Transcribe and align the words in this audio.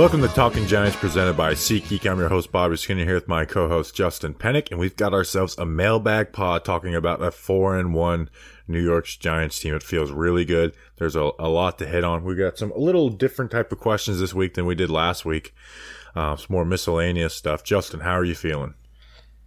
Welcome 0.00 0.22
to 0.22 0.28
Talking 0.28 0.66
Giants 0.66 0.96
presented 0.96 1.36
by 1.36 1.52
SeatGeek. 1.52 2.10
I'm 2.10 2.18
your 2.18 2.30
host, 2.30 2.50
Bobby 2.50 2.78
Skinner, 2.78 3.04
here 3.04 3.16
with 3.16 3.28
my 3.28 3.44
co-host, 3.44 3.94
Justin 3.94 4.32
Pennick, 4.32 4.70
and 4.70 4.80
we've 4.80 4.96
got 4.96 5.12
ourselves 5.12 5.58
a 5.58 5.66
mailbag 5.66 6.32
pod 6.32 6.64
talking 6.64 6.94
about 6.94 7.20
a 7.20 7.30
four 7.30 7.78
and 7.78 7.92
one 7.92 8.30
New 8.66 8.80
York's 8.82 9.14
Giants 9.18 9.60
team. 9.60 9.74
It 9.74 9.82
feels 9.82 10.10
really 10.10 10.46
good. 10.46 10.72
There's 10.96 11.16
a, 11.16 11.32
a 11.38 11.50
lot 11.50 11.76
to 11.80 11.86
hit 11.86 12.02
on. 12.02 12.24
We 12.24 12.34
got 12.34 12.56
some 12.56 12.70
a 12.70 12.78
little 12.78 13.10
different 13.10 13.50
type 13.50 13.72
of 13.72 13.78
questions 13.78 14.20
this 14.20 14.32
week 14.32 14.54
than 14.54 14.64
we 14.64 14.74
did 14.74 14.88
last 14.88 15.26
week. 15.26 15.54
Uh, 16.14 16.34
some 16.34 16.46
more 16.48 16.64
miscellaneous 16.64 17.34
stuff. 17.34 17.62
Justin, 17.62 18.00
how 18.00 18.14
are 18.14 18.24
you 18.24 18.34
feeling? 18.34 18.72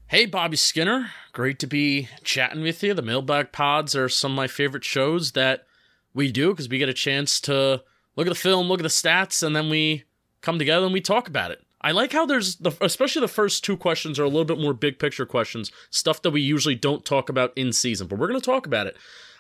Hey, 0.06 0.28
Bobby 0.28 0.58
Skinner. 0.58 1.10
Great 1.32 1.58
to 1.60 1.68
be 1.68 2.10
chatting 2.24 2.62
with 2.62 2.84
you. 2.84 2.94
The 2.94 3.02
Mailbag 3.02 3.54
Pods 3.54 3.96
are 3.96 4.08
some 4.08 4.34
of 4.34 4.36
my 4.36 4.46
favorite 4.48 4.86
shows 4.86 5.32
that 5.32 5.66
we 6.14 6.32
do 6.32 6.52
because 6.52 6.70
we 6.70 6.78
get 6.78 6.90
a 6.90 6.94
chance 6.94 7.42
to 7.42 7.82
look 8.16 8.28
at 8.28 8.30
the 8.30 8.36
film, 8.36 8.68
look 8.68 8.82
at 8.82 8.84
the 8.84 8.90
stats, 8.90 9.42
and 9.42 9.56
then 9.56 9.68
we 9.68 10.04
come 10.44 10.60
together 10.60 10.86
and 10.86 10.94
we 10.94 11.02
talk 11.02 11.28
about 11.28 11.50
it. 11.50 11.64
I 11.82 11.92
like 11.92 12.14
how 12.14 12.26
there's 12.26 12.58
the 12.58 12.72
especially 12.80 13.22
the 13.22 13.28
first 13.28 13.64
two 13.64 13.76
questions 13.76 14.20
are 14.20 14.24
a 14.24 14.30
little 14.30 14.46
bit 14.46 14.60
more 14.60 14.74
big 14.74 15.00
picture 15.00 15.26
questions, 15.26 15.72
stuff 15.90 16.22
that 16.22 16.32
we 16.32 16.42
usually 16.42 16.76
don't 16.76 17.04
talk 17.04 17.28
about 17.30 17.52
in 17.58 17.74
season, 17.74 18.08
but 18.08 18.20
we're 18.20 18.28
going 18.28 18.40
to 18.40 18.46
talk 18.46 18.68
about 18.68 18.88
it. 18.88 18.96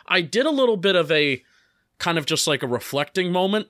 I 0.08 0.22
did 0.22 0.46
a 0.46 0.52
little 0.52 0.76
bit 0.76 0.96
of 0.96 1.12
a 1.12 1.44
kind 2.00 2.18
of 2.18 2.26
just 2.26 2.48
like 2.48 2.64
a 2.64 2.68
reflecting 2.68 3.32
moment 3.32 3.68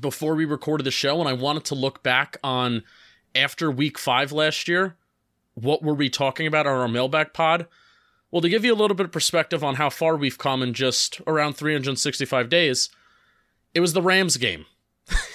before 0.00 0.34
we 0.34 0.44
recorded 0.44 0.84
the 0.84 0.90
show 0.90 1.18
and 1.18 1.28
I 1.28 1.32
wanted 1.32 1.64
to 1.66 1.74
look 1.74 2.02
back 2.02 2.36
on 2.44 2.82
after 3.34 3.70
week 3.70 3.98
5 3.98 4.30
last 4.30 4.68
year 4.68 4.96
what 5.54 5.82
were 5.82 5.94
we 5.94 6.08
talking 6.08 6.46
about 6.46 6.66
on 6.66 6.78
our 6.78 6.88
mailbag 6.88 7.32
pod? 7.32 7.66
Well, 8.30 8.40
to 8.42 8.48
give 8.48 8.64
you 8.64 8.72
a 8.72 8.76
little 8.76 8.94
bit 8.94 9.06
of 9.06 9.12
perspective 9.12 9.62
on 9.62 9.74
how 9.74 9.90
far 9.90 10.16
we've 10.16 10.38
come 10.38 10.62
in 10.62 10.72
just 10.72 11.20
around 11.26 11.54
365 11.54 12.48
days, 12.48 12.88
it 13.74 13.80
was 13.80 13.92
the 13.92 14.02
Rams 14.02 14.36
game. 14.38 14.64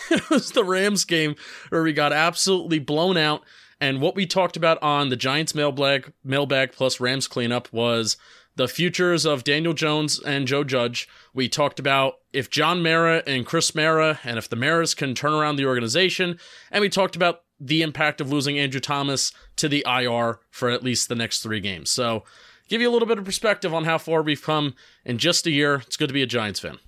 it 0.11 0.30
was 0.30 0.52
the 0.52 0.63
Rams 0.63 1.05
game 1.05 1.36
where 1.69 1.83
we 1.83 1.94
got 1.94 2.13
absolutely 2.13 2.80
blown 2.80 3.17
out. 3.17 3.44
And 3.80 4.02
what 4.02 4.16
we 4.16 4.25
talked 4.25 4.58
about 4.58 4.81
on 4.81 5.09
the 5.09 5.16
Giants 5.16 5.53
mailbag, 5.53 6.11
mailbag 6.23 6.72
plus 6.72 7.00
Rams 7.00 7.27
cleanup 7.27 7.72
was 7.72 8.17
the 8.55 8.67
futures 8.67 9.23
of 9.25 9.44
Daniel 9.44 9.73
Jones 9.73 10.19
and 10.19 10.47
Joe 10.47 10.63
Judge. 10.63 11.08
We 11.33 11.47
talked 11.47 11.80
about 11.80 12.16
if 12.33 12.50
John 12.50 12.81
Mara 12.81 13.22
and 13.28 13.45
Chris 13.45 13.75
Mara 13.75 14.19
and 14.23 14.38
if 14.38 14.50
the 14.50 14.55
Maras 14.55 14.95
can 14.95 15.13
turn 15.13 15.33
around 15.33 15.58
the 15.58 15.67
organization. 15.67 16.39
And 16.72 16.81
we 16.81 16.89
talked 16.89 17.16
about 17.16 17.41
the 17.59 17.84
impact 17.84 18.19
of 18.19 18.31
losing 18.31 18.57
Andrew 18.57 18.79
Thomas 18.79 19.31
to 19.57 19.69
the 19.69 19.85
IR 19.88 20.39
for 20.50 20.69
at 20.69 20.84
least 20.84 21.07
the 21.07 21.16
next 21.16 21.41
three 21.41 21.59
games. 21.59 21.89
So, 21.89 22.24
give 22.68 22.81
you 22.81 22.89
a 22.89 22.91
little 22.91 23.07
bit 23.07 23.18
of 23.18 23.25
perspective 23.25 23.74
on 23.74 23.85
how 23.85 23.97
far 23.97 24.22
we've 24.22 24.41
come 24.41 24.75
in 25.06 25.18
just 25.18 25.47
a 25.47 25.51
year. 25.51 25.75
It's 25.85 25.97
good 25.97 26.07
to 26.07 26.13
be 26.13 26.22
a 26.22 26.28
Giants 26.28 26.59
fan. 26.59 26.79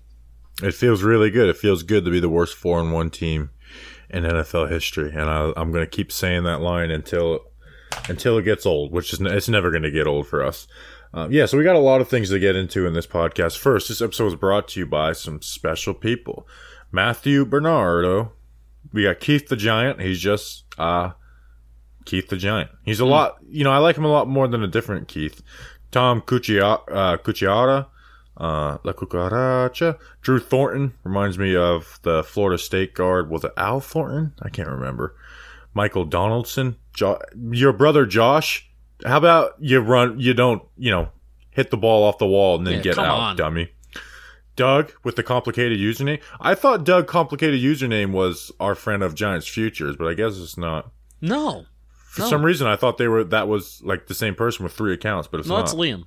It 0.61 0.73
feels 0.73 1.03
really 1.03 1.29
good. 1.29 1.49
It 1.49 1.57
feels 1.57 1.83
good 1.83 2.05
to 2.05 2.11
be 2.11 2.19
the 2.19 2.29
worst 2.29 2.55
four 2.55 2.79
and 2.79 2.91
one 2.91 3.09
team 3.09 3.51
in 4.09 4.23
NFL 4.23 4.69
history, 4.69 5.11
and 5.11 5.29
I, 5.29 5.53
I'm 5.55 5.71
going 5.71 5.85
to 5.85 5.89
keep 5.89 6.11
saying 6.11 6.43
that 6.43 6.61
line 6.61 6.91
until 6.91 7.41
until 8.07 8.37
it 8.37 8.43
gets 8.43 8.65
old, 8.65 8.91
which 8.91 9.13
is 9.13 9.21
it's 9.21 9.49
never 9.49 9.71
going 9.71 9.83
to 9.83 9.91
get 9.91 10.07
old 10.07 10.27
for 10.27 10.43
us. 10.43 10.67
Um, 11.13 11.31
yeah, 11.31 11.45
so 11.45 11.57
we 11.57 11.63
got 11.63 11.75
a 11.75 11.79
lot 11.79 12.01
of 12.01 12.07
things 12.09 12.29
to 12.29 12.39
get 12.39 12.55
into 12.55 12.85
in 12.85 12.93
this 12.93 13.07
podcast. 13.07 13.57
First, 13.57 13.87
this 13.87 14.01
episode 14.01 14.25
was 14.25 14.35
brought 14.35 14.67
to 14.69 14.79
you 14.79 14.85
by 14.85 15.13
some 15.13 15.41
special 15.41 15.93
people. 15.93 16.47
Matthew 16.91 17.45
Bernardo. 17.45 18.33
We 18.93 19.03
got 19.03 19.19
Keith 19.19 19.47
the 19.47 19.55
Giant. 19.55 20.01
He's 20.01 20.19
just 20.19 20.65
uh 20.77 21.11
Keith 22.05 22.29
the 22.29 22.37
Giant. 22.37 22.71
He's 22.83 22.99
a 22.99 23.05
lot, 23.05 23.37
you 23.47 23.63
know, 23.63 23.71
I 23.71 23.77
like 23.77 23.97
him 23.97 24.05
a 24.05 24.11
lot 24.11 24.27
more 24.27 24.47
than 24.47 24.63
a 24.63 24.67
different 24.67 25.07
Keith. 25.07 25.43
Tom 25.91 26.21
Cuccia- 26.21 26.83
uh, 26.91 27.17
Cucciara, 27.17 27.87
uh, 28.39 28.77
La 28.83 28.93
Cucaracha. 28.93 29.97
Drew 30.21 30.39
Thornton 30.39 30.93
reminds 31.03 31.37
me 31.37 31.55
of 31.55 31.99
the 32.03 32.23
Florida 32.23 32.57
State 32.57 32.93
guard. 32.93 33.29
Was 33.29 33.43
it 33.43 33.51
Al 33.57 33.79
Thornton? 33.79 34.33
I 34.41 34.49
can't 34.49 34.69
remember. 34.69 35.15
Michael 35.73 36.05
Donaldson. 36.05 36.77
Jo- 36.93 37.21
your 37.51 37.73
brother 37.73 38.05
Josh. 38.05 38.69
How 39.05 39.17
about 39.17 39.55
you 39.59 39.79
run, 39.79 40.19
you 40.19 40.33
don't, 40.33 40.61
you 40.77 40.91
know, 40.91 41.09
hit 41.51 41.69
the 41.71 41.77
ball 41.77 42.03
off 42.03 42.17
the 42.17 42.27
wall 42.27 42.57
and 42.57 42.65
then 42.67 42.75
Yeah, 42.75 42.81
get 42.81 42.97
out, 42.99 43.19
on. 43.19 43.35
dummy. 43.35 43.71
Doug 44.55 44.91
with 45.05 45.15
the 45.15 45.23
complicated 45.23 45.79
username. 45.79 46.19
I 46.41 46.53
thought 46.53 46.83
Doug 46.83 47.07
complicated 47.07 47.61
username 47.61 48.11
was 48.11 48.51
our 48.59 48.75
friend 48.75 49.01
of 49.03 49.15
Giants 49.15 49.47
Futures, 49.47 49.95
but 49.95 50.07
I 50.07 50.13
guess 50.15 50.37
it's 50.37 50.57
not. 50.57 50.91
No, 51.21 51.65
For 52.09 52.21
No. 52.23 52.27
some 52.29 52.43
reason, 52.43 52.67
I 52.67 52.75
thought 52.75 52.97
they 52.97 53.07
were 53.07 53.23
that 53.23 53.47
was 53.47 53.81
like 53.85 54.07
the 54.07 54.13
same 54.15 54.35
person 54.35 54.63
with 54.65 54.73
three 54.73 54.93
accounts, 54.93 55.27
but 55.31 55.39
it's 55.39 55.47
no, 55.47 55.55
not. 55.57 55.63
it's 55.65 55.73
Liam. 55.75 56.03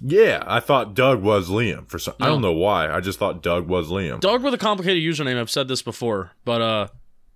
Yeah, 0.00 0.42
I 0.46 0.60
thought 0.60 0.94
Doug 0.94 1.22
was 1.22 1.48
Liam 1.48 1.88
for 1.88 1.98
some. 1.98 2.14
I 2.20 2.26
don't 2.26 2.42
know 2.42 2.52
why. 2.52 2.90
I 2.90 3.00
just 3.00 3.18
thought 3.18 3.42
Doug 3.42 3.68
was 3.68 3.88
Liam. 3.88 4.20
Doug 4.20 4.42
with 4.42 4.52
a 4.54 4.58
complicated 4.58 5.02
username. 5.02 5.38
I've 5.40 5.50
said 5.50 5.68
this 5.68 5.82
before, 5.82 6.32
but 6.44 6.60
uh, 6.60 6.88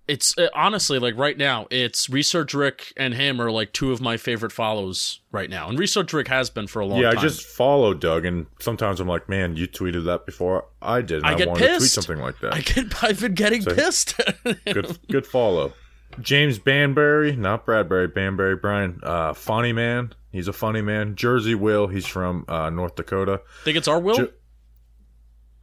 it's 0.09 0.37
uh, 0.37 0.49
honestly 0.53 0.99
like 0.99 1.15
right 1.17 1.37
now, 1.37 1.67
it's 1.71 2.09
Research 2.09 2.53
Rick 2.53 2.91
and 2.97 3.13
him 3.13 3.39
are 3.41 3.49
like 3.49 3.71
two 3.71 3.91
of 3.91 4.01
my 4.01 4.17
favorite 4.17 4.51
follows 4.51 5.21
right 5.31 5.49
now, 5.49 5.69
and 5.69 5.79
Research 5.79 6.11
Rick 6.11 6.27
has 6.27 6.49
been 6.49 6.67
for 6.67 6.79
a 6.81 6.85
long 6.85 6.95
time. 6.97 7.03
yeah, 7.03 7.09
time. 7.11 7.19
I 7.19 7.21
just 7.21 7.43
follow 7.45 7.93
Doug, 7.93 8.25
and 8.25 8.45
sometimes 8.59 8.99
I'm 8.99 9.07
like, 9.07 9.29
man, 9.29 9.55
you 9.55 9.67
tweeted 9.67 10.05
that 10.05 10.25
before 10.25 10.65
I 10.81 11.01
did. 11.01 11.23
I 11.23 11.29
I, 11.31 11.35
get 11.35 11.47
wanted 11.47 11.59
to 11.61 11.67
tweet 11.67 11.79
pissed. 11.79 11.93
something 11.93 12.17
like 12.19 12.39
that. 12.39 12.53
I 12.53 12.59
get, 12.61 13.03
I've 13.03 13.21
been 13.21 13.35
getting 13.35 13.61
So- 13.61 13.73
pissed. 13.73 14.19
good, 14.65 14.97
good 15.09 15.25
follow. 15.27 15.73
James 16.19 16.59
Banbury, 16.59 17.35
not 17.37 17.65
Bradbury, 17.65 18.07
Banbury 18.07 18.55
Brian. 18.57 18.99
Uh, 19.03 19.33
funny 19.33 19.71
man. 19.71 20.11
He's 20.31 20.47
a 20.47 20.53
funny 20.53 20.81
man. 20.81 21.15
Jersey 21.15 21.55
Will. 21.55 21.87
He's 21.87 22.05
from 22.05 22.45
uh, 22.47 22.69
North 22.69 22.95
Dakota. 22.95 23.41
Think 23.63 23.77
it's 23.77 23.87
our 23.87 23.99
will? 23.99 24.15
Jo- 24.15 24.31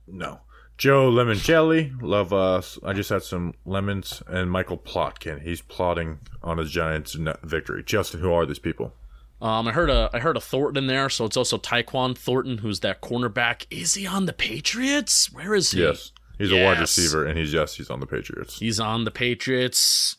No. 0.06 0.40
Joe 0.78 1.10
Lemoncelli, 1.10 1.92
love 2.02 2.34
us. 2.34 2.78
I 2.84 2.92
just 2.92 3.08
had 3.08 3.22
some 3.22 3.54
lemons. 3.64 4.22
And 4.26 4.50
Michael 4.50 4.76
Plotkin, 4.76 5.40
he's 5.40 5.62
plotting 5.62 6.18
on 6.42 6.58
his 6.58 6.70
Giants' 6.70 7.16
victory. 7.44 7.82
Justin, 7.82 8.20
who 8.20 8.30
are 8.32 8.44
these 8.44 8.58
people? 8.58 8.92
Um, 9.40 9.68
I 9.68 9.72
heard 9.72 9.88
a 9.90 10.10
I 10.12 10.18
heard 10.18 10.36
a 10.36 10.40
Thornton 10.40 10.84
in 10.84 10.86
there, 10.86 11.08
so 11.10 11.24
it's 11.26 11.36
also 11.36 11.56
Tyquan 11.58 12.16
Thornton, 12.16 12.58
who's 12.58 12.80
that 12.80 13.00
cornerback. 13.02 13.66
Is 13.70 13.94
he 13.94 14.06
on 14.06 14.24
the 14.26 14.32
Patriots? 14.32 15.30
Where 15.32 15.54
is 15.54 15.70
he? 15.72 15.82
Yes, 15.82 16.10
he's 16.38 16.50
a 16.52 16.62
wide 16.64 16.80
receiver, 16.80 17.24
and 17.26 17.38
he's 17.38 17.52
yes, 17.52 17.74
he's 17.76 17.90
on 17.90 18.00
the 18.00 18.06
Patriots. 18.06 18.58
He's 18.58 18.80
on 18.80 19.04
the 19.04 19.10
Patriots. 19.10 20.16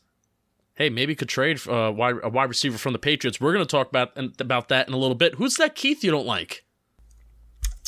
Hey, 0.77 0.89
maybe 0.89 1.15
could 1.15 1.27
trade 1.27 1.59
uh, 1.67 1.91
wide, 1.91 2.17
a 2.21 2.29
wide 2.29 2.49
receiver 2.49 2.77
from 2.77 2.93
the 2.93 2.99
Patriots. 2.99 3.41
We're 3.41 3.51
going 3.53 3.65
to 3.65 3.69
talk 3.69 3.89
about 3.89 4.11
about 4.39 4.69
that 4.69 4.88
in 4.88 4.93
a 4.93 4.97
little 4.97 5.15
bit. 5.15 5.35
Who's 5.35 5.55
that 5.55 5.75
Keith 5.75 6.03
you 6.03 6.11
don't 6.11 6.27
like? 6.27 6.63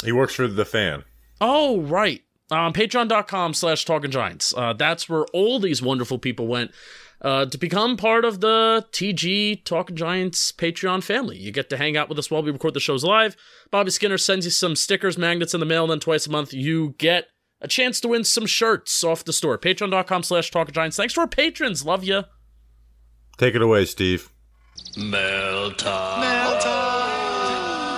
He 0.04 0.12
works 0.12 0.34
for 0.34 0.48
the 0.48 0.66
fan. 0.66 1.04
Oh, 1.40 1.82
right. 1.82 2.22
Um, 2.52 2.74
Patreon.com 2.74 3.54
slash 3.54 3.86
Talking 3.86 4.10
Giants. 4.10 4.54
Uh, 4.58 4.74
that's 4.74 5.08
where 5.08 5.26
all 5.34 5.60
these 5.60 5.82
wonderful 5.84 6.18
people 6.18 6.48
went 6.48 6.72
uh, 7.22 7.46
to 7.46 7.58
become 7.60 7.96
part 7.96 8.26
of 8.26 8.40
the 8.40 8.88
TG 8.92 9.64
Talking 9.66 9.96
Giants 9.96 10.52
Patreon 10.52 11.04
family. 11.04 11.38
You 11.38 11.52
get 11.52 11.70
to 11.70 11.78
hang 11.78 11.96
out 11.96 12.10
with 12.10 12.18
us 12.18 12.32
while 12.32 12.42
we 12.42 12.50
record 12.50 12.74
the 12.74 12.80
shows 12.80 13.04
live. 13.04 13.36
Bobby 13.70 13.92
Skinner 13.92 14.18
sends 14.18 14.46
you 14.46 14.52
some 14.52 14.76
stickers, 14.76 15.18
magnets 15.18 15.54
in 15.54 15.60
the 15.60 15.66
mail, 15.66 15.84
and 15.84 15.92
then 15.92 16.00
twice 16.00 16.26
a 16.26 16.32
month 16.32 16.54
you 16.54 16.96
get 16.98 17.28
a 17.62 17.68
chance 17.68 18.00
to 18.02 18.08
win 18.08 18.24
some 18.24 18.48
shirts 18.48 19.04
off 19.04 19.24
the 19.24 19.34
store. 19.34 19.58
Patreon.com 19.60 20.24
slash 20.24 20.50
Talking 20.50 20.74
Giants. 20.74 20.98
Thanks 20.98 21.14
to 21.14 21.22
our 21.22 21.28
patrons. 21.28 21.86
Love 21.86 22.04
you. 22.04 22.24
Take 23.40 23.56
it 23.56 23.62
away, 23.62 23.86
Steve. 23.86 24.30
Mail 24.98 25.72
time. 25.72 26.20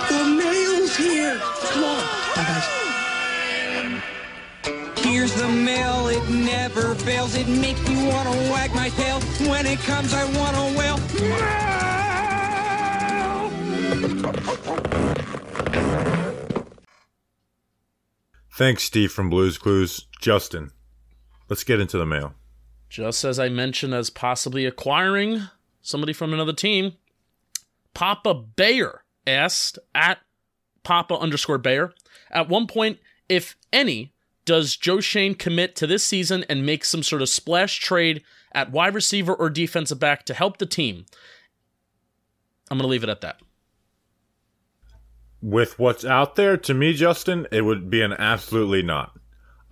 The 0.08 0.24
mail's 0.24 0.96
here. 0.96 1.36
Come 1.36 1.82
on. 1.82 1.98
Bye, 2.36 2.44
guys. 2.46 2.68
Here's 4.98 5.34
the 5.34 5.48
mail, 5.48 6.06
it 6.06 6.28
never 6.30 6.94
fails. 6.94 7.34
It 7.34 7.48
makes 7.48 7.80
me 7.88 8.06
want 8.06 8.32
to 8.32 8.36
wag 8.52 8.72
my 8.72 8.90
tail. 8.90 9.20
When 9.50 9.66
it 9.66 9.80
comes, 9.80 10.14
I 10.14 10.24
want 10.38 10.54
to 10.56 10.62
wail. 10.78 10.98
Mail! 11.20 11.72
Thanks, 18.52 18.84
Steve 18.84 19.10
from 19.10 19.28
Blues 19.28 19.58
Clues. 19.58 20.06
Justin, 20.20 20.70
let's 21.48 21.64
get 21.64 21.80
into 21.80 21.98
the 21.98 22.06
mail. 22.06 22.34
Just 22.92 23.24
as 23.24 23.38
I 23.38 23.48
mentioned, 23.48 23.94
as 23.94 24.10
possibly 24.10 24.66
acquiring 24.66 25.44
somebody 25.80 26.12
from 26.12 26.34
another 26.34 26.52
team, 26.52 26.92
Papa 27.94 28.34
Bayer 28.34 29.02
asked 29.26 29.78
at 29.94 30.18
Papa 30.82 31.14
underscore 31.14 31.56
Bayer, 31.56 31.94
at 32.30 32.50
one 32.50 32.66
point, 32.66 32.98
if 33.30 33.56
any, 33.72 34.12
does 34.44 34.76
Joe 34.76 35.00
Schoen 35.00 35.34
commit 35.34 35.74
to 35.76 35.86
this 35.86 36.04
season 36.04 36.44
and 36.50 36.66
make 36.66 36.84
some 36.84 37.02
sort 37.02 37.22
of 37.22 37.30
splash 37.30 37.80
trade 37.80 38.22
at 38.52 38.72
wide 38.72 38.94
receiver 38.94 39.32
or 39.32 39.48
defensive 39.48 39.98
back 39.98 40.26
to 40.26 40.34
help 40.34 40.58
the 40.58 40.66
team? 40.66 41.06
I'm 42.70 42.76
going 42.76 42.86
to 42.86 42.90
leave 42.90 43.04
it 43.04 43.08
at 43.08 43.22
that. 43.22 43.40
With 45.40 45.78
what's 45.78 46.04
out 46.04 46.36
there, 46.36 46.58
to 46.58 46.74
me, 46.74 46.92
Justin, 46.92 47.46
it 47.50 47.62
would 47.62 47.88
be 47.88 48.02
an 48.02 48.12
absolutely 48.12 48.82
not. 48.82 49.16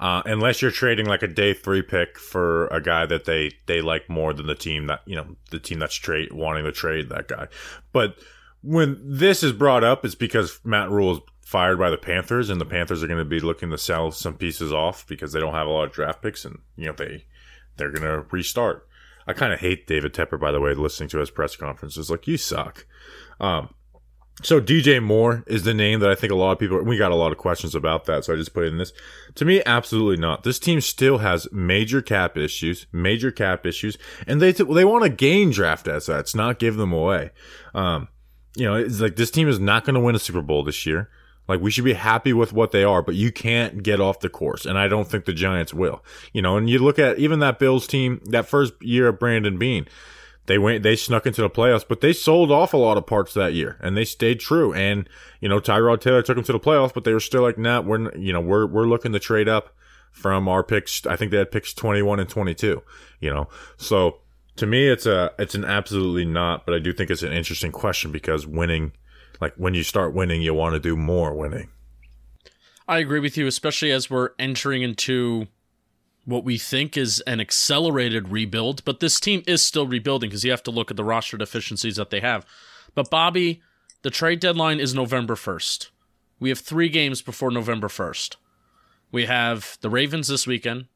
Uh, 0.00 0.22
unless 0.24 0.62
you're 0.62 0.70
trading 0.70 1.04
like 1.04 1.22
a 1.22 1.28
day 1.28 1.52
three 1.52 1.82
pick 1.82 2.18
for 2.18 2.66
a 2.68 2.80
guy 2.80 3.04
that 3.04 3.26
they 3.26 3.52
they 3.66 3.82
like 3.82 4.08
more 4.08 4.32
than 4.32 4.46
the 4.46 4.54
team 4.54 4.86
that 4.86 5.02
you 5.04 5.14
know 5.14 5.36
the 5.50 5.58
team 5.58 5.78
that's 5.78 5.94
trade 5.94 6.32
wanting 6.32 6.64
to 6.64 6.72
trade 6.72 7.10
that 7.10 7.28
guy. 7.28 7.46
But 7.92 8.16
when 8.62 8.98
this 9.04 9.42
is 9.42 9.52
brought 9.52 9.84
up, 9.84 10.04
it's 10.04 10.14
because 10.14 10.58
Matt 10.64 10.90
Rhule 10.90 11.12
is 11.12 11.20
fired 11.44 11.78
by 11.78 11.90
the 11.90 11.98
Panthers, 11.98 12.48
and 12.48 12.58
the 12.58 12.64
Panthers 12.64 13.02
are 13.02 13.08
going 13.08 13.18
to 13.18 13.24
be 13.26 13.40
looking 13.40 13.70
to 13.70 13.78
sell 13.78 14.10
some 14.10 14.34
pieces 14.34 14.72
off 14.72 15.06
because 15.06 15.32
they 15.32 15.40
don't 15.40 15.54
have 15.54 15.66
a 15.66 15.70
lot 15.70 15.84
of 15.84 15.92
draft 15.92 16.22
picks, 16.22 16.46
and 16.46 16.60
you 16.76 16.86
know 16.86 16.94
they 16.94 17.26
they're 17.76 17.92
going 17.92 18.02
to 18.02 18.26
restart. 18.30 18.88
I 19.26 19.34
kind 19.34 19.52
of 19.52 19.60
hate 19.60 19.86
David 19.86 20.14
Tepper, 20.14 20.40
by 20.40 20.50
the 20.50 20.60
way, 20.60 20.72
listening 20.72 21.10
to 21.10 21.18
his 21.18 21.30
press 21.30 21.56
conferences. 21.56 22.10
Like 22.10 22.26
you 22.26 22.38
suck. 22.38 22.86
Um, 23.38 23.74
so 24.42 24.60
DJ 24.60 25.02
Moore 25.02 25.44
is 25.46 25.64
the 25.64 25.74
name 25.74 26.00
that 26.00 26.10
I 26.10 26.14
think 26.14 26.32
a 26.32 26.36
lot 26.36 26.52
of 26.52 26.58
people 26.58 26.82
we 26.82 26.96
got 26.96 27.12
a 27.12 27.16
lot 27.16 27.32
of 27.32 27.38
questions 27.38 27.74
about 27.74 28.04
that, 28.06 28.24
so 28.24 28.32
I 28.32 28.36
just 28.36 28.54
put 28.54 28.64
in 28.64 28.78
this. 28.78 28.92
To 29.36 29.44
me, 29.44 29.62
absolutely 29.66 30.16
not. 30.16 30.42
This 30.42 30.58
team 30.58 30.80
still 30.80 31.18
has 31.18 31.48
major 31.52 32.02
cap 32.02 32.36
issues, 32.36 32.86
major 32.92 33.30
cap 33.30 33.66
issues, 33.66 33.98
and 34.26 34.40
they 34.40 34.52
they 34.52 34.84
want 34.84 35.04
to 35.04 35.10
gain 35.10 35.50
draft 35.50 35.88
assets, 35.88 36.34
not 36.34 36.58
give 36.58 36.76
them 36.76 36.92
away. 36.92 37.30
Um, 37.74 38.08
you 38.56 38.64
know, 38.64 38.74
it's 38.74 39.00
like 39.00 39.16
this 39.16 39.30
team 39.30 39.48
is 39.48 39.58
not 39.58 39.84
going 39.84 39.94
to 39.94 40.00
win 40.00 40.14
a 40.14 40.18
Super 40.18 40.42
Bowl 40.42 40.64
this 40.64 40.86
year. 40.86 41.10
Like 41.48 41.60
we 41.60 41.70
should 41.70 41.84
be 41.84 41.94
happy 41.94 42.32
with 42.32 42.52
what 42.52 42.70
they 42.70 42.84
are, 42.84 43.02
but 43.02 43.16
you 43.16 43.32
can't 43.32 43.82
get 43.82 44.00
off 44.00 44.20
the 44.20 44.28
course, 44.28 44.64
and 44.64 44.78
I 44.78 44.88
don't 44.88 45.08
think 45.08 45.24
the 45.24 45.32
Giants 45.32 45.74
will. 45.74 46.04
You 46.32 46.42
know, 46.42 46.56
and 46.56 46.70
you 46.70 46.78
look 46.78 46.98
at 46.98 47.18
even 47.18 47.40
that 47.40 47.58
Bills 47.58 47.86
team 47.86 48.20
that 48.26 48.46
first 48.46 48.74
year 48.80 49.08
of 49.08 49.18
Brandon 49.18 49.58
Beane 49.58 49.86
they 50.50 50.58
went 50.58 50.82
they 50.82 50.96
snuck 50.96 51.26
into 51.26 51.42
the 51.42 51.48
playoffs, 51.48 51.84
but 51.86 52.00
they 52.00 52.12
sold 52.12 52.50
off 52.50 52.74
a 52.74 52.76
lot 52.76 52.98
of 52.98 53.06
parts 53.06 53.34
that 53.34 53.54
year 53.54 53.78
and 53.80 53.96
they 53.96 54.04
stayed 54.04 54.40
true. 54.40 54.74
And 54.74 55.08
you 55.40 55.48
know, 55.48 55.60
Tyrod 55.60 56.00
Taylor 56.00 56.22
took 56.22 56.34
them 56.34 56.44
to 56.44 56.52
the 56.52 56.58
playoffs, 56.58 56.92
but 56.92 57.04
they 57.04 57.12
were 57.12 57.20
still 57.20 57.42
like, 57.42 57.56
nah, 57.56 57.80
we're 57.80 58.12
you 58.16 58.32
know 58.32 58.40
we're 58.40 58.66
we're 58.66 58.88
looking 58.88 59.12
to 59.12 59.20
trade 59.20 59.48
up 59.48 59.76
from 60.10 60.48
our 60.48 60.64
picks. 60.64 61.06
I 61.06 61.14
think 61.14 61.30
they 61.30 61.36
had 61.36 61.52
picks 61.52 61.72
twenty 61.72 62.02
one 62.02 62.18
and 62.18 62.28
twenty 62.28 62.56
two. 62.56 62.82
You 63.20 63.30
know, 63.30 63.48
so 63.76 64.18
to 64.56 64.66
me, 64.66 64.88
it's 64.88 65.06
a 65.06 65.30
it's 65.38 65.54
an 65.54 65.64
absolutely 65.64 66.24
not. 66.24 66.66
But 66.66 66.74
I 66.74 66.80
do 66.80 66.92
think 66.92 67.10
it's 67.10 67.22
an 67.22 67.32
interesting 67.32 67.70
question 67.70 68.10
because 68.10 68.44
winning, 68.44 68.90
like 69.40 69.54
when 69.54 69.74
you 69.74 69.84
start 69.84 70.14
winning, 70.14 70.42
you 70.42 70.52
want 70.52 70.74
to 70.74 70.80
do 70.80 70.96
more 70.96 71.32
winning. 71.32 71.70
I 72.88 72.98
agree 72.98 73.20
with 73.20 73.36
you, 73.36 73.46
especially 73.46 73.92
as 73.92 74.10
we're 74.10 74.30
entering 74.36 74.82
into 74.82 75.46
what 76.30 76.44
we 76.44 76.58
think 76.58 76.96
is 76.96 77.20
an 77.26 77.40
accelerated 77.40 78.28
rebuild, 78.28 78.84
but 78.84 79.00
this 79.00 79.20
team 79.20 79.42
is 79.46 79.62
still 79.62 79.86
rebuilding 79.86 80.30
because 80.30 80.44
you 80.44 80.50
have 80.50 80.62
to 80.64 80.70
look 80.70 80.90
at 80.90 80.96
the 80.96 81.04
roster 81.04 81.36
deficiencies 81.36 81.96
that 81.96 82.10
they 82.10 82.20
have. 82.20 82.46
But 82.94 83.10
Bobby, 83.10 83.62
the 84.02 84.10
trade 84.10 84.40
deadline 84.40 84.80
is 84.80 84.94
November 84.94 85.34
1st. 85.34 85.90
We 86.38 86.48
have 86.48 86.58
three 86.58 86.88
games 86.88 87.20
before 87.20 87.50
November 87.50 87.88
1st. 87.88 88.36
We 89.12 89.26
have 89.26 89.76
the 89.80 89.90
Ravens 89.90 90.28
this 90.28 90.46
weekend, 90.46 90.86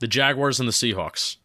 the 0.00 0.06
Jaguars, 0.06 0.60
and 0.60 0.68
the 0.68 0.72
Seahawks. 0.72 1.36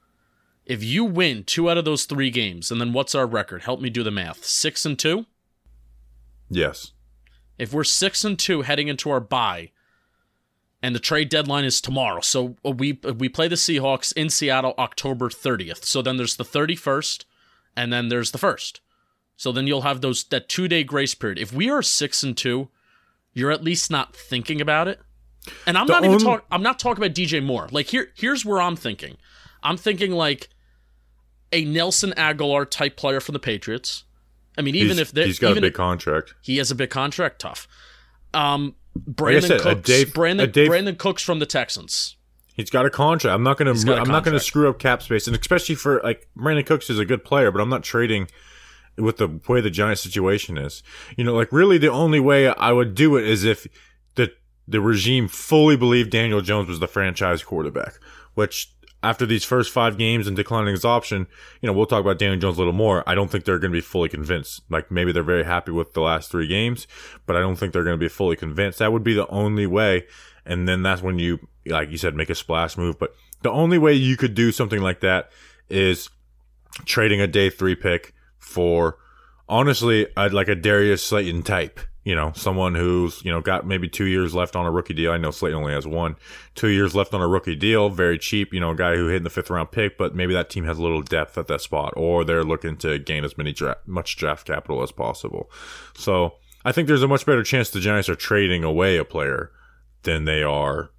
If 0.65 0.83
you 0.83 1.03
win 1.03 1.43
two 1.43 1.69
out 1.69 1.77
of 1.77 1.85
those 1.85 2.05
three 2.05 2.29
games, 2.29 2.71
and 2.71 2.79
then 2.79 2.93
what's 2.93 3.15
our 3.15 3.27
record? 3.27 3.63
Help 3.63 3.81
me 3.81 3.89
do 3.89 4.03
the 4.03 4.11
math. 4.11 4.45
Six 4.45 4.85
and 4.85 4.97
two? 4.97 5.25
Yes. 6.49 6.91
If 7.57 7.73
we're 7.73 7.83
six 7.83 8.23
and 8.23 8.37
two 8.37 8.61
heading 8.61 8.87
into 8.87 9.09
our 9.09 9.19
bye, 9.19 9.71
and 10.83 10.93
the 10.93 10.99
trade 10.99 11.29
deadline 11.29 11.63
is 11.63 11.79
tomorrow. 11.79 12.19
So 12.19 12.57
uh, 12.63 12.71
we 12.71 12.99
uh, 13.03 13.13
we 13.13 13.29
play 13.29 13.47
the 13.47 13.55
Seahawks 13.55 14.11
in 14.13 14.29
Seattle 14.29 14.75
October 14.77 15.29
30th. 15.29 15.85
So 15.85 16.01
then 16.01 16.17
there's 16.17 16.35
the 16.35 16.43
31st 16.43 17.23
and 17.75 17.91
then 17.91 18.09
there's 18.09 18.31
the 18.31 18.37
1st. 18.37 18.81
So 19.37 19.51
then 19.51 19.65
you'll 19.65 19.81
have 19.81 20.01
those 20.01 20.25
that 20.25 20.49
2-day 20.49 20.83
grace 20.83 21.15
period. 21.15 21.39
If 21.39 21.53
we 21.53 21.69
are 21.71 21.81
6 21.81 22.23
and 22.23 22.37
2, 22.37 22.69
you're 23.33 23.49
at 23.49 23.63
least 23.63 23.89
not 23.89 24.15
thinking 24.15 24.61
about 24.61 24.87
it. 24.89 24.99
And 25.65 25.77
I'm 25.77 25.87
the 25.87 25.93
not 25.93 26.05
even 26.05 26.19
talking 26.19 26.45
I'm 26.51 26.61
not 26.61 26.79
talking 26.79 27.03
about 27.03 27.15
DJ 27.15 27.43
Moore. 27.43 27.69
Like 27.71 27.87
here 27.87 28.09
here's 28.13 28.45
where 28.45 28.61
I'm 28.61 28.75
thinking. 28.75 29.17
I'm 29.63 29.77
thinking 29.77 30.11
like 30.11 30.49
a 31.53 31.63
Nelson 31.63 32.13
Agholor 32.17 32.69
type 32.69 32.97
player 32.97 33.21
from 33.21 33.33
the 33.33 33.39
Patriots. 33.39 34.03
I 34.57 34.61
mean, 34.61 34.75
even 34.75 34.97
he's, 34.97 34.99
if 34.99 35.11
they, 35.13 35.25
he's 35.25 35.39
got 35.39 35.57
a 35.57 35.61
big 35.61 35.73
contract, 35.73 36.35
he 36.41 36.57
has 36.57 36.69
a 36.69 36.75
big 36.75 36.89
contract. 36.89 37.39
Tough. 37.39 37.67
Um, 38.33 38.75
Brandin 38.97 39.33
like 39.33 39.43
said, 39.43 39.61
Cooks, 39.61 39.87
Dave, 39.87 40.13
Brandin, 40.13 40.51
Dave, 40.51 40.69
Brandin 40.69 40.97
Cooks 40.97 41.23
from 41.23 41.39
the 41.39 41.45
Texans. 41.45 42.15
He's 42.55 42.69
got 42.69 42.85
a 42.85 42.89
contract. 42.89 43.33
I'm 43.33 43.43
not 43.43 43.57
gonna. 43.57 43.71
I'm 43.71 44.07
not 44.07 44.23
gonna 44.23 44.39
screw 44.39 44.69
up 44.69 44.79
cap 44.79 45.01
space, 45.01 45.27
and 45.27 45.35
especially 45.35 45.75
for 45.75 46.01
like 46.03 46.27
Brandin 46.37 46.65
Cooks 46.65 46.89
is 46.89 46.99
a 46.99 47.05
good 47.05 47.23
player, 47.23 47.51
but 47.51 47.61
I'm 47.61 47.69
not 47.69 47.83
trading 47.83 48.27
with 48.97 49.17
the 49.17 49.39
way 49.47 49.61
the 49.61 49.71
Giant 49.71 49.99
situation 49.99 50.57
is. 50.57 50.83
You 51.17 51.23
know, 51.23 51.33
like 51.33 51.51
really 51.51 51.77
the 51.77 51.91
only 51.91 52.19
way 52.19 52.47
I 52.47 52.71
would 52.71 52.93
do 52.93 53.15
it 53.17 53.25
is 53.25 53.43
if 53.43 53.65
the 54.15 54.31
the 54.67 54.81
regime 54.81 55.27
fully 55.27 55.75
believed 55.75 56.11
Daniel 56.11 56.41
Jones 56.41 56.69
was 56.69 56.79
the 56.79 56.87
franchise 56.87 57.43
quarterback, 57.43 57.95
which 58.35 58.72
after 59.03 59.25
these 59.25 59.43
first 59.43 59.71
five 59.71 59.97
games 59.97 60.27
and 60.27 60.35
declining 60.35 60.71
his 60.71 60.85
option, 60.85 61.27
you 61.61 61.67
know, 61.67 61.73
we'll 61.73 61.85
talk 61.85 61.99
about 61.99 62.17
Daniel 62.17 62.39
Jones 62.39 62.57
a 62.57 62.61
little 62.61 62.73
more. 62.73 63.03
I 63.07 63.13
don't 63.13 63.29
think 63.29 63.43
they're 63.43 63.59
going 63.59 63.71
to 63.71 63.77
be 63.77 63.81
fully 63.81 64.09
convinced. 64.09 64.61
Like 64.69 64.89
maybe 64.89 65.11
they're 65.11 65.23
very 65.23 65.43
happy 65.43 65.71
with 65.71 65.93
the 65.93 66.01
last 66.01 66.31
three 66.31 66.47
games, 66.47 66.87
but 67.25 67.35
I 67.35 67.41
don't 67.41 67.57
think 67.57 67.73
they're 67.73 67.83
going 67.83 67.99
to 67.99 68.03
be 68.03 68.07
fully 68.07 68.37
convinced. 68.37 68.79
That 68.79 68.93
would 68.93 69.03
be 69.03 69.13
the 69.13 69.27
only 69.27 69.67
way. 69.67 70.07
And 70.45 70.67
then 70.67 70.83
that's 70.83 71.01
when 71.01 71.19
you, 71.19 71.47
like 71.65 71.91
you 71.91 71.97
said, 71.97 72.15
make 72.15 72.29
a 72.29 72.35
splash 72.35 72.77
move. 72.77 72.97
But 72.97 73.13
the 73.41 73.51
only 73.51 73.77
way 73.77 73.93
you 73.93 74.17
could 74.17 74.33
do 74.33 74.51
something 74.51 74.81
like 74.81 75.01
that 75.01 75.29
is 75.69 76.09
trading 76.85 77.21
a 77.21 77.27
day 77.27 77.49
three 77.49 77.75
pick 77.75 78.13
for 78.39 78.97
honestly, 79.49 80.07
like 80.15 80.47
a 80.47 80.55
Darius 80.55 81.03
Slayton 81.03 81.43
type 81.43 81.79
you 82.03 82.15
know, 82.15 82.33
someone 82.35 82.75
who's, 82.75 83.23
you 83.23 83.31
know, 83.31 83.39
got 83.39 83.65
maybe 83.65 83.87
two 83.87 84.05
years 84.05 84.35
left 84.35 84.55
on 84.55 84.65
a 84.65 84.71
rookie 84.71 84.93
deal. 84.93 85.11
I 85.11 85.17
know 85.17 85.31
Slayton 85.31 85.59
only 85.59 85.73
has 85.73 85.87
one, 85.87 86.17
two 86.53 86.67
years 86.67 86.93
left 86.93 87.13
on 87.13 87.21
a 87.21 87.27
rookie 87.27 87.55
deal, 87.55 87.89
very 87.89 88.17
cheap, 88.17 88.53
you 88.53 88.59
know, 88.59 88.71
a 88.71 88.75
guy 88.75 88.95
who 88.95 89.07
hit 89.07 89.17
in 89.17 89.23
the 89.23 89.29
fifth 89.29 89.49
round 89.49 89.71
pick, 89.71 89.97
but 89.97 90.13
maybe 90.13 90.33
that 90.33 90.49
team 90.49 90.65
has 90.65 90.77
a 90.77 90.81
little 90.81 91.01
depth 91.01 91.37
at 91.37 91.47
that 91.47 91.61
spot, 91.61 91.93
or 91.95 92.25
they're 92.25 92.43
looking 92.43 92.75
to 92.77 92.99
gain 92.99 93.23
as 93.23 93.37
many 93.37 93.53
draft, 93.53 93.87
much 93.87 94.17
draft 94.17 94.45
capital 94.45 94.83
as 94.83 94.91
possible. 94.91 95.49
So 95.95 96.35
I 96.65 96.71
think 96.71 96.87
there's 96.87 97.03
a 97.03 97.07
much 97.07 97.25
better 97.25 97.43
chance 97.43 97.69
the 97.69 97.79
Giants 97.79 98.09
are 98.09 98.15
trading 98.15 98.63
away 98.63 98.97
a 98.97 99.05
player 99.05 99.51
than 100.03 100.25
they 100.25 100.43
are 100.43 100.91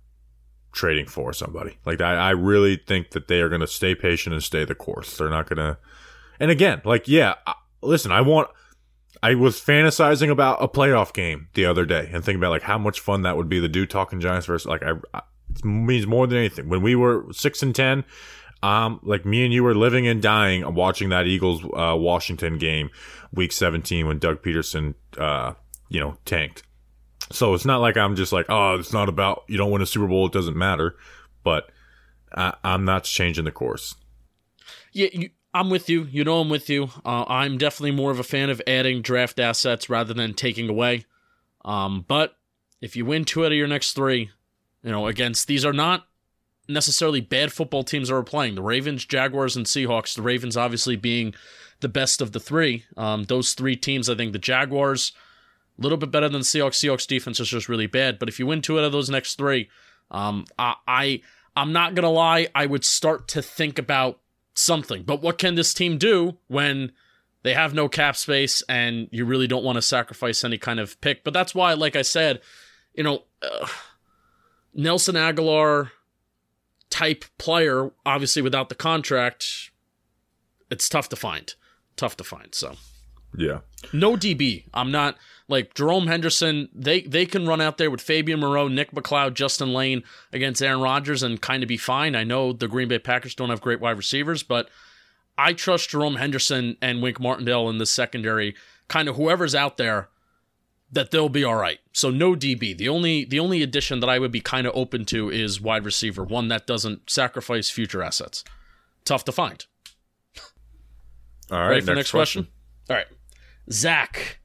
trading 0.72 1.06
for 1.06 1.32
somebody. 1.34 1.76
Like 1.84 2.00
I, 2.00 2.14
I 2.14 2.30
really 2.30 2.76
think 2.76 3.10
that 3.10 3.28
they 3.28 3.40
are 3.40 3.50
going 3.50 3.60
to 3.60 3.66
stay 3.66 3.94
patient 3.94 4.32
and 4.32 4.42
stay 4.42 4.64
the 4.64 4.74
course. 4.74 5.18
They're 5.18 5.28
not 5.28 5.48
going 5.48 5.58
to, 5.58 5.78
and 6.40 6.50
again, 6.50 6.80
like, 6.84 7.06
yeah, 7.06 7.34
listen, 7.82 8.10
I 8.10 8.22
want, 8.22 8.48
I 9.24 9.36
was 9.36 9.58
fantasizing 9.58 10.30
about 10.30 10.62
a 10.62 10.68
playoff 10.68 11.14
game 11.14 11.48
the 11.54 11.64
other 11.64 11.86
day 11.86 12.10
and 12.12 12.22
thinking 12.22 12.36
about 12.36 12.50
like 12.50 12.60
how 12.60 12.76
much 12.76 13.00
fun 13.00 13.22
that 13.22 13.38
would 13.38 13.48
be. 13.48 13.58
The 13.58 13.70
dude 13.70 13.88
talking 13.88 14.20
Giants 14.20 14.44
versus 14.44 14.66
like 14.66 14.82
I, 14.82 14.92
I 15.14 15.22
it 15.48 15.64
means 15.64 16.06
more 16.06 16.26
than 16.26 16.36
anything. 16.36 16.68
When 16.68 16.82
we 16.82 16.94
were 16.94 17.24
six 17.32 17.62
and 17.62 17.74
ten, 17.74 18.04
um, 18.62 19.00
like 19.02 19.24
me 19.24 19.42
and 19.44 19.50
you 19.50 19.64
were 19.64 19.74
living 19.74 20.06
and 20.06 20.20
dying 20.20 20.74
watching 20.74 21.08
that 21.08 21.26
Eagles 21.26 21.64
uh, 21.64 21.96
Washington 21.96 22.58
game, 22.58 22.90
week 23.32 23.52
seventeen 23.52 24.06
when 24.06 24.18
Doug 24.18 24.42
Pederson, 24.42 24.94
uh, 25.16 25.54
you 25.88 26.00
know, 26.00 26.18
tanked. 26.26 26.62
So 27.32 27.54
it's 27.54 27.64
not 27.64 27.80
like 27.80 27.96
I'm 27.96 28.16
just 28.16 28.30
like, 28.30 28.44
oh, 28.50 28.74
it's 28.74 28.92
not 28.92 29.08
about 29.08 29.44
you 29.48 29.56
don't 29.56 29.70
win 29.70 29.80
a 29.80 29.86
Super 29.86 30.06
Bowl, 30.06 30.26
it 30.26 30.32
doesn't 30.32 30.56
matter. 30.56 30.96
But 31.42 31.70
I, 32.34 32.52
I'm 32.62 32.84
not 32.84 33.04
changing 33.04 33.46
the 33.46 33.52
course. 33.52 33.94
Yeah, 34.92 35.08
you, 35.14 35.30
I'm 35.54 35.70
with 35.70 35.88
you. 35.88 36.08
You 36.10 36.24
know, 36.24 36.40
I'm 36.40 36.50
with 36.50 36.68
you. 36.68 36.90
Uh, 37.04 37.24
I'm 37.28 37.56
definitely 37.58 37.92
more 37.92 38.10
of 38.10 38.18
a 38.18 38.24
fan 38.24 38.50
of 38.50 38.60
adding 38.66 39.02
draft 39.02 39.38
assets 39.38 39.88
rather 39.88 40.12
than 40.12 40.34
taking 40.34 40.68
away. 40.68 41.06
Um, 41.64 42.04
but 42.06 42.36
if 42.80 42.96
you 42.96 43.06
win 43.06 43.24
two 43.24 43.46
out 43.46 43.52
of 43.52 43.58
your 43.58 43.68
next 43.68 43.92
three, 43.92 44.30
you 44.82 44.90
know, 44.90 45.06
against 45.06 45.46
these 45.46 45.64
are 45.64 45.72
not 45.72 46.06
necessarily 46.68 47.20
bad 47.20 47.52
football 47.52 47.84
teams 47.84 48.08
that 48.08 48.16
are 48.16 48.22
playing. 48.24 48.56
The 48.56 48.62
Ravens, 48.62 49.04
Jaguars, 49.04 49.56
and 49.56 49.64
Seahawks. 49.64 50.16
The 50.16 50.22
Ravens 50.22 50.56
obviously 50.56 50.96
being 50.96 51.34
the 51.80 51.88
best 51.88 52.20
of 52.20 52.32
the 52.32 52.40
three. 52.40 52.84
Um, 52.96 53.24
those 53.24 53.54
three 53.54 53.76
teams, 53.76 54.10
I 54.10 54.16
think 54.16 54.32
the 54.32 54.38
Jaguars, 54.38 55.12
a 55.78 55.82
little 55.82 55.98
bit 55.98 56.10
better 56.10 56.28
than 56.28 56.40
the 56.40 56.44
Seahawks. 56.44 56.84
Seahawks 56.84 57.06
defense 57.06 57.38
is 57.38 57.48
just 57.48 57.68
really 57.68 57.86
bad. 57.86 58.18
But 58.18 58.28
if 58.28 58.40
you 58.40 58.46
win 58.46 58.60
two 58.60 58.78
out 58.78 58.84
of 58.84 58.92
those 58.92 59.08
next 59.08 59.36
three, 59.36 59.68
um, 60.10 60.46
I, 60.58 60.74
I 60.86 61.20
I'm 61.56 61.72
not 61.72 61.94
gonna 61.94 62.10
lie, 62.10 62.48
I 62.54 62.66
would 62.66 62.84
start 62.84 63.28
to 63.28 63.42
think 63.42 63.78
about 63.78 64.20
something. 64.54 65.02
But 65.02 65.22
what 65.22 65.38
can 65.38 65.54
this 65.54 65.74
team 65.74 65.98
do 65.98 66.38
when 66.48 66.92
they 67.42 67.54
have 67.54 67.74
no 67.74 67.88
cap 67.88 68.16
space 68.16 68.62
and 68.68 69.08
you 69.10 69.24
really 69.24 69.46
don't 69.46 69.64
want 69.64 69.76
to 69.76 69.82
sacrifice 69.82 70.44
any 70.44 70.58
kind 70.58 70.80
of 70.80 71.00
pick? 71.00 71.24
But 71.24 71.34
that's 71.34 71.54
why, 71.54 71.74
like 71.74 71.96
I 71.96 72.02
said, 72.02 72.40
you 72.94 73.04
know, 73.04 73.24
uh, 73.42 73.66
Nelson 74.72 75.14
Agholor 75.14 75.90
type 76.90 77.24
player, 77.38 77.90
obviously 78.06 78.42
without 78.42 78.68
the 78.68 78.74
contract, 78.74 79.70
it's 80.70 80.88
tough 80.88 81.08
to 81.10 81.16
find. 81.16 81.54
Tough 81.96 82.16
to 82.16 82.24
find. 82.24 82.54
So 82.54 82.76
Yeah. 83.36 83.60
no 83.92 84.16
DB. 84.16 84.64
I'm 84.72 84.90
not 84.90 85.16
like 85.48 85.74
Jerome 85.74 86.06
Henderson. 86.06 86.68
They 86.74 87.02
they 87.02 87.26
can 87.26 87.46
run 87.46 87.60
out 87.60 87.78
there 87.78 87.90
with 87.90 88.00
Fabian 88.00 88.40
Moreau, 88.40 88.68
Nick 88.68 88.92
McCloud, 88.92 89.34
Justin 89.34 89.72
Layne 89.72 90.02
against 90.32 90.62
Aaron 90.62 90.80
Rodgers 90.80 91.22
and 91.22 91.40
kind 91.40 91.62
of 91.62 91.68
be 91.68 91.76
fine. 91.76 92.14
I 92.14 92.24
know 92.24 92.52
the 92.52 92.68
Green 92.68 92.88
Bay 92.88 92.98
Packers 92.98 93.34
don't 93.34 93.50
have 93.50 93.60
great 93.60 93.80
wide 93.80 93.96
receivers, 93.96 94.42
but 94.42 94.68
I 95.36 95.52
trust 95.52 95.90
Jerome 95.90 96.16
Henderson 96.16 96.76
and 96.80 97.02
Wink 97.02 97.20
Martindale 97.20 97.68
in 97.68 97.78
the 97.78 97.86
secondary. 97.86 98.54
Kind 98.88 99.08
of 99.08 99.16
whoever's 99.16 99.54
out 99.54 99.78
there, 99.78 100.08
that 100.92 101.10
they'll 101.10 101.28
be 101.28 101.44
all 101.44 101.56
right. 101.56 101.80
So 101.92 102.10
no 102.10 102.34
DB. 102.34 102.76
The 102.76 102.88
only 102.88 103.24
the 103.24 103.40
only 103.40 103.62
addition 103.62 104.00
that 104.00 104.08
I 104.08 104.18
would 104.18 104.32
be 104.32 104.40
kind 104.40 104.66
of 104.66 104.74
open 104.76 105.04
to 105.06 105.30
is 105.30 105.60
wide 105.60 105.84
receiver, 105.84 106.22
one 106.22 106.48
that 106.48 106.66
doesn't 106.66 107.10
sacrifice 107.10 107.68
future 107.68 108.02
assets. 108.02 108.44
Tough 109.04 109.24
to 109.24 109.32
find. 109.32 109.66
All 111.50 111.58
right. 111.58 111.68
Ready 111.68 111.80
for 111.80 111.86
the 111.86 111.94
next 111.96 112.10
question? 112.10 112.48
All 112.88 112.96
right. 112.96 113.06
Zach 113.70 114.38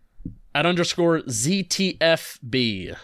at 0.53 0.65
underscore 0.65 1.19
ZTFB. 1.21 2.95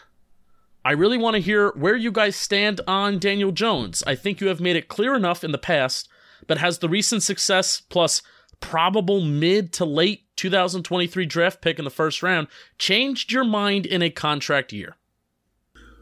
I 0.83 0.91
really 0.91 1.17
want 1.17 1.35
to 1.35 1.41
hear 1.41 1.71
where 1.71 1.95
you 1.95 2.11
guys 2.11 2.35
stand 2.35 2.81
on 2.87 3.17
Daniel 3.17 3.51
Jones. 3.51 4.03
I 4.05 4.15
think 4.15 4.39
you 4.39 4.47
have 4.47 4.61
made 4.61 4.75
it 4.75 4.87
clear 4.87 5.15
enough 5.15 5.43
in 5.43 5.51
the 5.51 5.57
past, 5.57 6.07
but 6.47 6.59
has 6.59 6.77
the 6.77 6.89
recent 6.89 7.23
success 7.23 7.81
plus 7.81 8.21
probable 8.59 9.21
mid 9.21 9.73
to 9.73 9.85
late 9.85 10.23
2023 10.35 11.25
draft 11.25 11.61
pick 11.61 11.79
in 11.79 11.85
the 11.85 11.91
first 11.91 12.21
round 12.21 12.47
changed 12.77 13.31
your 13.31 13.43
mind 13.43 13.85
in 13.85 14.01
a 14.01 14.09
contract 14.09 14.71
year? 14.71 14.95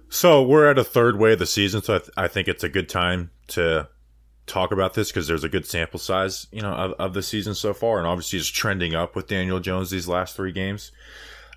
So 0.10 0.44
we're 0.44 0.70
at 0.70 0.78
a 0.78 0.84
third 0.84 1.18
way 1.18 1.34
of 1.34 1.40
the 1.40 1.46
season, 1.46 1.82
so 1.82 1.96
I, 1.96 2.00
th- 2.00 2.12
I 2.18 2.28
think 2.28 2.48
it's 2.48 2.64
a 2.64 2.70
good 2.70 2.90
time 2.90 3.32
to 3.48 3.88
talk 4.46 4.72
about 4.72 4.94
this 4.94 5.10
because 5.10 5.28
there's 5.28 5.44
a 5.44 5.50
good 5.50 5.66
sample 5.66 6.00
size, 6.00 6.48
you 6.52 6.62
know, 6.62 6.74
of, 6.74 6.92
of 6.94 7.14
the 7.14 7.24
season 7.24 7.56
so 7.56 7.74
far, 7.74 7.98
and 7.98 8.08
obviously 8.08 8.40
it's 8.40 8.48
trending 8.48 8.96
up 8.96 9.16
with 9.16 9.28
Daniel 9.28 9.60
Jones 9.60 9.90
these 9.90 10.08
last 10.08 10.36
three 10.36 10.52
games. 10.52 10.92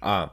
Uh, 0.03 0.29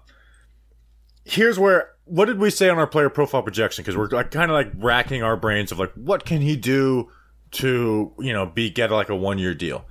here's 1.25 1.57
where 1.57 1.89
what 2.05 2.25
did 2.25 2.37
we 2.37 2.49
say 2.49 2.69
on 2.69 2.77
our 2.77 2.87
player 2.87 3.09
profile 3.09 3.41
projection? 3.41 3.83
Because 3.83 3.97
we're 3.97 4.09
like, 4.09 4.31
kind 4.31 4.51
of 4.51 4.55
like 4.55 4.71
racking 4.75 5.23
our 5.23 5.37
brains 5.37 5.71
of 5.71 5.79
like 5.79 5.93
what 5.93 6.25
can 6.25 6.41
he 6.41 6.55
do 6.55 7.09
to 7.51 8.11
you 8.19 8.33
know 8.33 8.45
be 8.45 8.69
get 8.69 8.91
like 8.91 9.09
a 9.09 9.15
one 9.15 9.37
year 9.37 9.53
deal, 9.53 9.85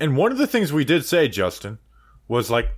and 0.00 0.16
one 0.16 0.32
of 0.32 0.38
the 0.38 0.46
things 0.46 0.72
we 0.72 0.84
did 0.84 1.04
say, 1.04 1.28
Justin, 1.28 1.78
was 2.26 2.50
like 2.50 2.70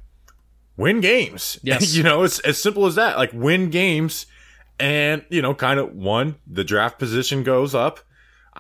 win 0.77 1.01
games. 1.01 1.59
Yes. 1.65 1.95
you 1.95 2.03
know, 2.03 2.23
it's 2.23 2.41
as 2.41 2.61
simple 2.61 2.87
as 2.87 2.95
that. 2.97 3.17
Like 3.17 3.33
win 3.33 3.71
games 3.71 4.27
and 4.81 5.25
you 5.29 5.43
know 5.43 5.55
kind 5.55 5.79
of 5.79 5.95
one 5.95 6.37
the 6.47 6.65
draft 6.65 6.99
position 6.99 7.43
goes 7.43 7.75
up 7.75 8.01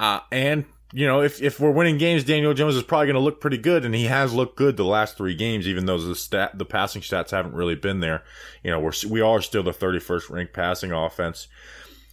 uh, 0.01 0.21
and 0.33 0.65
you 0.93 1.07
know 1.07 1.23
if, 1.23 1.41
if 1.41 1.61
we're 1.61 1.71
winning 1.71 1.99
games 1.99 2.25
daniel 2.25 2.53
jones 2.53 2.75
is 2.75 2.83
probably 2.83 3.07
going 3.07 3.15
to 3.15 3.21
look 3.21 3.41
pretty 3.41 3.59
good 3.59 3.85
and 3.85 3.95
he 3.95 4.07
has 4.07 4.35
looked 4.35 4.57
good 4.57 4.77
the 4.77 4.85
last 4.85 5.17
three 5.17 5.37
games 5.37 5.69
even 5.69 5.87
though 5.87 5.99
the 5.99 6.17
stat 6.17 6.59
the 6.59 6.65
passing 6.65 7.01
stats 7.01 7.31
haven't 7.31 7.55
really 7.55 7.77
been 7.77 8.01
there 8.01 8.25
you 8.65 8.71
know 8.73 8.81
we're 8.81 8.93
we 9.09 9.21
are 9.21 9.41
still 9.41 9.63
the 9.63 9.71
31st 9.71 10.29
ranked 10.31 10.53
passing 10.53 10.91
offense 10.91 11.47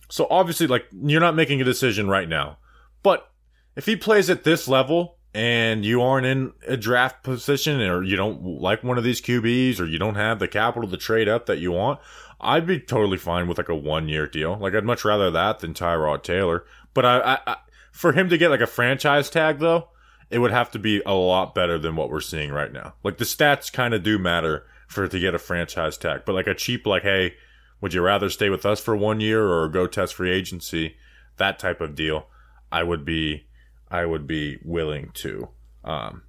so 0.10 0.27
obviously 0.29 0.67
like 0.67 0.86
you're 0.91 1.20
not 1.20 1.34
making 1.34 1.60
a 1.60 1.63
decision 1.65 2.08
right 2.08 2.29
now 2.29 2.58
but 3.01 3.32
if 3.75 3.86
he 3.86 3.96
plays 3.96 4.29
at 4.29 4.44
this 4.44 4.67
level 4.67 5.17
and 5.34 5.86
you 5.86 6.01
aren't 6.01 6.25
in 6.25 6.51
a 6.67 6.75
draft 6.75 7.22
position 7.22 7.79
or 7.82 8.01
you 8.01 8.15
don't 8.15 8.44
like 8.44 8.84
one 8.84 8.98
of 8.98 9.03
these 9.03 9.22
QBs 9.22 9.79
or 9.79 9.86
you 9.86 10.00
don't 10.00 10.15
have 10.15 10.39
the 10.39 10.48
capital 10.48 10.89
to 10.89 10.98
trade 10.98 11.29
up 11.29 11.46
that 11.46 11.60
you 11.60 11.72
want, 11.72 12.00
I'd 12.41 12.65
be 12.65 12.79
totally 12.79 13.20
fine 13.20 13.48
with 13.48 13.60
like 13.60 13.70
a 13.70 13.75
one 13.75 14.10
year 14.10 14.25
deal. 14.25 14.58
Like 14.58 14.74
I'd 14.74 14.84
much 14.84 15.06
rather 15.06 15.29
that 15.29 15.60
than 15.60 15.75
Tyrod 15.75 16.24
Taylor. 16.24 16.65
But 16.96 17.06
I, 17.06 17.20
I, 17.20 17.39
I 17.46 17.58
for 17.98 18.12
him 18.12 18.30
to 18.30 18.38
get 18.38 18.51
like 18.51 18.62
a 18.62 18.68
franchise 18.68 19.27
tag 19.27 19.58
though, 19.58 19.89
it 20.30 20.38
would 20.38 20.51
have 20.51 20.70
to 20.70 20.77
be 20.77 21.01
a 21.04 21.13
lot 21.13 21.56
better 21.56 21.80
than 21.80 21.96
what 21.96 22.12
we're 22.12 22.22
seeing 22.22 22.51
right 22.51 22.72
now. 22.72 22.94
Like 23.04 23.18
the 23.18 23.25
stats 23.25 23.74
kind 23.74 23.94
of 23.96 24.04
do 24.04 24.20
matter 24.20 24.68
for 24.88 25.08
to 25.08 25.20
get 25.20 25.34
a 25.34 25.39
franchise 25.39 25.98
tag, 25.98 26.22
but 26.24 26.36
like 26.36 26.46
a 26.46 26.54
cheap 26.54 26.86
like 26.86 27.01
hey, 27.01 27.34
would 27.82 27.96
you 27.96 28.04
rather 28.04 28.30
stay 28.30 28.50
with 28.50 28.68
us 28.68 28.80
for 28.80 28.96
one 28.96 29.20
year 29.20 29.48
or 29.48 29.68
go 29.68 29.88
test 29.88 30.13
free 30.13 30.32
agency? 30.32 30.96
That 31.38 31.58
type 31.58 31.82
of 31.82 31.96
deal, 31.96 32.27
I 32.72 32.84
would 32.84 33.04
be 33.04 33.48
I 33.89 34.06
would 34.06 34.27
be 34.27 34.60
willing 34.63 35.10
to. 35.16 35.50
Um, 35.84 36.22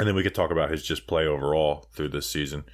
and 0.00 0.08
then 0.08 0.16
we 0.16 0.24
could 0.24 0.34
talk 0.34 0.50
about 0.50 0.70
his 0.70 0.82
just 0.82 1.06
play 1.06 1.26
overall 1.26 1.86
through 1.92 2.08
this 2.08 2.28
season. 2.28 2.64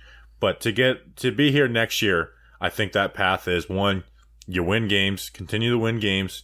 But 0.40 0.62
to 0.62 0.72
get 0.72 1.16
to 1.16 1.30
be 1.30 1.52
here 1.52 1.68
next 1.68 2.00
year, 2.00 2.30
I 2.58 2.70
think 2.70 2.92
that 2.92 3.12
path 3.12 3.48
is 3.48 3.68
one, 3.68 4.04
you 4.46 4.62
win 4.62 4.88
games, 4.88 5.28
continue 5.28 5.72
to 5.72 5.78
win 5.78 6.00
games, 6.00 6.42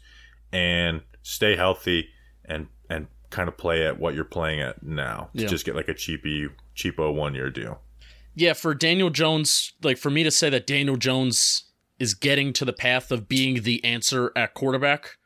and 0.52 1.02
stay 1.22 1.56
healthy 1.56 2.08
and 2.44 2.68
and 2.88 3.06
kind 3.30 3.48
of 3.48 3.56
play 3.56 3.86
at 3.86 3.98
what 4.00 4.14
you're 4.14 4.24
playing 4.24 4.60
at 4.60 4.82
now. 4.82 5.30
To 5.36 5.42
Yeah. 5.42 5.48
just 5.48 5.64
get 5.64 5.76
like 5.76 5.88
a 5.88 5.94
cheapy 5.94 6.48
cheapo 6.76 7.14
one 7.14 7.34
year 7.34 7.48
deal. 7.50 7.80
Yeah, 8.34 8.54
for 8.54 8.74
Daniel 8.74 9.10
Jones, 9.10 9.72
like 9.82 9.98
for 9.98 10.10
me 10.10 10.22
to 10.24 10.30
say 10.30 10.50
that 10.50 10.66
Daniel 10.66 10.96
Jones 10.96 11.64
is 11.98 12.14
getting 12.14 12.52
to 12.54 12.64
the 12.64 12.72
path 12.72 13.12
of 13.12 13.28
being 13.28 13.62
the 13.62 13.84
answer 13.84 14.32
at 14.34 14.54
quarterback, 14.54 15.16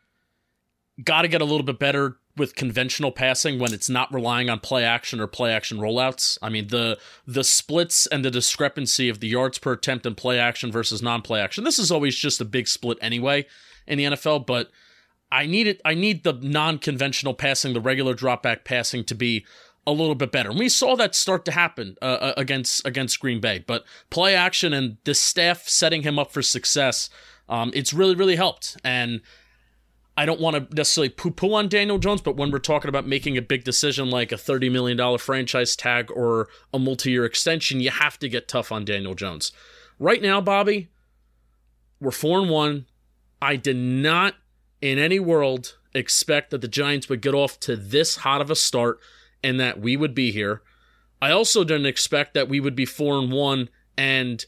got 1.03 1.23
to 1.23 1.29
get 1.29 1.41
a 1.41 1.45
little 1.45 1.63
bit 1.63 1.79
better 1.79 2.17
with 2.37 2.57
conventional 2.57 3.13
passing 3.13 3.59
when 3.61 3.73
it's 3.73 3.89
not 3.89 4.13
relying 4.13 4.51
on 4.51 4.59
play 4.59 4.85
action 4.85 5.21
or 5.21 5.27
play 5.29 5.53
action 5.53 5.79
rollouts. 5.79 6.37
I 6.43 6.49
mean, 6.49 6.69
the 6.69 6.99
the 7.27 7.45
splits 7.45 8.07
and 8.09 8.25
the 8.25 8.31
discrepancy 8.31 9.09
of 9.09 9.21
the 9.21 9.29
yards 9.29 9.59
per 9.59 9.73
attempt 9.73 10.05
in 10.05 10.15
play 10.17 10.39
action 10.39 10.73
versus 10.73 11.01
non-play 11.01 11.41
action. 11.41 11.63
This 11.65 11.79
is 11.79 11.91
always 11.91 12.17
just 12.17 12.41
a 12.41 12.45
big 12.45 12.67
split 12.69 12.99
anyway 13.01 13.47
in 13.87 13.99
the 13.99 14.05
NFL, 14.05 14.47
but 14.47 14.71
I 15.35 15.47
need 15.47 15.67
it 15.67 15.81
I 15.85 15.95
need 15.95 16.23
the 16.23 16.33
non-conventional 16.33 17.35
passing, 17.35 17.75
the 17.75 17.81
regular 17.81 18.15
drop 18.15 18.45
back 18.45 18.65
passing 18.65 19.03
to 19.05 19.17
be 19.17 19.45
a 19.85 19.91
little 19.91 20.15
bit 20.15 20.31
better. 20.31 20.51
And 20.51 20.59
we 20.59 20.69
saw 20.69 20.95
that 20.95 21.15
start 21.15 21.45
to 21.47 21.53
happen 21.53 21.97
uh, 22.01 22.05
uh, 22.05 22.35
against 22.37 22.87
against 22.87 23.19
Green 23.19 23.41
Bay, 23.41 23.65
but 23.67 23.85
play 24.11 24.37
action 24.37 24.73
and 24.73 24.97
the 25.03 25.13
staff 25.13 25.69
setting 25.69 26.03
him 26.03 26.21
up 26.21 26.31
for 26.31 26.41
success, 26.41 27.11
um, 27.49 27.73
it's 27.75 27.93
really 27.93 28.15
really 28.15 28.37
helped. 28.37 28.77
And 28.85 29.23
I 30.17 30.25
don't 30.25 30.41
want 30.41 30.71
to 30.71 30.77
necessarily 30.77 31.09
poo 31.09 31.33
poo 31.33 31.53
on 31.55 31.69
Daniel 31.69 31.99
Jones, 31.99 32.21
but 32.21 32.37
when 32.37 32.53
we're 32.53 32.61
talking 32.61 32.89
about 32.89 33.05
making 33.05 33.37
a 33.37 33.43
big 33.43 33.65
decision 33.65 34.11
like 34.11 34.31
a 34.31 34.39
thirty 34.39 34.69
million 34.69 34.97
dollar 34.97 35.19
franchise 35.19 35.75
tag 35.75 36.13
or 36.13 36.49
a 36.73 36.79
multi 36.79 37.11
year 37.11 37.25
extension, 37.25 37.81
you 37.81 37.91
have 37.91 38.21
to 38.21 38.29
get 38.29 38.47
tough 38.47 38.71
on 38.71 38.85
Daniel 38.85 39.15
Jones. 39.15 39.51
Right 39.99 40.23
now, 40.23 40.41
Bobby, 40.41 40.91
we're 42.01 42.13
four 42.13 42.39
and 42.39 42.49
one. 42.49 42.87
I 43.43 43.57
did 43.57 43.77
not 43.77 44.37
in 44.85 44.99
any 44.99 45.19
world 45.19 45.79
expect 45.95 46.51
that 46.51 46.61
the 46.61 46.69
Giants 46.69 47.09
would 47.09 47.23
get 47.23 47.33
off 47.33 47.59
to 47.61 47.75
this 47.75 48.17
hot 48.17 48.43
of 48.43 48.51
a 48.51 48.55
start 48.55 49.01
and 49.43 49.59
that 49.59 49.81
we 49.81 49.97
would 49.97 50.15
be 50.15 50.31
here. 50.31 50.61
I 51.23 51.31
also 51.31 51.65
didn't 51.65 51.87
expect 51.87 52.35
that 52.35 52.51
we 52.51 52.61
would 52.61 52.77
be 52.77 52.85
four 52.85 53.19
and 53.19 53.33
one 53.33 53.71
and 53.97 54.45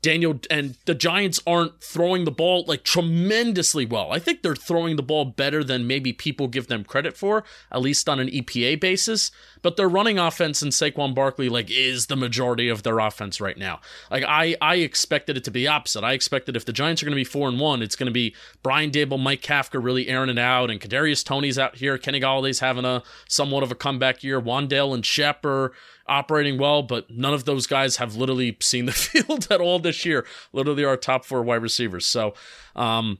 Daniel 0.00 0.38
and 0.48 0.76
the 0.84 0.94
Giants 0.94 1.40
aren't 1.46 1.82
throwing 1.82 2.24
the 2.24 2.30
ball 2.30 2.64
like 2.68 2.84
tremendously 2.84 3.84
well. 3.84 4.12
I 4.12 4.20
think 4.20 4.42
they're 4.42 4.54
throwing 4.54 4.94
the 4.94 5.02
ball 5.02 5.24
better 5.24 5.64
than 5.64 5.88
maybe 5.88 6.12
people 6.12 6.46
give 6.46 6.68
them 6.68 6.84
credit 6.84 7.16
for, 7.16 7.42
at 7.72 7.80
least 7.80 8.08
on 8.08 8.20
an 8.20 8.28
EPA 8.28 8.80
basis. 8.80 9.32
But 9.60 9.76
their 9.76 9.88
running 9.88 10.18
offense 10.18 10.62
and 10.62 10.70
Saquon 10.70 11.16
Barkley 11.16 11.48
like 11.48 11.68
is 11.68 12.06
the 12.06 12.16
majority 12.16 12.68
of 12.68 12.84
their 12.84 13.00
offense 13.00 13.40
right 13.40 13.58
now. 13.58 13.80
Like 14.10 14.22
I 14.26 14.56
I 14.62 14.76
expected 14.76 15.36
it 15.36 15.44
to 15.44 15.50
be 15.50 15.66
opposite. 15.66 16.04
I 16.04 16.12
expected 16.12 16.54
if 16.54 16.64
the 16.64 16.72
Giants 16.72 17.02
are 17.02 17.06
going 17.06 17.16
to 17.16 17.20
be 17.20 17.24
four 17.24 17.48
and 17.48 17.58
one, 17.58 17.82
it's 17.82 17.96
going 17.96 18.06
to 18.06 18.12
be 18.12 18.36
Brian 18.62 18.92
Daboll, 18.92 19.20
Mike 19.20 19.42
Kafka 19.42 19.82
really 19.82 20.08
airing 20.08 20.30
it 20.30 20.38
out, 20.38 20.70
and 20.70 20.80
Kadarius 20.80 21.24
Toney's 21.24 21.58
out 21.58 21.76
here. 21.76 21.98
Kenny 21.98 22.20
Golladay's 22.20 22.60
having 22.60 22.84
a 22.84 23.02
somewhat 23.28 23.64
of 23.64 23.72
a 23.72 23.74
comeback 23.74 24.22
year. 24.22 24.40
Wan'Dale 24.40 24.94
and 24.94 25.04
Shep 25.04 25.44
are 25.44 25.72
operating 26.08 26.58
well, 26.58 26.82
but 26.82 27.10
none 27.10 27.34
of 27.34 27.44
those 27.44 27.66
guys 27.66 27.96
have 27.96 28.16
literally 28.16 28.56
seen 28.60 28.86
the 28.86 28.92
field 28.92 29.46
at 29.50 29.60
all 29.60 29.78
this 29.78 30.04
year. 30.04 30.26
Literally 30.52 30.84
our 30.84 30.96
top 30.96 31.24
four 31.24 31.42
wide 31.42 31.62
receivers. 31.62 32.06
So 32.06 32.34
um, 32.74 33.18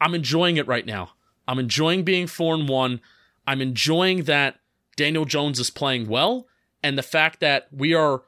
I'm 0.00 0.14
enjoying 0.14 0.56
it 0.56 0.66
right 0.66 0.86
now. 0.86 1.12
I'm 1.46 1.58
enjoying 1.58 2.04
being 2.04 2.26
four 2.26 2.54
and 2.54 2.68
one. 2.68 3.00
I'm 3.46 3.60
enjoying 3.60 4.24
that 4.24 4.60
Daniel 4.96 5.24
Jones 5.24 5.58
is 5.58 5.70
playing 5.70 6.08
well, 6.08 6.46
and 6.82 6.96
the 6.96 7.02
fact 7.02 7.40
that 7.40 7.68
we 7.70 7.94
are 7.94 8.22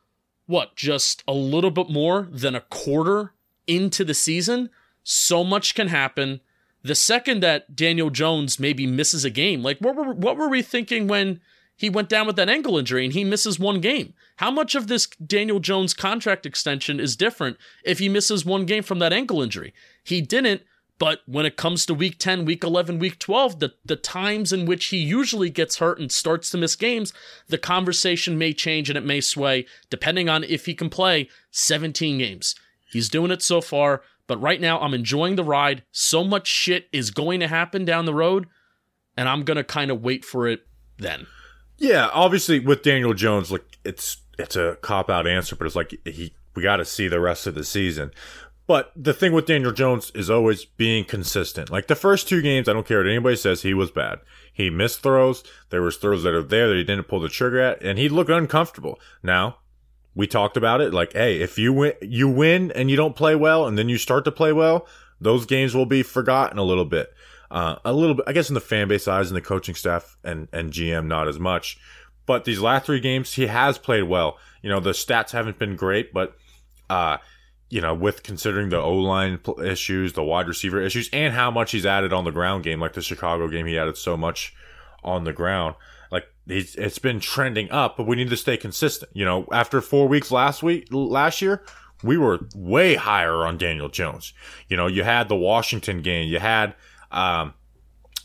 what 0.47 0.77
just 0.77 1.23
a 1.27 1.33
little 1.33 1.71
bit 1.71 1.91
more 1.91 2.29
than 2.31 2.55
a 2.55 2.61
quarter 2.61 3.33
into 3.67 4.05
the 4.05 4.15
season. 4.15 4.71
So 5.03 5.45
much 5.45 5.75
can 5.75 5.89
happen. 5.89 6.41
The 6.83 6.95
second 6.95 7.43
that 7.43 7.75
Daniel 7.75 8.11
Jones 8.11 8.61
maybe 8.61 8.87
misses 8.87 9.25
a 9.25 9.31
game, 9.31 9.63
like 9.63 9.79
what 9.79 9.97
were 9.97 10.13
what 10.13 10.37
were 10.37 10.49
we 10.49 10.63
thinking 10.63 11.09
when 11.09 11.41
he 11.77 11.91
went 11.91 12.09
down 12.09 12.27
with 12.27 12.37
that 12.37 12.49
ankle 12.49 12.79
injury 12.79 13.05
and 13.05 13.13
he 13.13 13.23
misses 13.23 13.59
one 13.59 13.81
game. 13.81 14.15
How 14.37 14.51
much 14.51 14.75
of 14.75 14.87
this 14.87 15.07
Daniel 15.07 15.61
Jones 15.61 15.95
contract 15.95 16.47
extension 16.47 16.99
is 16.99 17.17
different 17.17 17.59
if 17.85 17.99
he 17.99 18.09
misses 18.09 18.45
one 18.45 18.65
game 18.65 18.83
from 18.83 18.99
that 18.99 19.13
ankle 19.13 19.43
injury? 19.43 19.75
He 20.03 20.21
didn't, 20.21 20.63
but 20.99 21.21
when 21.27 21.45
it 21.45 21.57
comes 21.57 21.85
to 21.87 21.95
week 21.95 22.19
10, 22.19 22.47
week 22.47 22.65
11, 22.65 22.99
week 22.99 23.19
12, 23.19 23.61
the, 23.61 23.75
the 23.85 23.97
times 23.97 24.53
in 24.53 24.65
which 24.65 24.87
he 24.87 24.97
usually 24.97 25.51
gets 25.51 25.77
hurt 25.77 25.99
and 25.99 26.11
starts 26.11 26.51
to 26.51 26.59
miss 26.59 26.77
games, 26.77 27.13
the 27.49 27.59
conversation 27.59 28.39
may 28.39 28.55
change 28.55 28.89
and 28.89 28.97
it 28.97 29.05
may 29.05 29.21
sway 29.21 29.67
depending 29.91 30.29
on 30.29 30.45
if 30.45 30.65
he 30.65 30.75
can 30.75 30.89
play 30.89 31.29
17 31.51 32.19
games. 32.19 32.55
He's 32.91 33.11
doing 33.11 33.31
it 33.31 33.43
so 33.43 33.61
far, 33.61 34.03
but 34.27 34.41
right 34.41 34.61
now 34.61 34.81
I'm 34.81 34.95
enjoying 34.95 35.37
the 35.37 35.45
ride. 35.45 35.83
So 35.93 36.25
much 36.25 36.47
shit 36.47 36.89
is 36.93 37.11
going 37.11 37.41
to 37.41 37.49
happen 37.49 37.85
down 37.85 38.07
the 38.07 38.15
road, 38.15 38.47
and 39.17 39.29
I'm 39.29 39.43
going 39.43 39.59
to 39.59 39.65
kind 39.65 39.91
of 39.91 40.03
wait 40.03 40.25
for 40.25 40.49
it 40.49 40.67
then. 40.99 41.27
Yeah, 41.79 42.09
obviously 42.13 42.59
with 42.59 42.83
Daniel 42.83 43.15
Jones, 43.15 43.53
like 43.53 43.79
it's 43.85 44.19
it's 44.39 44.57
a 44.57 44.79
cop 44.81 45.11
out 45.11 45.27
answer, 45.27 45.57
but 45.57 45.67
it's 45.67 45.77
like 45.77 45.95
he 46.05 46.33
we 46.55 46.63
got 46.63 46.77
to 46.77 46.85
see 46.85 47.09
the 47.09 47.21
rest 47.21 47.47
of 47.47 47.55
the 47.55 47.65
season. 47.65 48.11
But 48.67 48.91
the 48.97 49.15
thing 49.15 49.33
with 49.33 49.47
Daniel 49.47 49.71
Jones 49.71 50.11
is 50.15 50.29
always 50.29 50.65
being 50.65 51.05
consistent. 51.05 51.71
Like 51.71 51.87
the 51.87 51.95
first 51.95 52.29
two 52.29 52.43
games, 52.43 52.69
I 52.69 52.73
don't 52.73 52.87
care 52.87 52.99
what 52.99 53.07
anybody 53.07 53.37
says, 53.37 53.63
he 53.63 53.75
was 53.75 53.93
bad. 53.93 54.19
He 54.53 54.71
missed 54.71 55.03
throws. 55.03 55.45
There 55.71 55.83
was 55.83 55.97
throws 55.97 56.25
that 56.25 56.35
are 56.35 56.43
there 56.43 56.69
that 56.69 56.77
he 56.77 56.83
didn't 56.83 57.07
pull 57.07 57.21
the 57.21 57.29
trigger 57.29 57.61
at, 57.61 57.81
and 57.83 57.99
he 57.99 58.09
looked 58.09 58.31
uncomfortable. 58.31 58.99
Now, 59.23 59.59
we 60.17 60.27
talked 60.27 60.57
about 60.57 60.81
it. 60.81 60.93
Like, 60.93 61.13
hey, 61.13 61.41
if 61.41 61.59
you 61.59 61.73
win, 61.73 61.93
you 62.01 62.29
win 62.29 62.73
and 62.73 62.91
you 62.91 62.97
don't 62.97 63.15
play 63.15 63.37
well, 63.37 63.67
and 63.67 63.79
then 63.79 63.89
you 63.89 63.99
start 63.99 64.25
to 64.25 64.33
play 64.33 64.53
well, 64.53 64.89
those 65.21 65.47
games 65.47 65.75
will 65.75 65.87
be 65.87 66.03
forgotten 66.03 66.59
a 66.59 66.65
little 66.65 66.85
bit. 66.85 67.13
Uh, 67.51 67.77
a 67.85 67.93
little 67.93 68.15
bit, 68.15 68.25
I 68.27 68.33
guess, 68.33 68.49
in 68.49 68.55
the 68.55 68.61
fan 68.61 68.89
base 68.89 69.07
eyes 69.07 69.29
and 69.29 69.37
the 69.37 69.41
coaching 69.41 69.75
staff 69.75 70.17
and 70.25 70.49
and 70.53 70.73
GM, 70.73 71.07
not 71.07 71.29
as 71.29 71.39
much. 71.39 71.79
But 72.27 72.45
these 72.45 72.61
last 72.61 72.87
three 72.87 73.01
games, 73.01 73.33
he 73.35 73.47
has 73.47 73.79
played 73.79 74.03
well. 74.03 74.39
You 74.63 74.71
know, 74.71 74.81
the 74.81 74.91
stats 74.91 75.31
haven't 75.31 75.59
been 75.59 75.77
great, 75.77 76.13
but 76.13 76.37
uh, 76.91 77.19
you 77.69 77.81
know, 77.81 77.95
with 77.95 78.23
considering 78.23 78.69
the 78.69 78.79
O 78.79 78.95
line 78.95 79.41
issues, 79.65 80.13
the 80.13 80.23
wide 80.23 80.49
receiver 80.49 80.81
issues, 80.81 81.09
and 81.13 81.35
how 81.35 81.51
much 81.51 81.73
he's 81.73 81.87
added 81.87 82.13
on 82.13 82.25
the 82.25 82.33
ground 82.33 82.65
game, 82.65 82.81
like 82.81 82.93
the 82.93 83.03
Chicago 83.03 83.49
game, 83.49 83.67
he 83.67 83.79
added 83.79 83.97
so 83.97 84.17
much 84.17 84.55
on 85.03 85.25
the 85.25 85.33
ground. 85.33 85.75
Like 86.11 86.27
he's, 86.47 86.75
it's 86.77 86.99
been 86.99 87.21
trending 87.21 87.71
up, 87.71 87.97
but 87.97 88.07
we 88.07 88.17
need 88.17 88.31
to 88.31 88.37
stay 88.37 88.57
consistent. 88.57 89.11
You 89.15 89.25
know, 89.25 89.47
after 89.53 89.81
four 89.81 90.07
weeks 90.09 90.31
last 90.31 90.63
week, 90.63 90.89
last 90.91 91.43
year, 91.43 91.65
we 92.03 92.17
were 92.17 92.41
way 92.55 92.95
higher 92.95 93.45
on 93.45 93.59
Daniel 93.59 93.89
Jones. 93.89 94.33
You 94.69 94.77
know, 94.77 94.87
you 94.87 95.03
had 95.03 95.29
the 95.29 95.37
Washington 95.37 96.03
game, 96.03 96.29
you 96.29 96.39
had, 96.39 96.75
um, 97.11 97.55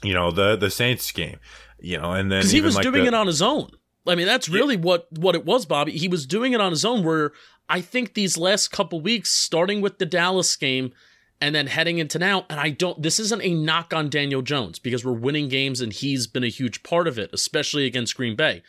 you 0.03 0.13
know, 0.13 0.31
the 0.31 0.55
the 0.55 0.69
Saints 0.69 1.11
game, 1.11 1.39
you 1.79 1.97
know, 1.97 2.11
and 2.11 2.31
then 2.31 2.45
he 2.45 2.61
was 2.61 2.75
like 2.75 2.83
doing 2.83 3.03
the, 3.03 3.07
it 3.07 3.13
on 3.13 3.27
his 3.27 3.41
own. 3.41 3.71
I 4.07 4.15
mean, 4.15 4.25
that's 4.25 4.49
really 4.49 4.75
yeah. 4.75 4.81
what 4.81 5.07
what 5.11 5.35
it 5.35 5.45
was, 5.45 5.65
Bobby. 5.65 5.91
He 5.91 6.07
was 6.07 6.25
doing 6.25 6.53
it 6.53 6.61
on 6.61 6.71
his 6.71 6.85
own. 6.85 7.03
Where 7.03 7.31
I 7.69 7.81
think 7.81 8.13
these 8.13 8.37
last 8.37 8.71
couple 8.71 8.99
weeks, 8.99 9.29
starting 9.31 9.81
with 9.81 9.97
the 9.97 10.05
Dallas 10.05 10.55
game 10.55 10.91
and 11.39 11.55
then 11.55 11.67
heading 11.67 11.97
into 11.97 12.19
now, 12.19 12.45
and 12.49 12.59
I 12.59 12.69
don't, 12.69 13.01
this 13.01 13.19
isn't 13.19 13.41
a 13.41 13.53
knock 13.53 13.93
on 13.93 14.09
Daniel 14.09 14.41
Jones 14.43 14.77
because 14.77 15.03
we're 15.03 15.13
winning 15.13 15.47
games 15.47 15.81
and 15.81 15.91
he's 15.91 16.27
been 16.27 16.43
a 16.43 16.49
huge 16.49 16.83
part 16.83 17.07
of 17.07 17.17
it, 17.17 17.31
especially 17.33 17.85
against 17.85 18.15
Green 18.15 18.35
Bay. 18.35 18.61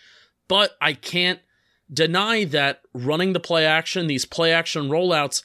But 0.49 0.76
I 0.81 0.95
can't 0.95 1.40
deny 1.92 2.45
that 2.45 2.83
running 2.95 3.35
the 3.35 3.40
play 3.40 3.66
action, 3.66 4.07
these 4.07 4.25
play 4.25 4.52
action 4.52 4.88
rollouts, 4.88 5.42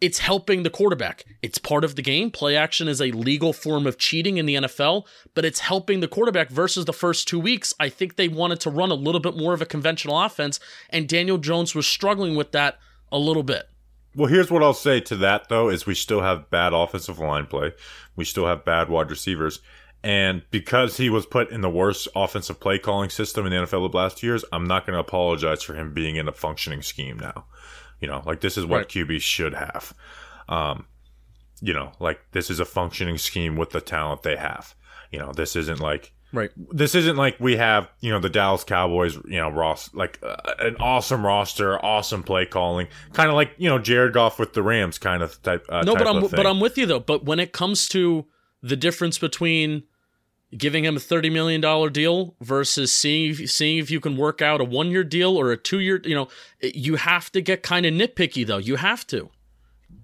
it's 0.00 0.18
helping 0.18 0.62
the 0.62 0.70
quarterback. 0.70 1.24
It's 1.42 1.58
part 1.58 1.84
of 1.84 1.96
the 1.96 2.02
game. 2.02 2.30
Play 2.30 2.56
action 2.56 2.88
is 2.88 3.00
a 3.00 3.10
legal 3.12 3.52
form 3.52 3.86
of 3.86 3.98
cheating 3.98 4.36
in 4.36 4.46
the 4.46 4.56
NFL, 4.56 5.06
but 5.34 5.44
it's 5.44 5.60
helping 5.60 6.00
the 6.00 6.08
quarterback 6.08 6.50
versus 6.50 6.84
the 6.84 6.92
first 6.92 7.26
two 7.26 7.40
weeks. 7.40 7.74
I 7.80 7.88
think 7.88 8.16
they 8.16 8.28
wanted 8.28 8.60
to 8.60 8.70
run 8.70 8.90
a 8.90 8.94
little 8.94 9.20
bit 9.20 9.36
more 9.36 9.54
of 9.54 9.62
a 9.62 9.66
conventional 9.66 10.20
offense, 10.20 10.60
and 10.90 11.08
Daniel 11.08 11.38
Jones 11.38 11.74
was 11.74 11.86
struggling 11.86 12.36
with 12.36 12.52
that 12.52 12.78
a 13.10 13.18
little 13.18 13.42
bit. 13.42 13.68
Well, 14.14 14.28
here's 14.28 14.50
what 14.50 14.62
I'll 14.62 14.74
say 14.74 15.00
to 15.00 15.16
that 15.16 15.48
though: 15.48 15.68
is 15.68 15.86
we 15.86 15.94
still 15.94 16.22
have 16.22 16.50
bad 16.50 16.72
offensive 16.72 17.18
line 17.18 17.46
play, 17.46 17.72
we 18.16 18.24
still 18.24 18.46
have 18.46 18.64
bad 18.64 18.88
wide 18.88 19.10
receivers, 19.10 19.60
and 20.02 20.42
because 20.50 20.96
he 20.98 21.10
was 21.10 21.26
put 21.26 21.50
in 21.50 21.60
the 21.62 21.70
worst 21.70 22.08
offensive 22.14 22.60
play 22.60 22.78
calling 22.78 23.10
system 23.10 23.46
in 23.46 23.52
the 23.52 23.58
NFL 23.58 23.90
the 23.90 23.96
last 23.96 24.18
two 24.18 24.26
years, 24.26 24.44
I'm 24.52 24.66
not 24.66 24.86
going 24.86 24.94
to 24.94 25.00
apologize 25.00 25.62
for 25.62 25.74
him 25.74 25.92
being 25.92 26.16
in 26.16 26.28
a 26.28 26.32
functioning 26.32 26.82
scheme 26.82 27.18
now. 27.18 27.46
You 28.00 28.08
know, 28.08 28.22
like 28.26 28.40
this 28.40 28.58
is 28.58 28.66
what 28.66 28.76
right. 28.78 28.88
QB 28.88 29.20
should 29.20 29.54
have. 29.54 29.94
Um, 30.48 30.86
you 31.60 31.72
know, 31.72 31.92
like 31.98 32.20
this 32.32 32.50
is 32.50 32.60
a 32.60 32.64
functioning 32.64 33.18
scheme 33.18 33.56
with 33.56 33.70
the 33.70 33.80
talent 33.80 34.22
they 34.22 34.36
have. 34.36 34.74
You 35.10 35.18
know, 35.18 35.32
this 35.32 35.56
isn't 35.56 35.80
like 35.80 36.12
right. 36.32 36.50
This 36.56 36.94
isn't 36.94 37.16
like 37.16 37.38
we 37.40 37.56
have 37.56 37.88
you 38.00 38.10
know 38.10 38.18
the 38.18 38.28
Dallas 38.28 38.64
Cowboys. 38.64 39.16
You 39.24 39.38
know, 39.38 39.50
Ross 39.50 39.92
like 39.94 40.18
uh, 40.22 40.36
an 40.60 40.76
awesome 40.78 41.24
roster, 41.24 41.82
awesome 41.84 42.22
play 42.22 42.44
calling, 42.46 42.88
kind 43.12 43.28
of 43.28 43.34
like 43.34 43.52
you 43.56 43.68
know 43.68 43.78
Jared 43.78 44.12
Goff 44.12 44.38
with 44.38 44.52
the 44.52 44.62
Rams 44.62 44.98
kind 44.98 45.22
of 45.22 45.42
type. 45.42 45.64
Uh, 45.68 45.82
no, 45.82 45.94
type 45.94 46.04
but 46.04 46.16
I'm 46.16 46.26
but 46.28 46.46
I'm 46.46 46.60
with 46.60 46.76
you 46.76 46.86
though. 46.86 47.00
But 47.00 47.24
when 47.24 47.40
it 47.40 47.52
comes 47.52 47.88
to 47.88 48.26
the 48.62 48.76
difference 48.76 49.18
between 49.18 49.84
giving 50.56 50.84
him 50.84 50.96
a 50.96 51.00
$30 51.00 51.32
million 51.32 51.92
deal 51.92 52.34
versus 52.40 52.92
seeing 52.92 53.30
if, 53.30 53.50
seeing 53.50 53.78
if 53.78 53.90
you 53.90 54.00
can 54.00 54.16
work 54.16 54.40
out 54.40 54.60
a 54.60 54.64
one 54.64 54.90
year 54.90 55.04
deal 55.04 55.36
or 55.36 55.50
a 55.50 55.56
two 55.56 55.80
year, 55.80 56.00
you 56.04 56.14
know, 56.14 56.28
you 56.60 56.96
have 56.96 57.30
to 57.32 57.40
get 57.40 57.62
kind 57.62 57.86
of 57.86 57.94
nitpicky 57.94 58.46
though. 58.46 58.58
You 58.58 58.76
have 58.76 59.06
to. 59.08 59.30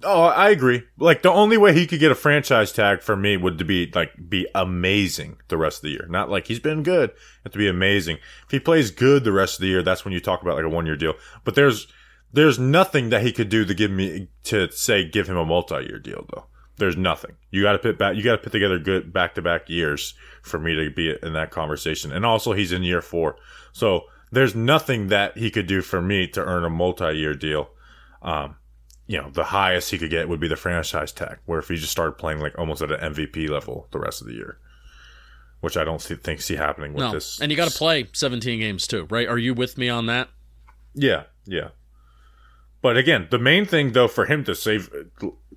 Oh, 0.04 0.24
I 0.24 0.50
agree. 0.50 0.82
Like 0.98 1.22
the 1.22 1.30
only 1.30 1.56
way 1.56 1.72
he 1.72 1.86
could 1.86 2.00
get 2.00 2.10
a 2.10 2.16
franchise 2.16 2.72
tag 2.72 3.02
for 3.02 3.16
me 3.16 3.36
would 3.36 3.58
to 3.58 3.64
be 3.64 3.90
like 3.94 4.10
be 4.28 4.48
amazing 4.54 5.38
the 5.48 5.56
rest 5.56 5.78
of 5.78 5.82
the 5.82 5.90
year. 5.90 6.06
Not 6.08 6.28
like 6.28 6.48
he's 6.48 6.58
been 6.58 6.82
good. 6.82 7.12
Have 7.44 7.52
to 7.52 7.58
be 7.58 7.68
amazing. 7.68 8.18
If 8.44 8.50
he 8.50 8.58
plays 8.58 8.90
good 8.90 9.24
the 9.24 9.32
rest 9.32 9.56
of 9.56 9.60
the 9.60 9.68
year, 9.68 9.82
that's 9.82 10.04
when 10.04 10.12
you 10.12 10.20
talk 10.20 10.42
about 10.42 10.56
like 10.56 10.64
a 10.64 10.68
one 10.68 10.86
year 10.86 10.96
deal. 10.96 11.14
But 11.44 11.54
there's 11.54 11.86
there's 12.32 12.58
nothing 12.58 13.10
that 13.10 13.22
he 13.22 13.32
could 13.32 13.48
do 13.48 13.64
to 13.64 13.74
give 13.74 13.90
me 13.90 14.28
to 14.44 14.70
say 14.72 15.08
give 15.08 15.28
him 15.28 15.36
a 15.36 15.44
multi 15.44 15.84
year 15.86 15.98
deal 15.98 16.26
though. 16.32 16.46
There's 16.76 16.96
nothing. 16.96 17.36
You 17.50 17.62
got 17.62 17.72
to 17.72 17.78
put 17.78 17.98
back. 17.98 18.16
You 18.16 18.22
got 18.22 18.32
to 18.32 18.42
put 18.42 18.52
together 18.52 18.78
good 18.78 19.12
back 19.12 19.34
to 19.34 19.42
back 19.42 19.68
years 19.68 20.14
for 20.42 20.58
me 20.58 20.74
to 20.74 20.90
be 20.90 21.14
in 21.22 21.34
that 21.34 21.50
conversation. 21.50 22.12
And 22.12 22.24
also, 22.24 22.52
he's 22.52 22.72
in 22.72 22.82
year 22.82 23.02
four, 23.02 23.36
so 23.72 24.04
there's 24.32 24.54
nothing 24.54 25.08
that 25.08 25.36
he 25.36 25.50
could 25.50 25.66
do 25.66 25.82
for 25.82 26.00
me 26.00 26.26
to 26.28 26.40
earn 26.42 26.64
a 26.64 26.70
multi 26.70 27.12
year 27.12 27.34
deal. 27.34 27.70
Um, 28.22 28.56
you 29.06 29.18
know, 29.18 29.30
the 29.30 29.44
highest 29.44 29.90
he 29.90 29.98
could 29.98 30.10
get 30.10 30.28
would 30.28 30.40
be 30.40 30.48
the 30.48 30.56
franchise 30.56 31.12
tag, 31.12 31.38
where 31.44 31.58
if 31.58 31.68
he 31.68 31.76
just 31.76 31.92
started 31.92 32.12
playing 32.12 32.40
like 32.40 32.58
almost 32.58 32.80
at 32.80 32.90
an 32.90 33.14
MVP 33.14 33.48
level 33.50 33.86
the 33.90 33.98
rest 33.98 34.22
of 34.22 34.26
the 34.26 34.32
year, 34.32 34.58
which 35.60 35.76
I 35.76 35.84
don't 35.84 36.00
see, 36.00 36.14
think 36.14 36.40
see 36.40 36.56
happening 36.56 36.94
with 36.94 37.04
no. 37.04 37.12
this. 37.12 37.40
And 37.40 37.50
you 37.50 37.56
got 37.56 37.70
to 37.70 37.76
play 37.76 38.08
17 38.12 38.60
games 38.60 38.86
too, 38.86 39.06
right? 39.10 39.28
Are 39.28 39.38
you 39.38 39.52
with 39.52 39.76
me 39.76 39.90
on 39.90 40.06
that? 40.06 40.30
Yeah, 40.94 41.24
yeah. 41.44 41.68
But 42.80 42.96
again, 42.96 43.28
the 43.30 43.38
main 43.38 43.66
thing 43.66 43.92
though 43.92 44.08
for 44.08 44.26
him 44.26 44.44
to 44.44 44.54
save 44.54 44.90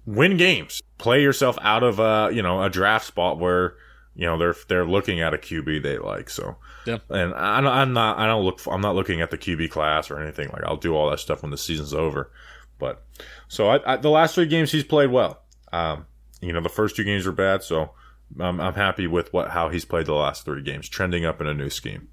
win 0.06 0.38
games, 0.38 0.82
play 0.98 1.22
yourself 1.22 1.58
out 1.62 1.84
of 1.84 2.00
a 2.00 2.30
you 2.34 2.42
know 2.42 2.64
a 2.64 2.70
draft 2.70 3.06
spot 3.06 3.40
where 3.40 3.76
you 4.16 4.26
know 4.26 4.38
they're 4.38 4.56
they're 4.68 4.86
looking 4.86 5.22
at 5.22 5.34
a 5.34 5.38
QB 5.38 5.84
they 5.84 5.98
like. 5.98 6.30
So 6.30 6.58
yeah, 6.86 7.00
and 7.10 7.34
I'm, 7.34 7.68
I'm 7.68 7.94
not 7.94 8.18
I 8.18 8.28
don't 8.28 8.44
look 8.44 8.62
I'm 8.68 8.82
not 8.82 8.96
looking 8.96 9.22
at 9.22 9.32
the 9.32 9.38
QB 9.38 9.72
class 9.72 10.10
or 10.10 10.20
anything 10.20 10.50
like 10.50 10.64
I'll 10.64 10.78
do 10.78 10.96
all 10.96 11.10
that 11.10 11.20
stuff 11.20 11.42
when 11.42 11.52
the 11.52 11.58
season's 11.58 11.94
over. 11.94 12.32
But 12.78 13.06
so 13.48 13.70
I, 13.70 13.94
I, 13.94 13.98
the 13.98 14.10
last 14.10 14.36
three 14.36 14.48
games 14.48 14.72
he's 14.72 14.84
played 14.84 15.12
well. 15.12 15.42
Um, 15.72 16.06
you 16.42 16.54
know 16.54 16.62
the 16.62 16.70
first 16.70 16.96
two 16.96 17.04
games 17.04 17.26
were 17.26 17.32
bad, 17.32 17.64
so 17.64 17.92
I'm, 18.40 18.60
I'm 18.60 18.74
happy 18.74 19.08
with 19.08 19.34
what 19.34 19.50
how 19.52 19.70
he's 19.70 19.86
played 19.86 20.06
the 20.06 20.14
last 20.14 20.46
three 20.46 20.62
games, 20.62 20.90
trending 20.90 21.26
up 21.26 21.42
in 21.42 21.48
a 21.48 21.54
new 21.54 21.70
scheme. 21.70 22.10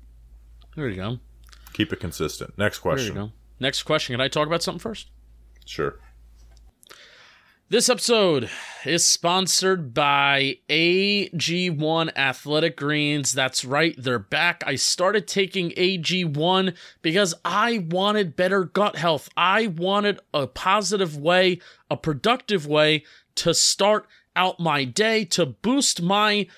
There 0.75 0.89
you 0.89 0.97
go. 0.97 1.19
Keep 1.73 1.93
it 1.93 2.01
consistent. 2.01 2.57
Next 2.59 2.79
question. 2.79 3.33
Next 3.61 3.83
question. 3.85 4.15
Can 4.15 4.21
I 4.21 4.29
talk 4.29 4.47
about 4.47 4.63
something 4.63 4.81
first? 4.81 5.09
Sure. 5.65 5.99
This 7.73 7.89
episode 7.89 8.51
is 8.85 9.03
sponsored 9.03 9.95
by 9.95 10.59
AG1 10.69 12.15
Athletic 12.15 12.77
Greens. 12.77 13.33
That's 13.33 13.65
right, 13.65 13.95
they're 13.97 14.19
back. 14.19 14.63
I 14.67 14.75
started 14.75 15.27
taking 15.27 15.71
AG1 15.71 16.77
because 17.01 17.33
I 17.47 17.87
wanted 17.91 18.37
better 18.37 18.65
gut 18.65 18.97
health. 18.97 19.31
I 19.39 19.69
wanted 19.69 20.21
a 20.35 20.47
positive 20.47 21.17
way, 21.17 21.61
a 21.91 21.97
productive 21.97 22.67
way 22.67 23.05
to 23.37 23.55
start 23.55 24.07
out 24.37 24.61
my 24.61 24.85
day 24.85 25.25
to 25.25 25.47
boost 25.47 26.03
my 26.03 26.49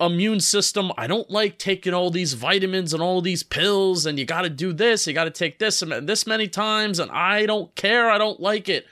immune 0.00 0.40
system. 0.40 0.90
I 0.96 1.06
don't 1.06 1.30
like 1.30 1.58
taking 1.58 1.92
all 1.92 2.08
these 2.08 2.32
vitamins 2.32 2.94
and 2.94 3.02
all 3.02 3.20
these 3.20 3.42
pills, 3.42 4.06
and 4.06 4.18
you 4.18 4.24
got 4.24 4.42
to 4.42 4.48
do 4.48 4.72
this, 4.72 5.06
you 5.06 5.12
got 5.12 5.24
to 5.24 5.30
take 5.30 5.58
this 5.58 5.82
and 5.82 6.08
this 6.08 6.26
many 6.26 6.48
times, 6.48 6.98
and 6.98 7.10
I 7.10 7.44
don't 7.44 7.74
care. 7.74 8.10
I 8.10 8.16
don't 8.16 8.40
like 8.40 8.70
it. 8.70 8.86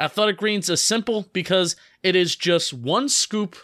Athletic 0.00 0.38
Greens 0.38 0.70
is 0.70 0.82
simple 0.82 1.26
because 1.34 1.76
it 2.02 2.16
is 2.16 2.34
just 2.34 2.72
one 2.72 3.08
scoop 3.08 3.54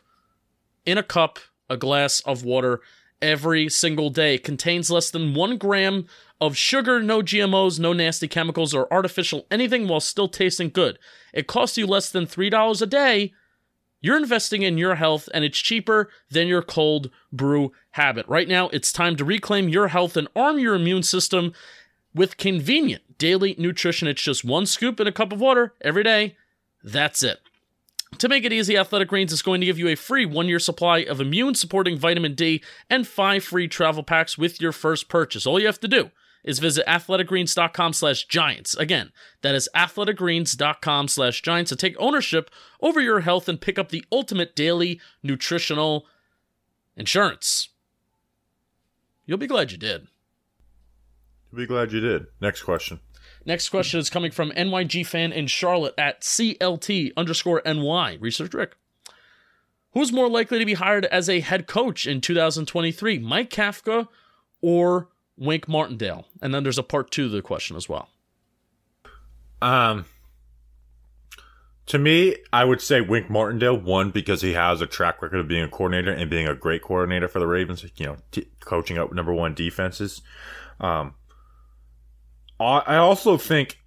in 0.84 0.98
a 0.98 1.02
cup, 1.02 1.38
a 1.70 1.76
glass 1.76 2.20
of 2.20 2.44
water 2.44 2.80
every 3.22 3.70
single 3.70 4.10
day. 4.10 4.34
It 4.34 4.44
contains 4.44 4.90
less 4.90 5.10
than 5.10 5.34
one 5.34 5.56
gram 5.56 6.06
of 6.38 6.56
sugar, 6.56 7.02
no 7.02 7.22
GMOs, 7.22 7.80
no 7.80 7.94
nasty 7.94 8.28
chemicals 8.28 8.74
or 8.74 8.92
artificial 8.92 9.46
anything 9.50 9.88
while 9.88 10.00
still 10.00 10.28
tasting 10.28 10.68
good. 10.68 10.98
It 11.32 11.46
costs 11.46 11.78
you 11.78 11.86
less 11.86 12.10
than 12.10 12.26
$3 12.26 12.82
a 12.82 12.86
day 12.86 13.32
you're 14.06 14.16
investing 14.16 14.62
in 14.62 14.78
your 14.78 14.94
health 14.94 15.28
and 15.34 15.44
it's 15.44 15.58
cheaper 15.58 16.10
than 16.30 16.46
your 16.46 16.62
cold 16.62 17.10
brew 17.32 17.72
habit. 17.92 18.24
Right 18.28 18.46
now, 18.46 18.68
it's 18.68 18.92
time 18.92 19.16
to 19.16 19.24
reclaim 19.24 19.68
your 19.68 19.88
health 19.88 20.16
and 20.16 20.28
arm 20.36 20.58
your 20.58 20.74
immune 20.74 21.02
system 21.02 21.52
with 22.16 22.38
convenient 22.38 23.18
daily 23.18 23.54
nutrition. 23.58 24.08
It's 24.08 24.22
just 24.22 24.44
one 24.44 24.66
scoop 24.66 24.98
in 24.98 25.06
a 25.06 25.12
cup 25.12 25.32
of 25.32 25.40
water 25.40 25.74
every 25.82 26.02
day. 26.02 26.36
That's 26.82 27.22
it. 27.22 27.40
To 28.18 28.28
make 28.28 28.44
it 28.44 28.52
easy, 28.52 28.76
Athletic 28.76 29.08
Greens 29.08 29.32
is 29.32 29.42
going 29.42 29.60
to 29.60 29.66
give 29.66 29.78
you 29.78 29.88
a 29.88 29.94
free 29.94 30.24
one 30.24 30.48
year 30.48 30.58
supply 30.58 30.98
of 30.98 31.20
immune 31.20 31.54
supporting 31.54 31.98
vitamin 31.98 32.34
D 32.34 32.62
and 32.88 33.06
five 33.06 33.44
free 33.44 33.68
travel 33.68 34.02
packs 34.02 34.38
with 34.38 34.60
your 34.60 34.72
first 34.72 35.08
purchase. 35.08 35.46
All 35.46 35.60
you 35.60 35.66
have 35.66 35.80
to 35.80 35.88
do 35.88 36.10
is 36.42 36.60
visit 36.60 36.86
athleticgreens.com 36.86 37.92
slash 37.92 38.24
giants. 38.24 38.74
Again, 38.76 39.12
that 39.42 39.54
is 39.54 39.68
athleticgreens.com 39.74 41.08
slash 41.08 41.42
giants 41.42 41.68
to 41.70 41.76
take 41.76 41.96
ownership 41.98 42.50
over 42.80 43.00
your 43.00 43.20
health 43.20 43.48
and 43.48 43.60
pick 43.60 43.78
up 43.78 43.90
the 43.90 44.04
ultimate 44.10 44.56
daily 44.56 45.00
nutritional 45.22 46.06
insurance. 46.96 47.68
You'll 49.26 49.38
be 49.38 49.48
glad 49.48 49.72
you 49.72 49.78
did. 49.78 50.06
Be 51.56 51.66
glad 51.66 51.90
you 51.90 52.00
did. 52.00 52.26
Next 52.40 52.62
question. 52.64 53.00
Next 53.46 53.70
question 53.70 53.98
is 53.98 54.10
coming 54.10 54.30
from 54.30 54.50
NYG 54.50 55.06
fan 55.06 55.32
in 55.32 55.46
Charlotte 55.46 55.94
at 55.96 56.20
CLT 56.20 57.12
underscore 57.16 57.62
NY. 57.64 58.18
Research 58.20 58.52
Rick. 58.52 58.76
Who's 59.92 60.12
more 60.12 60.28
likely 60.28 60.58
to 60.58 60.66
be 60.66 60.74
hired 60.74 61.06
as 61.06 61.30
a 61.30 61.40
head 61.40 61.66
coach 61.66 62.06
in 62.06 62.20
2023, 62.20 63.20
Mike 63.20 63.48
Kafka 63.48 64.08
or 64.60 65.08
Wink 65.38 65.66
Martindale? 65.66 66.26
And 66.42 66.52
then 66.52 66.62
there's 66.62 66.76
a 66.76 66.82
part 66.82 67.10
two 67.10 67.28
to 67.28 67.34
the 67.34 67.40
question 67.40 67.76
as 67.76 67.88
well. 67.88 68.10
Um, 69.62 70.04
to 71.86 71.98
me, 71.98 72.36
I 72.52 72.64
would 72.64 72.82
say 72.82 73.00
Wink 73.00 73.30
Martindale 73.30 73.78
one 73.78 74.10
because 74.10 74.42
he 74.42 74.52
has 74.52 74.82
a 74.82 74.86
track 74.86 75.22
record 75.22 75.38
of 75.38 75.48
being 75.48 75.62
a 75.62 75.68
coordinator 75.68 76.10
and 76.10 76.28
being 76.28 76.46
a 76.46 76.54
great 76.54 76.82
coordinator 76.82 77.28
for 77.28 77.38
the 77.38 77.46
Ravens. 77.46 77.82
You 77.96 78.06
know, 78.06 78.16
t- 78.32 78.48
coaching 78.60 78.98
up 78.98 79.14
number 79.14 79.32
one 79.32 79.54
defenses. 79.54 80.20
Um, 80.80 81.14
I 82.58 82.96
also 82.96 83.36
think 83.36 83.78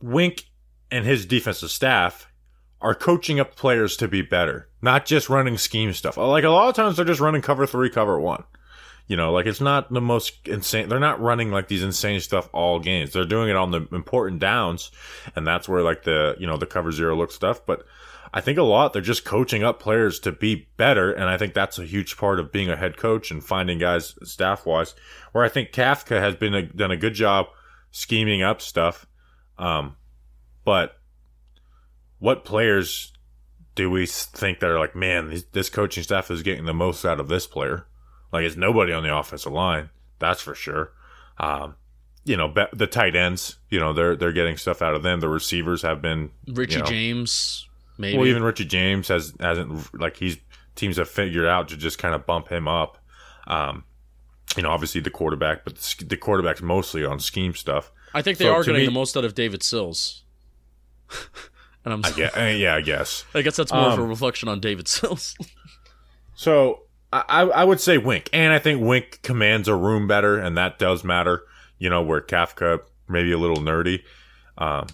Wink 0.00 0.44
and 0.90 1.04
his 1.04 1.26
defensive 1.26 1.70
staff 1.70 2.30
are 2.80 2.94
coaching 2.94 3.40
up 3.40 3.56
players 3.56 3.96
to 3.96 4.08
be 4.08 4.22
better, 4.22 4.68
not 4.82 5.06
just 5.06 5.28
running 5.28 5.58
scheme 5.58 5.92
stuff. 5.92 6.16
Like 6.16 6.44
a 6.44 6.50
lot 6.50 6.68
of 6.68 6.74
times, 6.74 6.96
they're 6.96 7.04
just 7.04 7.20
running 7.20 7.42
cover 7.42 7.66
three, 7.66 7.90
cover 7.90 8.18
one. 8.20 8.44
You 9.06 9.16
know, 9.16 9.32
like 9.32 9.44
it's 9.44 9.60
not 9.60 9.92
the 9.92 10.00
most 10.00 10.48
insane. 10.48 10.88
They're 10.88 10.98
not 10.98 11.20
running 11.20 11.50
like 11.50 11.68
these 11.68 11.82
insane 11.82 12.20
stuff 12.20 12.48
all 12.52 12.80
games. 12.80 13.12
They're 13.12 13.26
doing 13.26 13.50
it 13.50 13.56
on 13.56 13.70
the 13.70 13.86
important 13.92 14.40
downs, 14.40 14.90
and 15.36 15.46
that's 15.46 15.68
where 15.68 15.82
like 15.82 16.04
the 16.04 16.36
you 16.38 16.46
know 16.46 16.56
the 16.56 16.66
cover 16.66 16.90
zero 16.90 17.14
look 17.14 17.30
stuff. 17.30 17.66
But 17.66 17.86
I 18.36 18.40
think 18.40 18.58
a 18.58 18.64
lot 18.64 18.92
they're 18.92 19.00
just 19.00 19.24
coaching 19.24 19.62
up 19.62 19.78
players 19.78 20.18
to 20.18 20.32
be 20.32 20.66
better, 20.76 21.12
and 21.12 21.30
I 21.30 21.38
think 21.38 21.54
that's 21.54 21.78
a 21.78 21.84
huge 21.84 22.16
part 22.16 22.40
of 22.40 22.50
being 22.50 22.68
a 22.68 22.74
head 22.74 22.96
coach 22.96 23.30
and 23.30 23.42
finding 23.42 23.78
guys 23.78 24.16
staff 24.24 24.66
wise. 24.66 24.96
Where 25.30 25.44
I 25.44 25.48
think 25.48 25.70
Kafka 25.70 26.18
has 26.18 26.34
been 26.34 26.52
a, 26.52 26.62
done 26.62 26.90
a 26.90 26.96
good 26.96 27.14
job 27.14 27.46
scheming 27.92 28.42
up 28.42 28.60
stuff, 28.60 29.06
um, 29.56 29.94
but 30.64 30.98
what 32.18 32.44
players 32.44 33.12
do 33.76 33.88
we 33.88 34.04
think 34.04 34.58
that 34.58 34.70
are 34.70 34.80
like, 34.80 34.96
man, 34.96 35.40
this 35.52 35.70
coaching 35.70 36.02
staff 36.02 36.28
is 36.28 36.42
getting 36.42 36.64
the 36.64 36.74
most 36.74 37.04
out 37.04 37.20
of 37.20 37.28
this 37.28 37.46
player? 37.46 37.86
Like 38.32 38.44
it's 38.44 38.56
nobody 38.56 38.92
on 38.92 39.04
the 39.04 39.16
offensive 39.16 39.52
line, 39.52 39.90
that's 40.18 40.42
for 40.42 40.56
sure. 40.56 40.90
Um, 41.38 41.76
you 42.24 42.36
know, 42.36 42.52
the 42.72 42.88
tight 42.88 43.14
ends, 43.14 43.58
you 43.70 43.78
know, 43.78 43.92
they're 43.92 44.16
they're 44.16 44.32
getting 44.32 44.56
stuff 44.56 44.82
out 44.82 44.94
of 44.94 45.04
them. 45.04 45.20
The 45.20 45.28
receivers 45.28 45.82
have 45.82 46.02
been 46.02 46.32
Richie 46.48 46.74
you 46.74 46.78
know, 46.80 46.86
James, 46.86 47.68
maybe. 47.98 48.18
Well, 48.18 48.26
even 48.26 48.42
Richie 48.42 48.64
James 48.64 49.08
has 49.08 49.32
hasn't 49.40 49.98
like 49.98 50.16
he's 50.16 50.36
teams 50.74 50.96
have 50.96 51.08
figured 51.08 51.46
out 51.46 51.68
to 51.68 51.76
just 51.76 51.98
kind 51.98 52.14
of 52.14 52.26
bump 52.26 52.48
him 52.48 52.66
up. 52.68 52.98
Um, 53.46 53.84
you 54.56 54.62
know, 54.62 54.70
obviously 54.70 55.00
the 55.00 55.10
quarterback, 55.10 55.64
but 55.64 55.76
the, 55.76 56.04
the 56.04 56.16
quarterback's 56.16 56.62
mostly 56.62 57.04
on 57.04 57.18
scheme 57.20 57.54
stuff. 57.54 57.90
I 58.12 58.22
think 58.22 58.38
they 58.38 58.44
So, 58.46 58.54
are 58.54 58.62
getting 58.64 58.80
me- 58.82 58.86
the 58.86 58.92
most 58.92 59.16
out 59.16 59.24
of 59.24 59.34
David 59.34 59.62
Sills. 59.62 60.22
and 61.84 61.92
I'm 61.94 62.04
I 62.04 62.10
guess, 62.12 62.36
uh, 62.36 62.40
yeah, 62.56 62.74
I 62.76 62.80
guess. 62.80 63.24
I 63.34 63.42
guess 63.42 63.56
that's 63.56 63.72
more 63.72 63.88
of 63.92 63.98
a 63.98 64.02
Um, 64.02 64.08
reflection 64.08 64.48
on 64.48 64.60
David 64.60 64.88
Sills. 64.88 65.36
So 66.36 66.82
I, 67.12 67.22
I 67.28 67.42
I 67.42 67.64
would 67.64 67.80
say 67.80 67.96
Wink, 67.96 68.28
and 68.32 68.52
I 68.52 68.58
think 68.58 68.82
Wink 68.82 69.20
commands 69.22 69.68
a 69.68 69.76
room 69.76 70.08
better, 70.08 70.36
and 70.36 70.56
that 70.58 70.80
does 70.80 71.04
matter. 71.04 71.44
You 71.78 71.88
know, 71.90 72.02
where 72.02 72.20
Kafka 72.20 72.80
maybe 73.08 73.30
a 73.30 73.38
little 73.38 73.58
nerdy. 73.58 74.02
Um, 74.58 74.88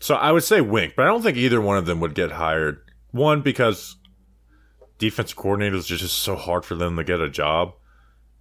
so 0.00 0.14
I 0.16 0.32
would 0.32 0.44
say 0.44 0.60
Wink, 0.60 0.94
but 0.96 1.04
I 1.04 1.08
don't 1.08 1.22
think 1.22 1.36
either 1.36 1.60
one 1.60 1.78
of 1.78 1.86
them 1.86 2.00
would 2.00 2.14
get 2.14 2.32
hired. 2.32 2.80
One 3.12 3.40
because 3.42 3.96
defensive 4.98 5.36
coordinators 5.36 5.90
are 5.90 5.96
just 5.96 6.18
so 6.18 6.36
hard 6.36 6.64
for 6.64 6.74
them 6.74 6.96
to 6.96 7.04
get 7.04 7.20
a 7.20 7.28
job, 7.30 7.72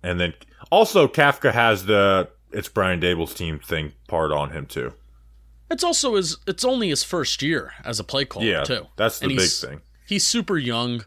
and 0.02 0.20
then 0.20 0.34
also 0.72 1.08
Kafka 1.08 1.52
has 1.54 1.86
the 1.86 2.30
it's 2.52 2.70
Brian 2.70 3.00
Daboll's 3.00 3.34
team 3.34 3.60
thing 3.60 3.94
part 4.08 4.32
on 4.32 4.52
him 4.52 4.66
too. 4.66 4.94
it's 5.72 5.84
also 5.84 6.16
his 6.16 6.38
it's 6.48 6.64
only 6.66 6.90
his 6.90 7.04
first 7.04 7.42
year 7.42 7.72
as 7.84 8.00
a 8.00 8.04
play 8.04 8.26
caller 8.26 8.46
Yeah, 8.46 8.64
too. 8.64 8.86
that's 8.96 9.20
the 9.20 9.28
And 9.28 9.38
big 9.38 9.50
thing. 9.50 9.82
He's 10.08 10.26
super 10.26 10.58
young. 10.58 11.06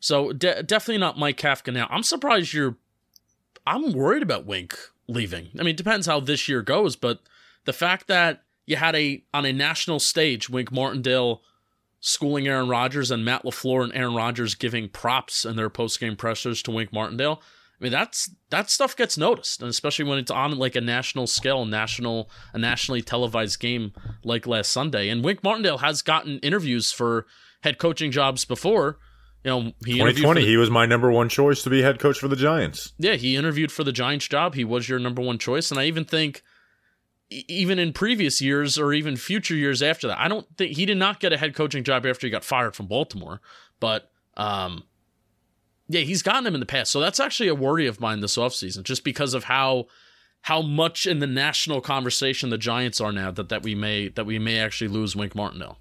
So 0.00 0.32
de- 0.32 0.62
definitely 0.62 0.98
not 0.98 1.18
Mike 1.18 1.38
Kafka 1.38 1.72
now. 1.72 1.86
I'm 1.90 2.02
surprised 2.02 2.52
you're 2.52 2.76
I'm 3.66 3.92
worried 3.92 4.22
about 4.22 4.44
Wink 4.46 4.76
leaving. 5.08 5.48
I 5.54 5.58
mean, 5.58 5.68
it 5.68 5.76
depends 5.76 6.06
how 6.06 6.20
this 6.20 6.48
year 6.48 6.62
goes, 6.62 6.94
but 6.96 7.20
the 7.64 7.72
fact 7.72 8.06
that 8.08 8.42
you 8.66 8.76
had 8.76 8.94
a 8.96 9.22
on 9.32 9.46
a 9.46 9.52
national 9.52 10.00
stage 10.00 10.50
Wink 10.50 10.70
Martindale 10.72 11.42
schooling 12.00 12.46
Aaron 12.46 12.68
Rodgers 12.68 13.10
and 13.10 13.24
Matt 13.24 13.44
LaFleur 13.44 13.82
and 13.84 13.94
Aaron 13.94 14.14
Rodgers 14.14 14.54
giving 14.54 14.88
props 14.88 15.44
in 15.44 15.56
their 15.56 15.70
post-game 15.70 16.14
pressers 16.16 16.62
to 16.62 16.70
Wink 16.70 16.92
Martindale. 16.92 17.42
I 17.80 17.84
mean, 17.84 17.92
that's 17.92 18.30
that 18.50 18.70
stuff 18.70 18.96
gets 18.96 19.18
noticed, 19.18 19.60
and 19.60 19.68
especially 19.68 20.04
when 20.06 20.18
it's 20.18 20.30
on 20.30 20.56
like 20.58 20.76
a 20.76 20.80
national 20.80 21.26
scale, 21.26 21.64
national 21.66 22.30
a 22.54 22.58
nationally 22.58 23.02
televised 23.02 23.60
game 23.60 23.92
like 24.24 24.46
last 24.46 24.70
Sunday. 24.70 25.08
And 25.10 25.22
Wink 25.24 25.42
Martindale 25.44 25.78
has 25.78 26.00
gotten 26.02 26.38
interviews 26.38 26.90
for 26.92 27.26
head 27.62 27.78
coaching 27.78 28.10
jobs 28.10 28.44
before. 28.46 28.98
You 29.44 29.50
know, 29.50 29.60
he 29.84 29.92
2020, 29.98 30.40
the- 30.40 30.46
he 30.46 30.56
was 30.56 30.70
my 30.70 30.86
number 30.86 31.10
one 31.10 31.28
choice 31.28 31.62
to 31.64 31.70
be 31.70 31.82
head 31.82 31.98
coach 31.98 32.18
for 32.18 32.28
the 32.28 32.34
Giants. 32.36 32.92
yeah, 32.98 33.14
he 33.14 33.36
interviewed 33.36 33.70
for 33.70 33.84
the 33.84 33.92
Giants 33.92 34.26
job. 34.26 34.54
He 34.54 34.64
was 34.64 34.88
your 34.88 34.98
number 34.98 35.20
one 35.22 35.38
choice, 35.38 35.70
and 35.70 35.78
I 35.78 35.84
even 35.84 36.04
think, 36.04 36.42
even 37.30 37.78
in 37.78 37.92
previous 37.92 38.40
years 38.40 38.78
or 38.78 38.92
even 38.92 39.16
future 39.16 39.54
years 39.54 39.82
after 39.82 40.06
that, 40.08 40.18
I 40.18 40.28
don't 40.28 40.46
think 40.56 40.76
he 40.76 40.86
did 40.86 40.96
not 40.96 41.20
get 41.20 41.32
a 41.32 41.36
head 41.36 41.54
coaching 41.54 41.84
job 41.84 42.06
after 42.06 42.26
he 42.26 42.30
got 42.30 42.44
fired 42.44 42.76
from 42.76 42.86
Baltimore. 42.86 43.40
But 43.80 44.10
um, 44.36 44.84
yeah, 45.88 46.02
he's 46.02 46.22
gotten 46.22 46.46
him 46.46 46.54
in 46.54 46.60
the 46.60 46.66
past, 46.66 46.92
so 46.92 47.00
that's 47.00 47.20
actually 47.20 47.48
a 47.48 47.54
worry 47.54 47.86
of 47.86 48.00
mine 48.00 48.20
this 48.20 48.36
offseason, 48.36 48.84
just 48.84 49.04
because 49.04 49.34
of 49.34 49.44
how 49.44 49.86
how 50.42 50.62
much 50.62 51.06
in 51.06 51.18
the 51.18 51.26
national 51.26 51.80
conversation 51.80 52.50
the 52.50 52.58
Giants 52.58 53.00
are 53.00 53.12
now 53.12 53.30
that 53.32 53.48
that 53.48 53.62
we 53.62 53.74
may 53.74 54.08
that 54.08 54.26
we 54.26 54.38
may 54.38 54.58
actually 54.58 54.88
lose 54.88 55.16
Wink 55.16 55.34
Martindale. 55.34 55.78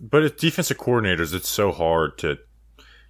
But 0.00 0.22
as 0.22 0.32
defensive 0.32 0.78
coordinators, 0.78 1.34
it's 1.34 1.48
so 1.48 1.72
hard 1.72 2.18
to 2.18 2.38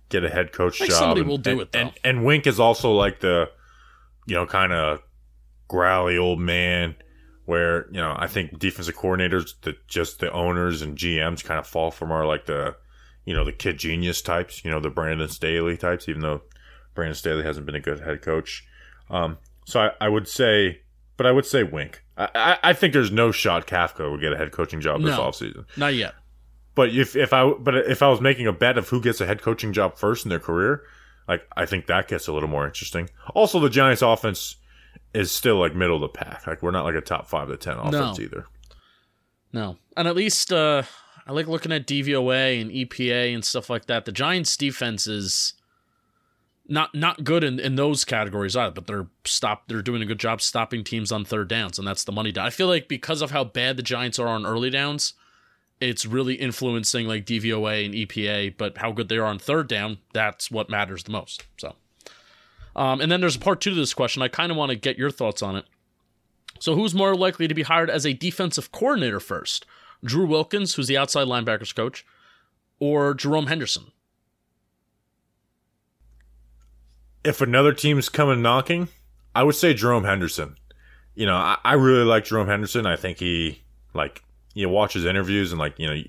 get 0.08 0.24
a 0.24 0.30
head 0.30 0.52
coach 0.52 0.78
job. 0.78 0.90
somebody 0.90 1.20
and, 1.20 1.30
will 1.30 1.38
do 1.38 1.52
and- 1.52 1.60
it, 1.60 1.72
though. 1.72 1.78
And, 1.78 1.92
and 2.04 2.24
Wink 2.24 2.46
is 2.46 2.60
also 2.60 2.92
like 2.92 3.20
the, 3.20 3.50
you 4.26 4.34
know, 4.34 4.46
kind 4.46 4.72
of 4.72 5.00
growly 5.68 6.16
old 6.16 6.40
man 6.40 6.94
where, 7.46 7.86
you 7.90 8.00
know, 8.00 8.14
I 8.18 8.26
think 8.26 8.58
defensive 8.58 8.96
coordinators, 8.96 9.54
the, 9.62 9.76
just 9.86 10.20
the 10.20 10.32
owners 10.32 10.82
and 10.82 10.96
GMs 10.96 11.44
kind 11.44 11.58
of 11.60 11.66
fall 11.66 11.90
from 11.90 12.10
are 12.10 12.26
like 12.26 12.46
the, 12.46 12.76
you 13.24 13.34
know, 13.34 13.44
the 13.44 13.52
kid 13.52 13.78
genius 13.78 14.22
types, 14.22 14.64
you 14.64 14.70
know, 14.70 14.80
the 14.80 14.90
Brandon 14.90 15.28
Staley 15.28 15.76
types, 15.76 16.08
even 16.08 16.22
though 16.22 16.42
Brandon 16.94 17.14
Staley 17.14 17.42
hasn't 17.42 17.66
been 17.66 17.74
a 17.74 17.80
good 17.80 18.00
head 18.00 18.22
coach. 18.22 18.66
Um, 19.10 19.38
so 19.66 19.80
I, 19.80 19.90
I 20.00 20.08
would 20.08 20.28
say, 20.28 20.80
but 21.16 21.26
I 21.26 21.32
would 21.32 21.46
say 21.46 21.62
Wink. 21.62 22.02
I, 22.16 22.28
I, 22.34 22.58
I 22.70 22.72
think 22.72 22.92
there's 22.92 23.10
no 23.10 23.30
shot 23.30 23.66
Kafka 23.66 24.10
would 24.10 24.20
get 24.20 24.32
a 24.32 24.36
head 24.36 24.52
coaching 24.52 24.80
job 24.80 25.02
this 25.02 25.16
No. 25.16 25.22
offseason. 25.22 25.64
Not 25.76 25.94
yet. 25.94 26.14
But 26.74 26.88
if 26.90 27.14
if 27.14 27.32
I 27.32 27.52
but 27.52 27.76
if 27.76 28.02
I 28.02 28.08
was 28.08 28.20
making 28.20 28.48
a 28.48 28.52
bet 28.52 28.76
of 28.76 28.88
who 28.88 29.00
gets 29.00 29.20
a 29.20 29.26
head 29.26 29.40
coaching 29.40 29.72
job 29.72 29.96
first 29.96 30.24
in 30.26 30.28
their 30.28 30.40
career, 30.40 30.82
like 31.28 31.46
I 31.56 31.66
think 31.66 31.86
that 31.86 32.08
gets 32.08 32.26
a 32.26 32.32
little 32.32 32.48
more 32.48 32.66
interesting. 32.66 33.10
Also, 33.32 33.60
the 33.60 33.68
Giants' 33.70 34.02
offense 34.02 34.56
is 35.14 35.30
still 35.32 35.56
like 35.58 35.74
middle 35.74 35.96
of 35.96 36.02
the 36.02 36.08
pack. 36.08 36.46
Like 36.46 36.62
we're 36.62 36.70
not 36.72 36.84
like 36.84 36.94
a 36.96 37.00
top 37.00 37.28
five 37.28 37.48
to 37.48 37.56
ten 37.56 37.78
offense 37.78 38.18
No. 38.18 38.24
either. 38.24 38.46
No. 39.52 39.76
And 39.96 40.08
at 40.08 40.16
least 40.16 40.52
uh 40.52 40.82
I 41.26 41.32
like 41.32 41.46
looking 41.46 41.72
at 41.72 41.86
DVOA 41.86 42.60
and 42.60 42.70
EPA 42.70 43.34
and 43.34 43.42
stuff 43.44 43.70
like 43.70 43.86
that. 43.86 44.04
The 44.04 44.12
Giants 44.12 44.56
defense 44.56 45.06
is 45.06 45.54
not 46.66 46.94
not 46.94 47.24
good 47.24 47.44
in, 47.44 47.58
in 47.60 47.76
those 47.76 48.04
categories 48.04 48.56
either, 48.56 48.72
but 48.72 48.86
they're 48.86 49.06
stop 49.24 49.68
they're 49.68 49.82
doing 49.82 50.02
a 50.02 50.06
good 50.06 50.18
job 50.18 50.40
stopping 50.40 50.82
teams 50.84 51.12
on 51.12 51.24
third 51.24 51.48
downs, 51.48 51.78
and 51.78 51.86
that's 51.86 52.04
the 52.04 52.12
money 52.12 52.32
down. 52.32 52.46
I 52.46 52.50
feel 52.50 52.66
like 52.66 52.88
because 52.88 53.22
of 53.22 53.30
how 53.30 53.44
bad 53.44 53.76
the 53.76 53.82
Giants 53.82 54.18
are 54.18 54.28
on 54.28 54.44
early 54.46 54.70
downs, 54.70 55.12
it's 55.80 56.06
really 56.06 56.34
influencing 56.34 57.06
like 57.06 57.26
DVOA 57.26 57.84
and 57.84 57.94
EPA, 57.94 58.56
but 58.56 58.78
how 58.78 58.92
good 58.92 59.08
they 59.08 59.18
are 59.18 59.26
on 59.26 59.38
third 59.38 59.68
down, 59.68 59.98
that's 60.12 60.50
what 60.50 60.70
matters 60.70 61.02
the 61.04 61.12
most. 61.12 61.44
So 61.58 61.74
um, 62.76 63.00
and 63.00 63.10
then 63.10 63.20
there's 63.20 63.36
a 63.36 63.40
part 63.40 63.60
two 63.60 63.70
to 63.70 63.76
this 63.76 63.94
question. 63.94 64.22
I 64.22 64.28
kind 64.28 64.50
of 64.50 64.56
want 64.56 64.70
to 64.70 64.76
get 64.76 64.98
your 64.98 65.10
thoughts 65.10 65.42
on 65.42 65.56
it. 65.56 65.64
So, 66.58 66.74
who's 66.74 66.94
more 66.94 67.14
likely 67.14 67.48
to 67.48 67.54
be 67.54 67.62
hired 67.62 67.90
as 67.90 68.06
a 68.06 68.12
defensive 68.12 68.72
coordinator 68.72 69.20
first? 69.20 69.66
Drew 70.04 70.26
Wilkins, 70.26 70.74
who's 70.74 70.86
the 70.86 70.96
outside 70.96 71.26
linebackers 71.26 71.74
coach, 71.74 72.06
or 72.78 73.14
Jerome 73.14 73.46
Henderson? 73.46 73.92
If 77.24 77.40
another 77.40 77.72
team's 77.72 78.08
coming 78.08 78.42
knocking, 78.42 78.88
I 79.34 79.42
would 79.42 79.54
say 79.54 79.72
Jerome 79.74 80.04
Henderson. 80.04 80.56
You 81.14 81.26
know, 81.26 81.36
I, 81.36 81.58
I 81.64 81.72
really 81.74 82.04
like 82.04 82.24
Jerome 82.24 82.48
Henderson. 82.48 82.86
I 82.86 82.96
think 82.96 83.18
he 83.18 83.62
like 83.94 84.22
you 84.52 84.66
know 84.66 84.72
watch 84.72 84.92
his 84.94 85.04
interviews 85.04 85.52
and 85.52 85.58
like 85.58 85.78
you 85.78 85.86
know 85.86 86.02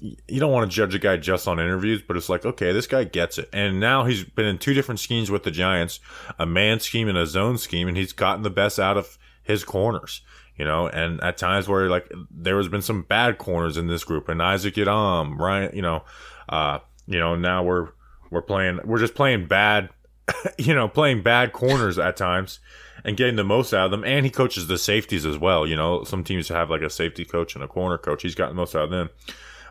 you 0.00 0.40
don't 0.40 0.52
want 0.52 0.70
to 0.70 0.74
judge 0.74 0.94
a 0.94 0.98
guy 0.98 1.16
just 1.16 1.48
on 1.48 1.58
interviews, 1.58 2.02
but 2.06 2.16
it's 2.16 2.28
like, 2.28 2.44
okay, 2.44 2.72
this 2.72 2.86
guy 2.86 3.04
gets 3.04 3.38
it. 3.38 3.48
And 3.52 3.80
now 3.80 4.04
he's 4.04 4.24
been 4.24 4.46
in 4.46 4.58
two 4.58 4.74
different 4.74 5.00
schemes 5.00 5.30
with 5.30 5.44
the 5.44 5.50
Giants, 5.50 6.00
a 6.38 6.46
man 6.46 6.80
scheme 6.80 7.08
and 7.08 7.16
a 7.16 7.26
zone 7.26 7.58
scheme, 7.58 7.88
and 7.88 7.96
he's 7.96 8.12
gotten 8.12 8.42
the 8.42 8.50
best 8.50 8.78
out 8.78 8.96
of 8.96 9.18
his 9.42 9.64
corners, 9.64 10.22
you 10.56 10.64
know, 10.64 10.88
and 10.88 11.22
at 11.22 11.38
times 11.38 11.68
where 11.68 11.88
like 11.88 12.10
there 12.30 12.56
has 12.56 12.68
been 12.68 12.82
some 12.82 13.02
bad 13.02 13.38
corners 13.38 13.76
in 13.76 13.86
this 13.86 14.04
group 14.04 14.28
and 14.28 14.42
Isaac 14.42 14.74
Yiadom, 14.74 15.38
Ryan, 15.38 15.74
you 15.74 15.82
know, 15.82 16.02
uh, 16.48 16.80
you 17.06 17.18
know, 17.18 17.36
now 17.36 17.62
we're, 17.62 17.88
we're 18.30 18.42
playing, 18.42 18.80
we're 18.84 18.98
just 18.98 19.14
playing 19.14 19.46
bad, 19.46 19.90
you 20.58 20.74
know, 20.74 20.88
playing 20.88 21.22
bad 21.22 21.52
corners 21.52 21.98
at 21.98 22.16
times 22.16 22.58
and 23.04 23.16
getting 23.16 23.36
the 23.36 23.44
most 23.44 23.72
out 23.72 23.86
of 23.86 23.90
them. 23.90 24.04
And 24.04 24.24
he 24.24 24.30
coaches 24.30 24.66
the 24.66 24.78
safeties 24.78 25.26
as 25.26 25.38
well. 25.38 25.66
You 25.66 25.76
know, 25.76 26.04
some 26.04 26.24
teams 26.24 26.48
have 26.48 26.70
like 26.70 26.80
a 26.80 26.90
safety 26.90 27.24
coach 27.24 27.54
and 27.54 27.62
a 27.62 27.68
corner 27.68 27.98
coach. 27.98 28.22
He's 28.22 28.34
gotten 28.34 28.56
the 28.56 28.60
most 28.60 28.74
out 28.74 28.84
of 28.84 28.90
them. 28.90 29.10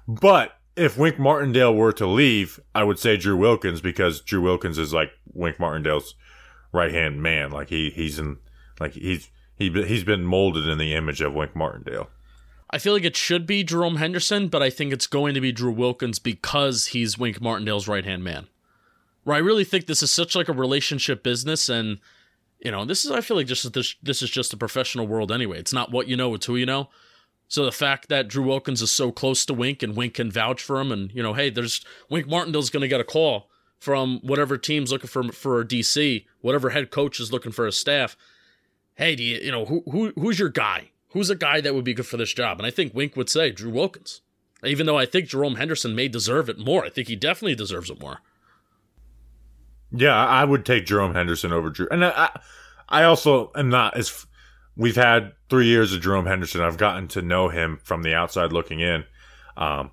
But 0.08 0.58
if 0.76 0.98
Wink 0.98 1.20
Martindale 1.20 1.74
were 1.74 1.94
to 1.94 2.08
leave, 2.08 2.60
I 2.74 2.84
would 2.84 3.00
say 3.00 3.18
Drew 3.18 3.38
Wilkins 3.38 3.82
because 3.82 4.22
Drew 4.22 4.42
Wilkins 4.42 4.78
is 4.78 4.94
like 4.94 5.12
Wink 5.34 5.60
Martindale's 5.60 6.16
right 6.72 6.92
hand 6.92 7.22
man. 7.22 7.52
Like 7.52 7.70
he 7.70 7.90
he's 7.92 8.20
in 8.20 8.38
like 8.80 8.94
he's 8.94 9.30
he 9.56 9.70
he's 9.70 10.04
been 10.04 10.24
molded 10.24 10.68
in 10.68 10.78
the 10.78 10.94
image 10.94 11.22
of 11.22 11.34
Wink 11.34 11.56
Martindale. 11.56 12.10
I 12.70 12.80
feel 12.80 12.94
like 12.94 13.04
it 13.04 13.16
should 13.16 13.46
be 13.46 13.64
Jerome 13.64 13.98
Henderson, 13.98 14.48
but 14.48 14.64
I 14.64 14.72
think 14.72 14.92
it's 14.92 15.06
going 15.06 15.36
to 15.36 15.42
be 15.42 15.52
Drew 15.52 15.72
Wilkins 15.72 16.18
because 16.18 16.88
he's 16.88 17.20
Wink 17.20 17.40
Martindale's 17.40 17.88
right 17.88 18.04
hand 18.04 18.24
man. 18.24 18.48
Where 19.24 19.36
I 19.36 19.40
really 19.40 19.64
think 19.64 19.86
this 19.86 20.02
is 20.02 20.12
such 20.12 20.36
like 20.36 20.50
a 20.50 20.54
relationship 20.54 21.24
business, 21.24 21.70
and 21.70 22.00
you 22.60 22.72
know, 22.72 22.84
this 22.84 23.06
is 23.06 23.12
I 23.12 23.22
feel 23.22 23.38
like 23.38 23.46
just 23.46 23.72
this 23.74 23.96
this 24.02 24.24
is 24.24 24.30
just 24.32 24.54
a 24.54 24.58
professional 24.58 25.06
world 25.06 25.32
anyway. 25.32 25.60
It's 25.60 25.72
not 25.72 25.92
what 25.92 26.08
you 26.08 26.18
know, 26.18 26.34
it's 26.34 26.48
who 26.48 26.56
you 26.56 26.66
know. 26.66 26.90
So 27.54 27.66
the 27.66 27.72
fact 27.72 28.10
that 28.10 28.28
Drew 28.28 28.42
Wilkins 28.48 28.82
is 28.82 28.90
so 28.90 29.12
close 29.12 29.46
to 29.46 29.54
Wink 29.54 29.84
and 29.84 29.96
Wink 29.96 30.16
can 30.16 30.32
vouch 30.32 30.60
for 30.60 30.82
him, 30.82 30.92
and 30.92 31.12
you 31.14 31.22
know, 31.22 31.34
hey, 31.34 31.52
there's 31.52 31.86
Wink 32.10 32.26
Martindale's 32.26 32.72
going 32.72 32.82
to 32.82 32.88
get 32.88 33.00
a 33.00 33.04
call 33.04 33.48
from 33.78 34.22
whatever 34.24 34.58
team's 34.58 34.92
looking 34.92 35.08
for 35.08 35.32
for 35.32 35.62
a 35.62 35.64
DC, 35.64 36.26
whatever 36.42 36.72
head 36.72 36.90
coach 36.90 37.20
is 37.20 37.32
looking 37.32 37.52
for 37.52 37.68
a 37.68 37.72
staff. 37.72 38.18
Hey, 38.96 39.16
do 39.16 39.22
you 39.22 39.38
you 39.38 39.52
know 39.52 39.66
who 39.66 39.84
who 39.92 40.14
who's 40.20 40.40
your 40.40 40.50
guy? 40.50 40.90
Who's 41.10 41.30
a 41.30 41.36
guy 41.36 41.62
that 41.62 41.76
would 41.76 41.84
be 41.84 41.94
good 41.94 42.08
for 42.08 42.18
this 42.18 42.34
job? 42.34 42.58
And 42.58 42.66
I 42.66 42.72
think 42.72 42.96
Wink 42.96 43.16
would 43.16 43.30
say 43.30 43.52
Drew 43.52 43.70
Wilkins. 43.70 44.22
Even 44.64 44.88
though 44.88 44.98
I 44.98 45.06
think 45.06 45.28
Jerome 45.28 45.58
Henderson 45.58 45.94
may 45.94 46.08
deserve 46.08 46.50
it 46.50 46.58
more, 46.58 46.84
I 46.84 46.90
think 46.90 47.08
he 47.08 47.16
definitely 47.16 47.54
deserves 47.54 47.92
it 47.92 48.02
more. 48.02 48.22
Yeah, 49.92 50.16
I 50.16 50.44
would 50.44 50.66
take 50.66 50.88
Jerome 50.88 51.14
Henderson 51.14 51.54
over 51.54 51.70
Drew, 51.70 51.88
and 51.92 52.04
I, 52.04 52.32
I 52.90 53.04
also 53.04 53.52
am 53.54 53.70
not 53.70 53.96
as 53.96 54.26
we've 54.76 54.96
had 54.96 55.34
three 55.50 55.68
years 55.68 55.94
of 55.94 56.02
Jerome 56.02 56.26
Henderson. 56.26 56.62
I've 56.62 56.78
gotten 56.78 57.08
to 57.10 57.22
know 57.22 57.50
him 57.50 57.80
from 57.84 58.04
the 58.04 58.14
outside 58.14 58.52
looking 58.52 58.80
in. 58.80 59.04
Um, 59.56 59.92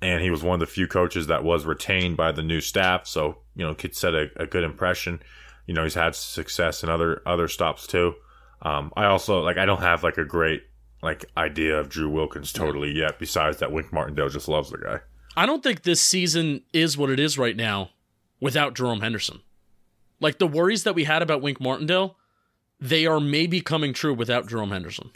and 0.00 0.22
he 0.22 0.30
was 0.30 0.42
one 0.42 0.54
of 0.54 0.60
the 0.60 0.72
few 0.72 0.86
coaches 0.86 1.28
that 1.28 1.44
was 1.44 1.64
retained 1.64 2.16
by 2.16 2.32
the 2.32 2.42
new 2.42 2.60
staff. 2.60 3.06
So, 3.06 3.38
you 3.54 3.64
know, 3.64 3.74
could 3.74 3.94
set 3.96 4.14
a, 4.14 4.28
a 4.36 4.46
good 4.46 4.64
impression. 4.64 5.20
You 5.66 5.74
know, 5.74 5.84
he's 5.84 5.94
had 5.94 6.14
success 6.14 6.82
in 6.82 6.88
other, 6.88 7.22
other 7.26 7.48
stops 7.48 7.86
too. 7.86 8.14
Um, 8.62 8.92
I 8.96 9.06
also, 9.06 9.40
like, 9.40 9.58
I 9.58 9.64
don't 9.64 9.80
have 9.80 10.02
like 10.02 10.18
a 10.18 10.24
great, 10.24 10.62
like, 11.02 11.24
idea 11.36 11.78
of 11.78 11.88
Drew 11.88 12.08
Wilkins 12.08 12.52
totally 12.52 12.92
yet, 12.96 13.18
besides 13.18 13.58
that 13.58 13.72
Wink 13.72 13.92
Martindale 13.92 14.28
just 14.28 14.46
loves 14.46 14.70
the 14.70 14.78
guy. 14.78 15.00
I 15.36 15.46
don't 15.46 15.62
think 15.62 15.82
this 15.82 16.00
season 16.00 16.62
is 16.72 16.96
what 16.96 17.10
it 17.10 17.18
is 17.18 17.38
right 17.38 17.56
now 17.56 17.90
without 18.40 18.74
Jerome 18.74 19.00
Henderson. 19.00 19.40
Like, 20.20 20.38
the 20.38 20.46
worries 20.46 20.84
that 20.84 20.94
we 20.94 21.04
had 21.04 21.22
about 21.22 21.42
Wink 21.42 21.60
Martindale, 21.60 22.16
they 22.82 23.06
are 23.06 23.20
maybe 23.20 23.60
coming 23.60 23.92
true 23.92 24.12
without 24.12 24.48
Jerome 24.48 24.72
Henderson. 24.72 25.10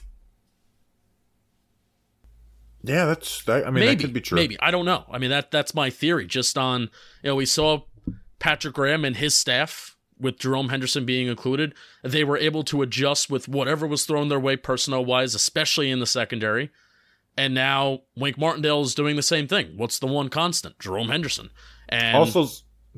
Yeah, 2.82 3.06
that's 3.06 3.42
that. 3.44 3.64
I 3.66 3.70
mean, 3.70 3.84
maybe, 3.84 3.94
that 3.96 4.00
could 4.00 4.12
be 4.12 4.20
true. 4.20 4.36
Maybe 4.36 4.56
I 4.60 4.70
don't 4.70 4.84
know. 4.84 5.04
I 5.10 5.18
mean 5.18 5.30
that 5.30 5.50
that's 5.50 5.74
my 5.74 5.90
theory. 5.90 6.26
Just 6.26 6.56
on 6.56 6.82
you 7.22 7.30
know, 7.30 7.34
we 7.34 7.46
saw 7.46 7.82
Patrick 8.38 8.74
Graham 8.74 9.04
and 9.04 9.16
his 9.16 9.36
staff 9.36 9.96
with 10.18 10.38
Jerome 10.38 10.68
Henderson 10.68 11.04
being 11.04 11.26
included. 11.26 11.74
They 12.04 12.22
were 12.22 12.38
able 12.38 12.62
to 12.64 12.82
adjust 12.82 13.28
with 13.28 13.48
whatever 13.48 13.86
was 13.86 14.06
thrown 14.06 14.28
their 14.28 14.40
way 14.40 14.56
personnel 14.56 15.04
wise, 15.04 15.34
especially 15.34 15.90
in 15.90 15.98
the 15.98 16.06
secondary. 16.06 16.70
And 17.36 17.52
now 17.52 18.02
Wink 18.16 18.38
Martindale 18.38 18.82
is 18.82 18.94
doing 18.94 19.16
the 19.16 19.22
same 19.22 19.46
thing. 19.48 19.72
What's 19.76 19.98
the 19.98 20.06
one 20.06 20.28
constant? 20.28 20.78
Jerome 20.78 21.08
Henderson. 21.08 21.50
And 21.88 22.16
also, 22.16 22.46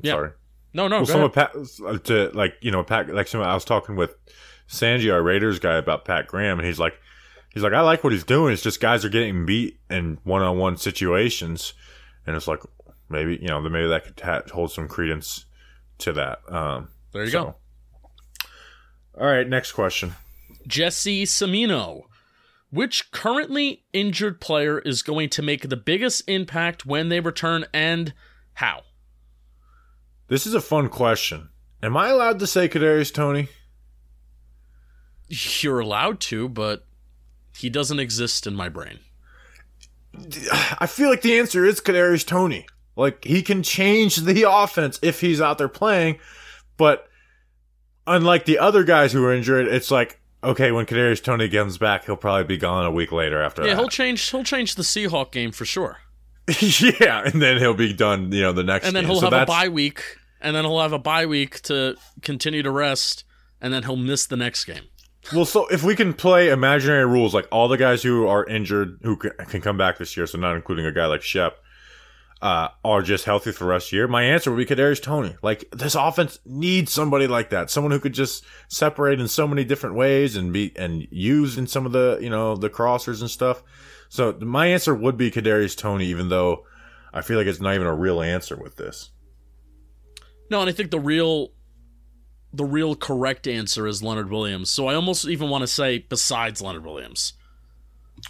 Yeah. 0.01 0.13
sorry. 0.13 0.31
no, 0.73 0.87
no, 0.87 0.97
well, 0.97 1.05
some 1.07 1.23
of 1.23 1.33
Pat 1.33 1.51
uh, 1.85 1.97
to 1.97 2.29
like 2.35 2.53
you 2.61 2.69
know 2.71 2.83
Pat 2.83 3.09
like 3.09 3.27
some 3.27 3.41
I 3.41 3.55
was 3.55 3.65
talking 3.65 3.95
with 3.95 4.13
Sanji, 4.69 5.11
our 5.11 5.21
Raiders 5.21 5.59
guy, 5.59 5.75
about 5.75 6.05
Pat 6.05 6.27
Graham, 6.27 6.59
and 6.59 6.67
he's 6.67 6.79
like, 6.79 6.99
he's 7.49 7.63
like, 7.63 7.73
I 7.73 7.81
like 7.81 8.03
what 8.03 8.13
he's 8.13 8.23
doing. 8.23 8.53
It's 8.53 8.61
just 8.61 8.79
guys 8.79 9.03
are 9.03 9.09
getting 9.09 9.45
beat 9.45 9.79
in 9.89 10.19
one 10.23 10.41
on 10.41 10.57
one 10.57 10.77
situations, 10.77 11.73
and 12.25 12.35
it's 12.35 12.47
like 12.47 12.59
maybe 13.09 13.37
you 13.41 13.47
know 13.47 13.59
maybe 13.61 13.87
that 13.87 14.05
could 14.05 14.19
ha- 14.19 14.43
hold 14.51 14.71
some 14.71 14.87
credence 14.87 15.45
to 15.99 16.13
that. 16.13 16.39
Um, 16.47 16.89
there 17.11 17.23
you 17.23 17.31
so. 17.31 17.43
go. 17.43 17.55
All 19.19 19.27
right, 19.27 19.47
next 19.47 19.73
question. 19.73 20.13
Jesse 20.67 21.25
Semino. 21.25 22.03
Which 22.71 23.11
currently 23.11 23.83
injured 23.93 24.39
player 24.39 24.77
is 24.77 25.01
going 25.01 25.29
to 25.29 25.41
make 25.41 25.67
the 25.67 25.75
biggest 25.75 26.21
impact 26.29 26.85
when 26.85 27.09
they 27.09 27.19
return 27.19 27.65
and 27.73 28.13
how? 28.53 28.83
This 30.27 30.45
is 30.45 30.53
a 30.53 30.61
fun 30.61 30.89
question. 30.89 31.49
Am 31.81 31.97
I 31.97 32.09
allowed 32.09 32.37
to 32.37 32.45
say 32.45 32.69
Kadarius 32.69 33.11
Toney? 33.11 33.49
You're 35.29 35.79
allowed 35.79 36.19
to, 36.21 36.49
but 36.49 36.85
he 37.57 37.69
doesn't 37.69 37.99
exist 37.99 38.47
in 38.47 38.55
my 38.55 38.67
brain. 38.69 38.99
I 40.79 40.87
feel 40.87 41.09
like 41.09 41.21
the 41.21 41.37
answer 41.39 41.65
is 41.65 41.79
Kadarius 41.79 42.25
Toney. 42.25 42.65
Like 42.95 43.23
he 43.23 43.41
can 43.41 43.63
change 43.63 44.17
the 44.17 44.45
offense 44.49 44.99
if 45.01 45.21
he's 45.21 45.39
out 45.39 45.57
there 45.57 45.69
playing, 45.69 46.19
but 46.77 47.07
unlike 48.07 48.45
the 48.45 48.59
other 48.59 48.83
guys 48.83 49.13
who 49.13 49.21
were 49.21 49.33
injured, 49.33 49.67
it's 49.67 49.91
like 49.91 50.19
okay, 50.43 50.71
when 50.71 50.85
Kadarius 50.85 51.21
Toney 51.23 51.47
comes 51.49 51.77
back, 51.77 52.05
he'll 52.05 52.15
probably 52.15 52.45
be 52.45 52.57
gone 52.57 52.85
a 52.85 52.91
week 52.91 53.11
later 53.11 53.41
after 53.41 53.61
Yeah, 53.63 53.69
that. 53.69 53.77
he'll 53.77 53.89
change. 53.89 54.29
He'll 54.29 54.43
change 54.43 54.75
the 54.75 54.83
Seahawk 54.83 55.31
game 55.31 55.51
for 55.51 55.63
sure, 55.65 55.99
yeah, 56.59 57.21
and 57.25 57.41
then 57.41 57.57
he'll 57.59 57.73
be 57.73 57.93
done. 57.93 58.31
You 58.31 58.41
know, 58.43 58.51
the 58.53 58.63
next 58.63 58.87
and 58.87 58.95
then 58.95 59.03
game. 59.03 59.11
he'll 59.11 59.21
So 59.21 59.29
have 59.29 59.43
a 59.43 59.45
bye 59.45 59.69
week, 59.69 60.03
and 60.41 60.55
then 60.55 60.65
he'll 60.65 60.79
have 60.81 60.93
a 60.93 60.99
bye 60.99 61.25
week 61.25 61.61
to 61.63 61.95
continue 62.21 62.63
to 62.63 62.71
rest, 62.71 63.23
and 63.61 63.73
then 63.73 63.83
he'll 63.83 63.95
miss 63.95 64.25
the 64.25 64.37
next 64.37 64.65
game. 64.65 64.83
Well, 65.33 65.45
so 65.45 65.67
if 65.67 65.83
we 65.83 65.95
can 65.95 66.13
play 66.13 66.49
imaginary 66.49 67.05
rules, 67.05 67.33
like 67.33 67.47
all 67.51 67.67
the 67.67 67.77
guys 67.77 68.01
who 68.01 68.27
are 68.27 68.45
injured 68.45 68.99
who 69.03 69.15
can, 69.15 69.61
come 69.61 69.77
back 69.77 69.97
this 69.97 70.17
year, 70.17 70.25
so 70.25 70.39
not 70.39 70.55
including 70.55 70.85
a 70.85 70.91
guy 70.91 71.05
like 71.05 71.21
Shep, 71.21 71.57
uh, 72.41 72.69
are 72.83 73.01
just 73.01 73.25
healthy 73.25 73.51
for 73.51 73.65
the 73.65 73.69
rest 73.69 73.87
of 73.87 73.91
the 73.91 73.97
year, 73.97 74.07
my 74.07 74.23
answer 74.23 74.49
would 74.49 74.57
be 74.57 74.75
Kadarius 74.75 75.01
Toney. 75.01 75.35
Like 75.43 75.69
this 75.71 75.93
offense 75.93 76.39
needs 76.45 76.91
somebody 76.91 77.27
like 77.27 77.49
that, 77.51 77.69
someone 77.69 77.91
who 77.91 77.99
could 77.99 78.13
just 78.13 78.43
separate 78.69 79.19
in 79.19 79.27
so 79.27 79.47
many 79.47 79.63
different 79.63 79.95
ways 79.95 80.35
and 80.35 80.51
be 80.51 80.73
and 80.75 81.07
use 81.11 81.57
in 81.57 81.67
some 81.67 81.85
of 81.85 81.91
the 81.91 82.17
you 82.21 82.29
know 82.29 82.55
the 82.55 82.69
crossers 82.69 83.21
and 83.21 83.29
stuff. 83.29 83.61
So 84.07 84.31
my 84.41 84.67
answer 84.67 84.95
would 84.95 85.17
be 85.17 85.29
Kadarius 85.29 85.77
Toney, 85.77 86.05
even 86.05 86.29
though 86.29 86.65
I 87.13 87.21
feel 87.21 87.37
like 87.37 87.47
it's 87.47 87.61
not 87.61 87.75
even 87.75 87.87
a 87.87 87.95
real 87.95 88.21
answer 88.21 88.55
with 88.55 88.77
this. 88.77 89.11
No, 90.49 90.61
and 90.61 90.69
I 90.69 90.73
think 90.73 90.89
the 90.89 90.99
real, 90.99 91.49
the 92.53 92.65
real 92.65 92.95
correct 92.95 93.47
answer 93.47 93.87
is 93.87 94.01
Leonard 94.01 94.29
Williams. 94.29 94.69
So 94.71 94.87
I 94.87 94.95
almost 94.95 95.27
even 95.27 95.49
want 95.49 95.61
to 95.61 95.67
say 95.67 95.99
besides 95.99 96.61
Leonard 96.61 96.85
Williams. 96.85 97.33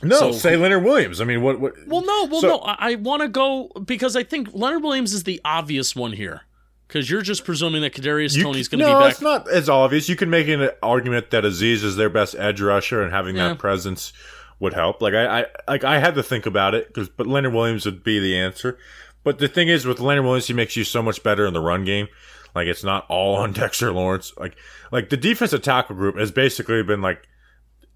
No, 0.03 0.19
So- 0.19 0.31
say 0.33 0.55
Leonard 0.55 0.83
Williams. 0.83 1.19
I 1.21 1.23
mean, 1.25 1.41
what? 1.41 1.59
what 1.59 1.73
Well, 1.87 2.01
no, 2.05 2.25
well, 2.25 2.41
So- 2.41 2.47
no. 2.47 2.57
I, 2.59 2.91
I 2.91 2.95
want 2.95 3.21
to 3.21 3.27
go 3.27 3.69
because 3.85 4.15
I 4.15 4.23
think 4.23 4.49
Leonard 4.53 4.83
Williams 4.83 5.13
is 5.13 5.23
the 5.23 5.41
obvious 5.43 5.95
one 5.95 6.13
here. 6.13 6.41
Because 6.87 7.07
you're 7.07 7.21
just 7.21 7.45
presuming 7.45 7.83
that 7.83 7.93
Kadarius 7.93 8.41
Toney's 8.41 8.67
going 8.67 8.79
to 8.79 8.85
no, 8.87 8.93
be 8.93 8.93
back. 8.95 9.01
No, 9.03 9.07
it's 9.09 9.21
not 9.21 9.47
as 9.51 9.69
obvious. 9.69 10.09
You 10.09 10.15
can 10.15 10.31
make 10.31 10.47
an 10.47 10.71
argument 10.81 11.29
that 11.29 11.43
Azeez 11.43 11.83
is 11.83 11.97
their 11.97 12.09
best 12.09 12.33
edge 12.35 12.59
rusher, 12.61 13.03
and 13.03 13.13
having 13.13 13.35
Yeah. 13.35 13.49
that 13.49 13.59
presence 13.59 14.11
would 14.59 14.73
help. 14.73 14.99
Like 14.99 15.13
I, 15.13 15.41
I, 15.41 15.45
like 15.67 15.83
I 15.83 15.99
had 15.99 16.15
to 16.15 16.23
think 16.23 16.47
about 16.47 16.73
it 16.73 16.87
because, 16.87 17.07
but 17.07 17.27
Leonard 17.27 17.53
Williams 17.53 17.85
would 17.85 18.03
be 18.03 18.19
the 18.19 18.35
answer. 18.35 18.79
But 19.23 19.37
the 19.37 19.47
thing 19.47 19.67
is, 19.67 19.85
with 19.85 19.99
Leonard 19.99 20.23
Williams, 20.25 20.47
he 20.47 20.53
makes 20.53 20.75
you 20.75 20.83
so 20.83 21.03
much 21.03 21.21
better 21.21 21.45
in 21.45 21.53
the 21.53 21.59
run 21.61 21.85
game. 21.85 22.07
Like 22.55 22.67
it's 22.67 22.83
not 22.83 23.05
all 23.09 23.35
on 23.35 23.53
Dexter 23.53 23.91
Lawrence. 23.91 24.33
Like, 24.37 24.55
like 24.91 25.09
the 25.09 25.17
defensive 25.17 25.61
tackle 25.61 25.95
group 25.95 26.17
has 26.17 26.31
basically 26.31 26.83
been 26.83 27.01
like 27.01 27.27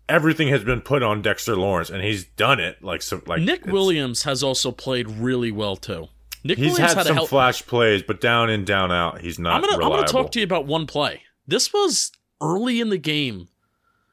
everything 0.09 0.49
has 0.49 0.63
been 0.63 0.81
put 0.81 1.03
on 1.03 1.21
Dexter 1.21 1.55
Lawrence, 1.55 1.89
and 1.89 2.03
he's 2.03 2.25
done 2.25 2.59
it. 2.59 2.83
Like 2.83 3.01
some, 3.01 3.23
like 3.25 3.41
Nick 3.41 3.65
Williams 3.65 4.23
has 4.23 4.43
also 4.43 4.71
played 4.71 5.09
really 5.09 5.51
well 5.51 5.75
too. 5.75 6.07
Nick 6.43 6.57
He's 6.57 6.73
Williams 6.73 6.93
had, 6.93 7.07
had, 7.07 7.15
some 7.15 7.27
flash 7.27 7.65
plays, 7.65 8.03
but 8.03 8.19
down 8.19 8.49
in, 8.49 8.65
down 8.65 8.91
out, 8.91 9.21
he's 9.21 9.39
not 9.39 9.55
I'm 9.55 9.61
gonna 9.61 9.77
reliable. 9.77 9.95
I'm 9.95 10.05
gonna 10.05 10.11
talk 10.11 10.31
to 10.33 10.39
you 10.39 10.45
about 10.45 10.65
one 10.65 10.85
play. 10.85 11.23
This 11.47 11.71
was 11.71 12.11
early 12.41 12.81
in 12.81 12.89
the 12.89 12.97
game, 12.97 13.47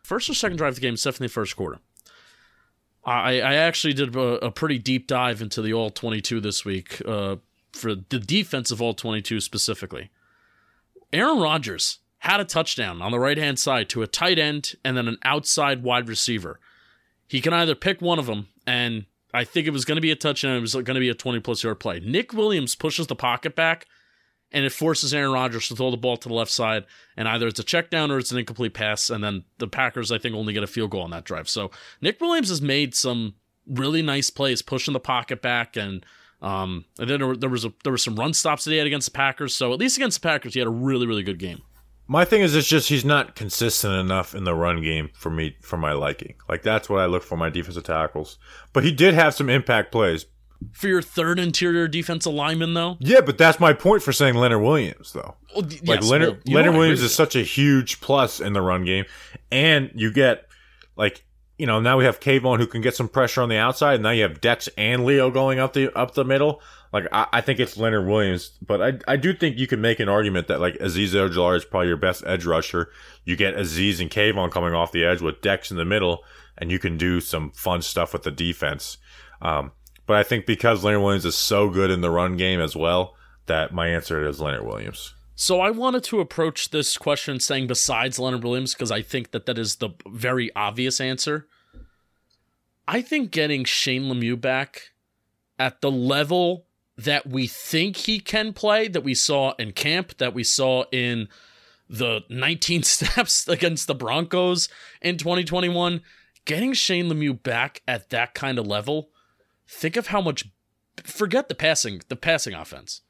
first 0.05 0.31
or 0.31 0.35
second 0.35 0.57
drive 0.57 0.71
of 0.71 0.75
the 0.77 0.81
game, 0.81 0.95
it's 0.95 1.03
definitely 1.03 1.29
first 1.29 1.57
quarter. 1.57 1.81
I 3.05 3.41
I 3.41 3.55
actually 3.55 3.95
did 3.95 4.15
a, 4.15 4.47
a 4.47 4.51
pretty 4.51 4.79
deep 4.79 5.07
dive 5.07 5.43
into 5.43 5.61
the 5.61 5.73
all 5.73 5.91
22 5.91 6.41
this 6.41 6.65
week 6.65 7.03
uh, 7.07 7.37
for 7.73 7.95
the 7.95 8.21
defensive 8.21 8.81
all 8.81 8.95
22 8.95 9.41
specifically. 9.41 10.11
Aaron 11.13 11.39
Rodgers 11.39 11.99
had 12.19 12.41
a 12.41 12.45
touchdown 12.45 13.01
on 13.01 13.13
the 13.13 13.19
right 13.19 13.39
hand 13.39 13.59
side 13.59 13.89
to 13.91 14.03
a 14.03 14.07
tight 14.07 14.39
end 14.39 14.75
and 14.85 14.97
then 14.97 15.09
an 15.09 15.19
outside 15.25 15.83
wide 15.83 16.09
receiver. 16.09 16.61
He 17.27 17.41
can 17.41 17.53
either 17.53 17.75
pick 17.75 18.01
one 18.01 18.19
of 18.19 18.27
them, 18.27 18.49
and 18.67 19.07
I 19.33 19.45
think 19.45 19.67
it 19.67 19.73
was 19.73 19.85
going 19.85 19.97
to 19.97 20.03
be 20.03 20.11
a 20.11 20.17
touchdown. 20.17 20.57
It 20.57 20.61
was 20.61 20.75
going 20.75 20.87
to 20.87 21.01
be 21.01 21.09
a 21.09 21.15
20 21.15 21.41
plus 21.41 21.63
yard 21.63 21.81
play. 21.81 22.01
Nick 22.01 22.33
Williams 22.33 22.75
pushes 22.75 23.07
the 23.07 23.15
pocket 23.15 23.55
back 23.55 23.87
and 24.53 24.65
it 24.65 24.73
forces 24.73 25.15
Aaron 25.15 25.33
Rodgers 25.33 25.69
to 25.69 25.77
throw 25.77 25.91
the 25.91 25.97
ball 25.97 26.17
to 26.17 26.29
the 26.29 26.35
left 26.35 26.51
side. 26.51 26.85
And 27.17 27.29
either 27.29 27.47
it's 27.47 27.61
a 27.61 27.65
check 27.65 27.91
down 27.91 28.11
or 28.11 28.19
it's 28.19 28.33
an 28.33 28.39
incomplete 28.39 28.75
pass. 28.75 29.09
And 29.09 29.23
then 29.23 29.45
the 29.59 29.69
Packers, 29.69 30.11
I 30.11 30.19
think, 30.19 30.35
only 30.35 30.53
get 30.53 30.65
a 30.65 30.69
field 30.69 30.91
goal 30.91 31.03
on 31.03 31.11
that 31.11 31.25
drive. 31.25 31.49
So 31.49 31.71
Nick 32.01 32.21
Williams 32.21 32.49
has 32.49 32.61
made 32.61 32.95
some 32.95 33.35
really 33.67 34.03
nice 34.03 34.31
plays 34.31 34.63
pushing 34.63 34.93
the 34.93 35.01
pocket 35.01 35.41
back. 35.41 35.77
And, 35.77 36.05
um, 36.43 36.85
and 36.99 37.09
then 37.11 37.21
there, 37.21 37.37
there 37.37 37.51
was 37.51 37.65
a, 37.65 37.73
there 37.85 37.93
were 37.93 37.99
some 37.99 38.17
run 38.17 38.33
stops 38.35 38.65
that 38.65 38.71
he 38.71 38.77
had 38.79 38.87
against 38.87 39.07
the 39.13 39.17
Packers. 39.17 39.55
So 39.55 39.73
at 39.73 39.79
least 39.79 39.97
against 39.97 40.21
the 40.23 40.29
Packers, 40.29 40.55
he 40.55 40.61
had 40.61 40.67
a 40.67 40.71
really, 40.71 41.07
really 41.07 41.23
good 41.23 41.39
game. 41.39 41.61
My 42.07 42.25
thing 42.25 42.41
is, 42.41 42.57
it's 42.57 42.67
just 42.67 42.89
he's 42.89 43.05
not 43.05 43.37
consistent 43.37 43.95
enough 43.95 44.35
in 44.35 44.43
the 44.45 44.55
run 44.55 44.83
game 44.83 45.11
for 45.15 45.31
me 45.31 45.57
for 45.61 45.77
my 45.77 45.93
liking. 45.93 46.35
Like 46.49 46.63
that's 46.63 46.89
what 46.89 47.01
I 47.01 47.07
look 47.07 47.23
for 47.23 47.37
my 47.37 47.51
defensive 47.51 47.85
tackles. 47.85 48.37
But 48.73 48.83
he 48.85 48.91
did 48.93 49.15
have 49.15 49.33
some 49.35 49.49
impact 49.49 49.93
plays. 49.93 50.27
For 50.73 50.89
your 50.89 51.01
third 51.03 51.39
interior 51.39 51.89
defensive 51.89 52.35
lineman, 52.35 52.75
though, 52.75 52.97
Yeah, 53.01 53.21
but 53.23 53.39
that's 53.39 53.59
my 53.61 53.73
point 53.73 54.03
for 54.03 54.13
saying 54.13 54.35
Leonard 54.35 54.61
Williams, 54.61 55.13
though. 55.15 55.37
well, 55.55 55.63
d- 55.63 55.79
Like 55.87 56.01
yes, 56.01 56.11
Leonard 56.11 56.43
well, 56.47 56.57
Leonard 56.57 56.75
Williams 56.75 57.01
is 57.01 57.15
such 57.15 57.35
a 57.37 57.43
huge 57.43 58.01
plus 58.03 58.41
in 58.41 58.53
the 58.53 58.61
run 58.61 58.85
game, 58.85 59.05
and 59.51 59.91
you 59.95 60.13
get 60.13 60.47
like 60.97 61.25
you 61.61 61.67
know 61.67 61.79
now 61.79 61.99
we 61.99 62.07
have 62.07 62.21
Kayvon 62.21 62.59
who 62.59 62.67
can 62.67 62.81
get 62.81 62.97
some 62.97 63.07
pressure 63.07 63.43
on 63.43 63.51
the 63.51 63.59
outside, 63.59 63.95
and 63.95 64.03
now 64.03 64.11
you 64.11 64.23
have 64.23 64.41
Dex 64.41 64.67
and 64.79 65.05
Leo 65.05 65.31
going 65.31 65.59
up 65.59 65.75
the 65.75 65.95
up 65.97 66.15
the 66.15 66.25
middle. 66.25 66.63
Like 66.91 67.07
I, 67.13 67.27
I 67.35 67.41
think 67.43 67.61
it's 67.61 67.77
Leonard 67.77 68.07
Williams, 68.07 68.59
but 68.67 68.81
I 68.81 68.99
I 69.07 69.17
do 69.17 69.35
think 69.35 69.59
you 69.59 69.67
can 69.67 69.83
make 69.83 70.01
an 70.01 70.09
argument 70.09 70.49
that 70.49 70.59
like 70.59 70.79
Azeez 70.79 71.11
Ojulari 71.11 71.59
is 71.59 71.67
probably 71.67 71.89
your 71.89 71.99
best 71.99 72.25
edge 72.27 72.47
rusher. 72.47 72.91
You 73.27 73.37
get 73.37 73.57
Azeez 73.57 74.01
and 74.01 74.11
Kayvon 74.11 74.51
coming 74.51 74.73
off 74.73 74.91
the 74.91 75.05
edge 75.05 75.21
with 75.21 75.43
Dex 75.43 75.71
in 75.71 75.77
the 75.77 75.85
middle, 75.85 76.25
and 76.57 76.71
you 76.71 76.79
can 76.79 76.97
do 76.97 77.21
some 77.21 77.51
fun 77.51 77.83
stuff 77.83 78.15
with 78.15 78.23
the 78.23 78.31
defense. 78.31 78.97
Um, 79.43 79.73
but 80.07 80.17
I 80.17 80.23
think 80.23 80.47
because 80.47 80.83
Leonard 80.83 81.03
Williams 81.03 81.27
is 81.27 81.37
so 81.37 81.69
good 81.69 81.91
in 81.91 82.01
the 82.01 82.11
run 82.11 82.39
game 82.39 82.61
as 82.61 82.75
well, 82.75 83.17
that 83.45 83.75
my 83.75 83.89
answer 83.89 84.27
is 84.27 84.41
Leonard 84.41 84.65
Williams. 84.65 85.15
So 85.35 85.61
I 85.61 85.71
wanted 85.71 86.05
to 86.05 86.21
approach 86.21 86.71
this 86.71 86.99
question 86.99 87.39
saying 87.39 87.67
besides 87.67 88.19
Leonard 88.19 88.45
Williams 88.45 88.75
because 88.75 88.91
I 88.91 89.03
think 89.03 89.31
that 89.31 89.47
that 89.47 89.59
is 89.59 89.77
the 89.77 89.91
very 90.07 90.55
obvious 90.57 91.01
answer. 91.01 91.49
I 92.93 93.03
think 93.03 93.31
getting 93.31 93.63
Shane 93.63 94.07
Lemieux 94.07 94.41
back 94.41 94.91
at 95.61 95.81
the 95.81 95.93
level 95.93 96.67
that 96.99 97.25
we 97.25 97.47
think 97.47 97.97
he 97.97 98.19
can 98.19 98.53
play, 98.53 98.89
that 98.89 99.05
we 99.05 99.15
saw 99.15 99.53
in 99.61 99.71
camp, 99.71 100.19
that 100.19 100.35
we 100.35 100.43
saw 100.43 100.83
in 100.91 101.29
the 101.89 102.25
19 102.29 102.83
steps 102.83 103.47
against 103.47 103.87
the 103.87 103.95
Broncos 103.95 104.69
in 105.01 105.19
2021, 105.19 106.03
getting 106.45 106.73
Shane 106.73 107.09
Lemieux 107.09 107.41
back 107.41 107.81
at 107.87 108.11
that 108.11 108.35
kind 108.35 108.59
of 108.59 108.67
level, 108.67 109.11
think 109.69 109.97
of 109.97 110.09
how 110.09 110.21
much 110.21 110.49
forget 111.05 111.49
the 111.49 111.55
passing, 111.55 112.03
the 112.09 112.17
passing 112.17 112.55
offense. 112.55 113.03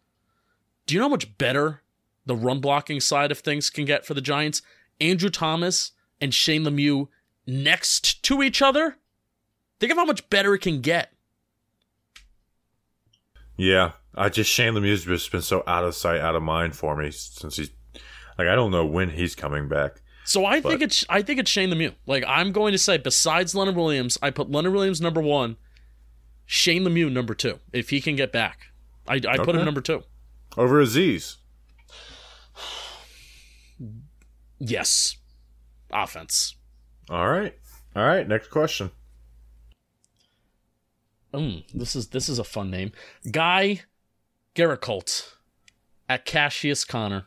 Do 0.84 0.94
you 0.94 1.00
know 1.00 1.06
how 1.06 1.12
much 1.12 1.38
better 1.38 1.80
the 2.26 2.36
run 2.36 2.60
blocking 2.60 3.00
side 3.00 3.32
of 3.32 3.38
things 3.38 3.70
can 3.70 3.86
get 3.86 4.04
for 4.04 4.12
the 4.12 4.20
Giants? 4.20 4.60
Andrew 5.00 5.30
Thomas 5.30 5.92
and 6.20 6.34
Shane 6.34 6.64
Lemieux 6.64 7.08
next 7.46 8.22
to 8.24 8.42
each 8.42 8.60
other? 8.60 8.98
Think 9.80 9.92
of 9.92 9.98
how 9.98 10.04
much 10.04 10.28
better 10.30 10.54
it 10.54 10.60
can 10.60 10.82
get. 10.82 11.12
Yeah, 13.56 13.92
I 14.14 14.28
just 14.28 14.50
Shane 14.50 14.74
Lemieux's 14.74 15.04
has 15.04 15.28
been 15.28 15.42
so 15.42 15.64
out 15.66 15.84
of 15.84 15.94
sight, 15.94 16.20
out 16.20 16.34
of 16.34 16.42
mind 16.42 16.76
for 16.76 16.96
me 16.96 17.10
since 17.10 17.56
he's 17.56 17.70
like 18.38 18.46
I 18.48 18.54
don't 18.54 18.70
know 18.70 18.86
when 18.86 19.10
he's 19.10 19.34
coming 19.34 19.68
back. 19.68 20.02
So 20.24 20.44
I 20.44 20.60
think 20.60 20.82
it's 20.82 21.04
I 21.08 21.22
think 21.22 21.40
it's 21.40 21.50
Shane 21.50 21.70
Lemieux. 21.70 21.94
Like 22.06 22.24
I'm 22.26 22.52
going 22.52 22.72
to 22.72 22.78
say, 22.78 22.98
besides 22.98 23.54
Leonard 23.54 23.76
Williams, 23.76 24.16
I 24.22 24.30
put 24.30 24.50
Leonard 24.50 24.72
Williams 24.72 25.00
number 25.00 25.20
one, 25.20 25.56
Shane 26.46 26.84
Lemieux 26.84 27.10
number 27.10 27.34
two. 27.34 27.58
If 27.72 27.90
he 27.90 28.00
can 28.00 28.16
get 28.16 28.32
back, 28.32 28.68
I, 29.08 29.20
I 29.28 29.38
put 29.38 29.56
him 29.56 29.64
number 29.64 29.80
two. 29.80 30.04
Over 30.56 30.82
Azeez. 30.84 31.36
Yes, 34.58 35.16
offense. 35.90 36.54
All 37.08 37.28
right. 37.28 37.56
All 37.96 38.06
right, 38.06 38.28
next 38.28 38.48
question. 38.48 38.90
Mm, 41.32 41.64
this 41.72 41.94
is 41.94 42.08
this 42.08 42.28
is 42.28 42.38
a 42.38 42.44
fun 42.44 42.70
name. 42.70 42.92
Guy 43.30 43.82
Garricolt 44.54 45.34
at 46.08 46.24
Cassius 46.24 46.84
Connor. 46.84 47.26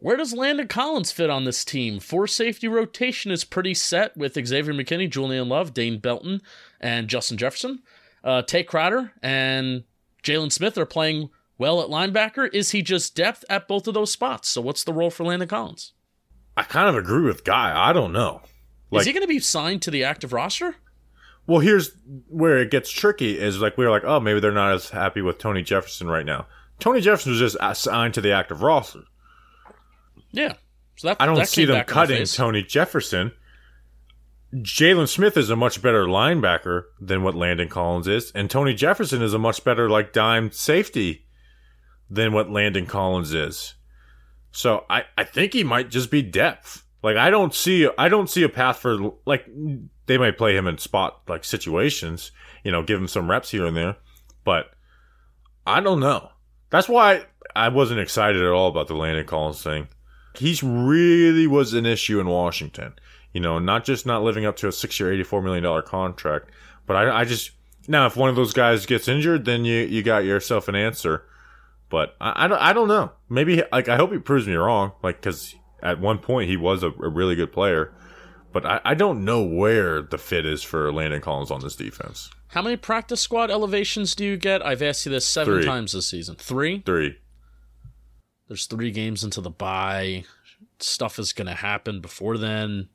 Where 0.00 0.16
does 0.16 0.32
Landon 0.32 0.68
Collins 0.68 1.10
fit 1.10 1.28
on 1.28 1.44
this 1.44 1.64
team? 1.64 1.98
Four 1.98 2.28
safety 2.28 2.68
rotation 2.68 3.32
is 3.32 3.44
pretty 3.44 3.74
set 3.74 4.16
with 4.16 4.34
Xavier 4.34 4.72
McKinney, 4.72 5.10
Julian 5.10 5.48
Love, 5.48 5.74
Dane 5.74 5.98
Belton, 5.98 6.40
and 6.80 7.08
Justin 7.08 7.36
Jefferson. 7.36 7.82
Uh, 8.22 8.42
Tae 8.42 8.62
Crowder 8.62 9.12
and 9.22 9.84
Jaylon 10.22 10.52
Smith 10.52 10.78
are 10.78 10.86
playing 10.86 11.30
well 11.56 11.80
at 11.82 11.88
linebacker. 11.88 12.48
Is 12.52 12.70
he 12.70 12.82
just 12.82 13.16
depth 13.16 13.44
at 13.50 13.66
both 13.66 13.88
of 13.88 13.94
those 13.94 14.12
spots? 14.12 14.48
So 14.48 14.60
what's 14.60 14.84
the 14.84 14.92
role 14.92 15.10
for 15.10 15.24
Landon 15.24 15.48
Collins? 15.48 15.92
I 16.56 16.62
kind 16.62 16.88
of 16.88 16.96
agree 16.96 17.22
with 17.24 17.44
Guy. 17.44 17.72
I 17.74 17.92
don't 17.92 18.12
know. 18.12 18.42
Like 18.90 19.00
is 19.00 19.06
he 19.06 19.12
going 19.12 19.22
to 19.22 19.28
be 19.28 19.40
signed 19.40 19.82
to 19.82 19.90
the 19.90 20.04
active 20.04 20.32
roster? 20.32 20.76
Well, 21.48 21.60
here's 21.60 21.92
where 22.28 22.58
it 22.58 22.70
gets 22.70 22.90
tricky 22.90 23.38
is 23.38 23.58
like 23.58 23.78
we 23.78 23.84
were 23.86 23.90
like, 23.90 24.04
oh, 24.04 24.20
maybe 24.20 24.38
they're 24.38 24.52
not 24.52 24.74
as 24.74 24.90
happy 24.90 25.22
with 25.22 25.38
Tony 25.38 25.62
Jefferson 25.62 26.06
right 26.06 26.26
now. 26.26 26.46
Tony 26.78 27.00
Jefferson 27.00 27.32
was 27.32 27.40
just 27.40 27.56
assigned 27.58 28.12
to 28.14 28.20
the 28.20 28.32
active 28.32 28.62
roster. 28.62 29.00
Yeah. 30.30 30.52
So 30.96 31.08
that 31.08 31.16
I 31.18 31.24
don't 31.24 31.48
see 31.48 31.64
them 31.64 31.76
back 31.76 31.88
in 31.88 31.88
the 31.88 31.92
cutting. 31.94 32.26
Tony 32.26 32.62
Jefferson. 32.62 33.32
Jaylon 34.54 35.08
Smith 35.08 35.36
is 35.36 35.48
a 35.48 35.56
much 35.56 35.80
better 35.80 36.04
linebacker 36.04 36.84
than 37.00 37.22
what 37.22 37.34
Landon 37.34 37.68
Collins 37.68 38.08
is, 38.08 38.30
and 38.32 38.50
Tony 38.50 38.74
Jefferson 38.74 39.22
is 39.22 39.34
a 39.34 39.38
much 39.38 39.62
better 39.64 39.90
like 39.90 40.12
dime 40.12 40.50
safety 40.52 41.26
than 42.10 42.32
what 42.32 42.50
Landon 42.50 42.86
Collins 42.86 43.34
is. 43.34 43.74
So 44.50 44.84
I, 44.88 45.04
I 45.16 45.24
think 45.24 45.52
he 45.52 45.64
might 45.64 45.90
just 45.90 46.10
be 46.10 46.22
depth. 46.22 46.84
Like 47.02 47.16
I 47.16 47.30
don't 47.30 47.54
see 47.54 47.88
I 47.96 48.08
don't 48.08 48.28
see 48.28 48.42
a 48.42 48.48
path 48.48 48.78
for 48.78 49.12
like 49.26 49.46
they 50.08 50.18
might 50.18 50.36
play 50.36 50.56
him 50.56 50.66
in 50.66 50.78
spot 50.78 51.20
like 51.28 51.44
situations, 51.44 52.32
you 52.64 52.72
know, 52.72 52.82
give 52.82 52.98
him 52.98 53.06
some 53.06 53.30
reps 53.30 53.50
here 53.50 53.66
and 53.66 53.76
there, 53.76 53.96
but 54.44 54.70
I 55.66 55.80
don't 55.80 56.00
know. 56.00 56.30
That's 56.70 56.88
why 56.88 57.26
I 57.54 57.68
wasn't 57.68 58.00
excited 58.00 58.42
at 58.42 58.50
all 58.50 58.68
about 58.68 58.88
the 58.88 58.94
Landon 58.94 59.26
Collins 59.26 59.62
thing. 59.62 59.88
He's 60.34 60.62
really 60.62 61.46
was 61.46 61.74
an 61.74 61.86
issue 61.86 62.20
in 62.20 62.26
Washington. 62.26 62.94
You 63.32 63.40
know, 63.40 63.58
not 63.58 63.84
just 63.84 64.06
not 64.06 64.22
living 64.22 64.46
up 64.46 64.56
to 64.56 64.68
a 64.68 64.72
six-year, 64.72 65.12
eighty-four 65.12 65.42
million 65.42 65.62
dollar 65.62 65.82
contract, 65.82 66.50
but 66.86 66.96
I, 66.96 67.20
I 67.20 67.24
just 67.24 67.52
now 67.86 68.06
if 68.06 68.16
one 68.16 68.30
of 68.30 68.36
those 68.36 68.52
guys 68.52 68.86
gets 68.86 69.08
injured, 69.08 69.44
then 69.44 69.64
you 69.64 69.84
you 69.84 70.02
got 70.02 70.24
yourself 70.24 70.68
an 70.68 70.74
answer. 70.74 71.24
But 71.90 72.16
I, 72.20 72.44
I, 72.44 72.48
don't, 72.48 72.60
I 72.60 72.72
don't 72.72 72.88
know. 72.88 73.12
Maybe 73.28 73.62
like 73.72 73.88
I 73.88 73.96
hope 73.96 74.12
he 74.12 74.18
proves 74.18 74.46
me 74.46 74.54
wrong. 74.54 74.92
Like 75.02 75.20
because 75.20 75.54
at 75.82 76.00
one 76.00 76.18
point 76.18 76.48
he 76.48 76.56
was 76.56 76.82
a, 76.82 76.88
a 76.88 77.08
really 77.08 77.34
good 77.34 77.52
player, 77.52 77.92
but 78.52 78.64
I, 78.66 78.80
I 78.84 78.94
don't 78.94 79.24
know 79.24 79.42
where 79.42 80.02
the 80.02 80.18
fit 80.18 80.46
is 80.46 80.62
for 80.62 80.92
Landon 80.92 81.20
Collins 81.20 81.50
on 81.50 81.60
this 81.60 81.76
defense. 81.76 82.30
How 82.48 82.62
many 82.62 82.76
practice 82.76 83.20
squad 83.20 83.50
elevations 83.50 84.14
do 84.14 84.24
you 84.24 84.36
get? 84.36 84.64
I've 84.64 84.82
asked 84.82 85.04
you 85.04 85.12
this 85.12 85.26
seven 85.26 85.54
Three. 85.54 85.64
times 85.64 85.92
this 85.92 86.08
season. 86.08 86.36
Three? 86.36 86.82
Three. 86.84 87.18
There's 88.48 88.66
three 88.66 88.90
games 88.90 89.22
into 89.22 89.40
the 89.42 89.50
bye. 89.50 90.24
Stuff 90.80 91.18
is 91.18 91.32
going 91.32 91.48
to 91.48 91.54
happen 91.54 92.00
before 92.00 92.38
then. 92.38 92.88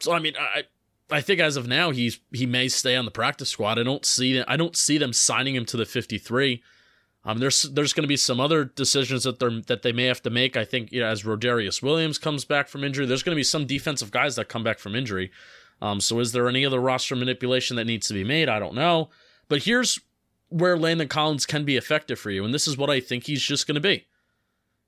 So 0.00 0.12
I 0.12 0.18
mean, 0.18 0.34
I 0.38 0.64
I 1.10 1.20
think 1.20 1.40
as 1.40 1.56
of 1.56 1.68
now 1.68 1.90
he's 1.90 2.18
he 2.32 2.46
may 2.46 2.68
stay 2.68 2.96
on 2.96 3.04
the 3.04 3.10
practice 3.10 3.48
squad. 3.50 3.78
I 3.78 3.84
don't 3.84 4.04
see 4.04 4.42
I 4.46 4.56
don't 4.56 4.76
see 4.76 4.98
them 4.98 5.12
signing 5.12 5.54
him 5.54 5.64
to 5.66 5.76
the 5.76 5.86
53. 5.86 6.62
Um, 7.26 7.38
there's 7.38 7.62
there's 7.62 7.92
going 7.92 8.02
to 8.02 8.08
be 8.08 8.16
some 8.16 8.38
other 8.38 8.64
decisions 8.64 9.24
that 9.24 9.38
they 9.38 9.60
that 9.66 9.82
they 9.82 9.92
may 9.92 10.04
have 10.04 10.22
to 10.22 10.30
make. 10.30 10.56
I 10.56 10.64
think 10.64 10.92
you 10.92 11.00
know, 11.00 11.06
as 11.06 11.22
Rodarius 11.22 11.82
Williams 11.82 12.18
comes 12.18 12.44
back 12.44 12.68
from 12.68 12.84
injury, 12.84 13.06
there's 13.06 13.22
going 13.22 13.34
to 13.34 13.40
be 13.40 13.44
some 13.44 13.66
defensive 13.66 14.10
guys 14.10 14.36
that 14.36 14.48
come 14.48 14.62
back 14.62 14.78
from 14.78 14.94
injury. 14.94 15.30
Um, 15.80 16.00
so 16.00 16.20
is 16.20 16.32
there 16.32 16.48
any 16.48 16.64
other 16.64 16.80
roster 16.80 17.16
manipulation 17.16 17.76
that 17.76 17.86
needs 17.86 18.08
to 18.08 18.14
be 18.14 18.24
made? 18.24 18.48
I 18.48 18.58
don't 18.58 18.74
know. 18.74 19.10
But 19.48 19.62
here's 19.64 20.00
where 20.48 20.78
Landon 20.78 21.08
Collins 21.08 21.46
can 21.46 21.64
be 21.64 21.76
effective 21.76 22.18
for 22.18 22.30
you, 22.30 22.44
and 22.44 22.52
this 22.52 22.68
is 22.68 22.76
what 22.76 22.90
I 22.90 23.00
think 23.00 23.24
he's 23.24 23.42
just 23.42 23.66
going 23.66 23.74
to 23.74 23.80
be. 23.80 24.06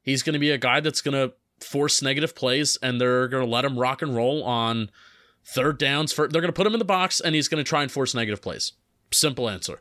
He's 0.03 0.22
going 0.22 0.35
to 0.35 0.38
be 0.38 0.51
a 0.51 0.59
guy 0.59 0.81
that's 0.81 1.01
going 1.01 1.14
to 1.14 1.35
force 1.64 2.03
negative 2.03 2.35
plays, 2.35 2.79
and 2.83 3.01
they're 3.01 3.29
going 3.29 3.44
to 3.44 3.51
let 3.51 3.64
him 3.64 3.79
rock 3.79 4.03
and 4.03 4.14
roll 4.14 4.45
on 4.45 4.91
third 5.45 5.78
downs. 5.78 6.12
For 6.12 6.28
they're 6.28 6.43
going 6.43 6.53
to 6.53 6.57
put 6.57 6.66
him 6.66 6.74
in 6.74 6.78
the 6.78 6.84
box, 6.84 7.20
and 7.20 7.34
he's 7.34 7.49
going 7.49 7.62
to 7.62 7.68
try 7.68 7.82
and 7.82 7.91
force 7.91 8.14
negative 8.14 8.43
plays. 8.43 8.72
Simple 9.11 9.49
answer. 9.49 9.80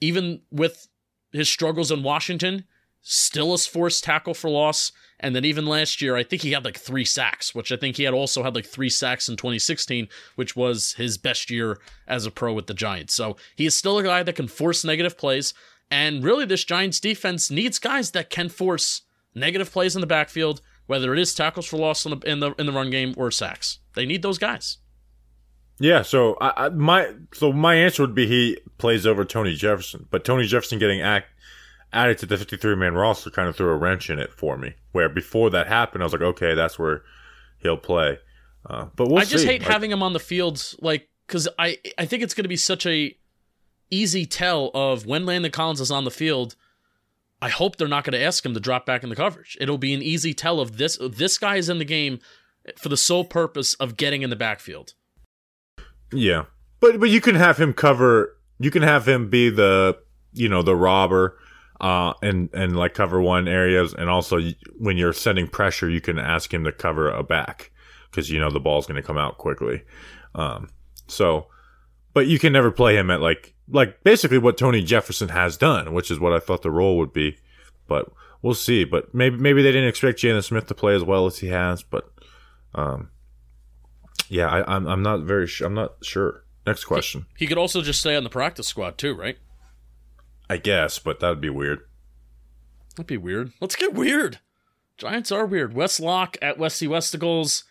Even 0.00 0.42
with 0.50 0.88
his 1.32 1.48
struggles 1.48 1.90
in 1.90 2.02
Washington, 2.02 2.64
still 3.00 3.52
a 3.52 3.58
forced 3.58 4.04
tackle 4.04 4.34
for 4.34 4.50
loss. 4.50 4.92
And 5.18 5.36
then 5.36 5.44
even 5.44 5.66
last 5.66 6.02
year, 6.02 6.16
I 6.16 6.24
think 6.24 6.42
he 6.42 6.52
had 6.52 6.64
like 6.64 6.76
three 6.76 7.04
sacks, 7.04 7.54
which 7.54 7.70
I 7.70 7.76
think 7.76 7.96
he 7.96 8.02
had 8.02 8.14
also 8.14 8.42
had 8.42 8.54
like 8.54 8.66
three 8.66 8.88
sacks 8.88 9.28
in 9.28 9.36
2016, 9.36 10.08
which 10.34 10.56
was 10.56 10.94
his 10.94 11.16
best 11.16 11.50
year 11.50 11.78
as 12.08 12.26
a 12.26 12.30
pro 12.30 12.52
with 12.52 12.66
the 12.66 12.74
Giants. 12.74 13.14
So 13.14 13.36
he 13.54 13.66
is 13.66 13.76
still 13.76 13.98
a 13.98 14.02
guy 14.02 14.22
that 14.22 14.34
can 14.34 14.48
force 14.48 14.84
negative 14.84 15.16
plays. 15.16 15.54
And 15.90 16.24
really, 16.24 16.44
this 16.44 16.64
Giants 16.64 16.98
defense 16.98 17.50
needs 17.50 17.78
guys 17.78 18.10
that 18.12 18.30
can 18.30 18.48
force 18.48 19.02
negative 19.34 19.70
plays 19.70 19.94
in 19.94 20.00
the 20.00 20.06
backfield, 20.06 20.60
whether 20.86 21.12
it 21.12 21.18
is 21.20 21.34
tackles 21.34 21.66
for 21.66 21.76
loss 21.76 22.04
in 22.04 22.18
the 22.18 22.30
in 22.30 22.40
the, 22.40 22.52
in 22.54 22.66
the 22.66 22.72
run 22.72 22.90
game 22.90 23.14
or 23.16 23.30
sacks. 23.30 23.78
They 23.94 24.06
need 24.06 24.22
those 24.22 24.38
guys. 24.38 24.78
Yeah, 25.82 26.02
so 26.02 26.36
I, 26.40 26.66
I, 26.66 26.68
my 26.68 27.12
so 27.34 27.52
my 27.52 27.74
answer 27.74 28.04
would 28.04 28.14
be 28.14 28.28
he 28.28 28.56
plays 28.78 29.04
over 29.04 29.24
Tony 29.24 29.52
Jefferson, 29.54 30.06
but 30.12 30.24
Tony 30.24 30.46
Jefferson 30.46 30.78
getting 30.78 31.00
act, 31.00 31.26
added 31.92 32.18
to 32.18 32.26
the 32.26 32.38
53 32.38 32.76
man 32.76 32.94
roster 32.94 33.30
kind 33.30 33.48
of 33.48 33.56
threw 33.56 33.68
a 33.68 33.76
wrench 33.76 34.08
in 34.08 34.20
it 34.20 34.32
for 34.32 34.56
me. 34.56 34.74
Where 34.92 35.08
before 35.08 35.50
that 35.50 35.66
happened, 35.66 36.04
I 36.04 36.06
was 36.06 36.12
like, 36.12 36.22
okay, 36.22 36.54
that's 36.54 36.78
where 36.78 37.02
he'll 37.58 37.76
play. 37.76 38.18
Uh, 38.64 38.86
but 38.94 39.08
we'll 39.08 39.18
I 39.18 39.24
just 39.24 39.42
see. 39.42 39.50
hate 39.50 39.62
Like, 39.62 39.72
having 39.72 39.90
him 39.90 40.04
on 40.04 40.12
the 40.12 40.20
fields, 40.20 40.76
like 40.80 41.08
because 41.26 41.48
I 41.58 41.78
I 41.98 42.06
think 42.06 42.22
it's 42.22 42.34
going 42.34 42.44
to 42.44 42.48
be 42.48 42.56
such 42.56 42.86
a 42.86 43.16
easy 43.90 44.24
tell 44.24 44.70
of 44.74 45.04
when 45.04 45.26
Landon 45.26 45.50
Collins 45.50 45.80
is 45.80 45.90
on 45.90 46.04
the 46.04 46.12
field. 46.12 46.54
I 47.40 47.48
hope 47.48 47.74
they're 47.74 47.88
not 47.88 48.04
going 48.04 48.12
to 48.12 48.22
ask 48.24 48.46
him 48.46 48.54
to 48.54 48.60
drop 48.60 48.86
back 48.86 49.02
in 49.02 49.08
the 49.08 49.16
coverage. 49.16 49.58
It'll 49.60 49.78
be 49.78 49.94
an 49.94 50.02
easy 50.02 50.32
tell 50.32 50.60
of 50.60 50.76
this 50.76 50.96
this 51.10 51.38
guy 51.38 51.56
is 51.56 51.68
in 51.68 51.78
the 51.78 51.84
game 51.84 52.20
for 52.76 52.88
the 52.88 52.96
sole 52.96 53.24
purpose 53.24 53.74
of 53.74 53.96
getting 53.96 54.22
in 54.22 54.30
the 54.30 54.36
backfield. 54.36 54.94
Yeah, 56.12 56.44
but 56.80 57.00
but 57.00 57.10
you 57.10 57.20
can 57.20 57.34
have 57.34 57.58
him 57.58 57.72
cover. 57.72 58.36
You 58.58 58.70
can 58.70 58.82
have 58.82 59.06
him 59.06 59.30
be 59.30 59.50
the 59.50 59.98
you 60.32 60.48
know 60.48 60.62
the 60.62 60.76
robber, 60.76 61.38
uh, 61.80 62.14
and 62.22 62.48
and 62.52 62.76
like 62.76 62.94
cover 62.94 63.20
one 63.20 63.48
areas, 63.48 63.94
and 63.94 64.08
also 64.08 64.40
when 64.78 64.96
you're 64.96 65.12
sending 65.12 65.48
pressure, 65.48 65.88
you 65.88 66.00
can 66.00 66.18
ask 66.18 66.52
him 66.52 66.64
to 66.64 66.72
cover 66.72 67.10
a 67.10 67.22
back 67.22 67.70
because 68.10 68.30
you 68.30 68.38
know 68.38 68.50
the 68.50 68.60
ball's 68.60 68.86
going 68.86 69.00
to 69.00 69.06
come 69.06 69.18
out 69.18 69.38
quickly. 69.38 69.82
Um, 70.34 70.68
so, 71.08 71.46
but 72.14 72.26
you 72.26 72.38
can 72.38 72.52
never 72.52 72.70
play 72.70 72.96
him 72.96 73.10
at 73.10 73.20
like 73.20 73.54
like 73.68 74.02
basically 74.04 74.38
what 74.38 74.58
Tony 74.58 74.82
Jefferson 74.82 75.30
has 75.30 75.56
done, 75.56 75.92
which 75.92 76.10
is 76.10 76.20
what 76.20 76.32
I 76.32 76.38
thought 76.38 76.62
the 76.62 76.70
role 76.70 76.98
would 76.98 77.12
be. 77.12 77.38
But 77.88 78.10
we'll 78.42 78.54
see. 78.54 78.84
But 78.84 79.14
maybe 79.14 79.36
maybe 79.36 79.62
they 79.62 79.72
didn't 79.72 79.88
expect 79.88 80.18
Jaylon 80.18 80.44
Smith 80.44 80.66
to 80.66 80.74
play 80.74 80.94
as 80.94 81.02
well 81.02 81.26
as 81.26 81.38
he 81.38 81.48
has. 81.48 81.82
But 81.82 82.10
um, 82.74 83.10
yeah, 84.32 84.48
I, 84.48 84.76
I'm 84.76 84.86
I'm 84.86 85.02
not 85.02 85.20
very 85.20 85.46
sure. 85.46 85.66
I'm 85.66 85.74
not 85.74 85.96
sure. 86.02 86.44
Next 86.66 86.84
question, 86.84 87.26
He 87.36 87.48
could 87.48 87.58
also 87.58 87.82
just 87.82 87.98
stay 88.00 88.14
on 88.14 88.22
the 88.22 88.30
practice 88.30 88.68
squad 88.68 88.96
too, 88.96 89.14
right? 89.14 89.36
I 90.48 90.56
guess, 90.58 90.98
but 90.98 91.18
that 91.20 91.28
would 91.28 91.40
be 91.40 91.50
weird. 91.50 91.80
That'd 92.96 93.08
be 93.08 93.16
weird. 93.16 93.52
Let's 93.60 93.74
get 93.74 93.94
weird. 93.94 94.38
Giants 94.96 95.32
are 95.32 95.44
weird. 95.44 95.74
Wes 95.74 95.98
Locke 95.98 96.36
at 96.40 96.58
Westy 96.58 96.86
Westicles. 96.86 97.64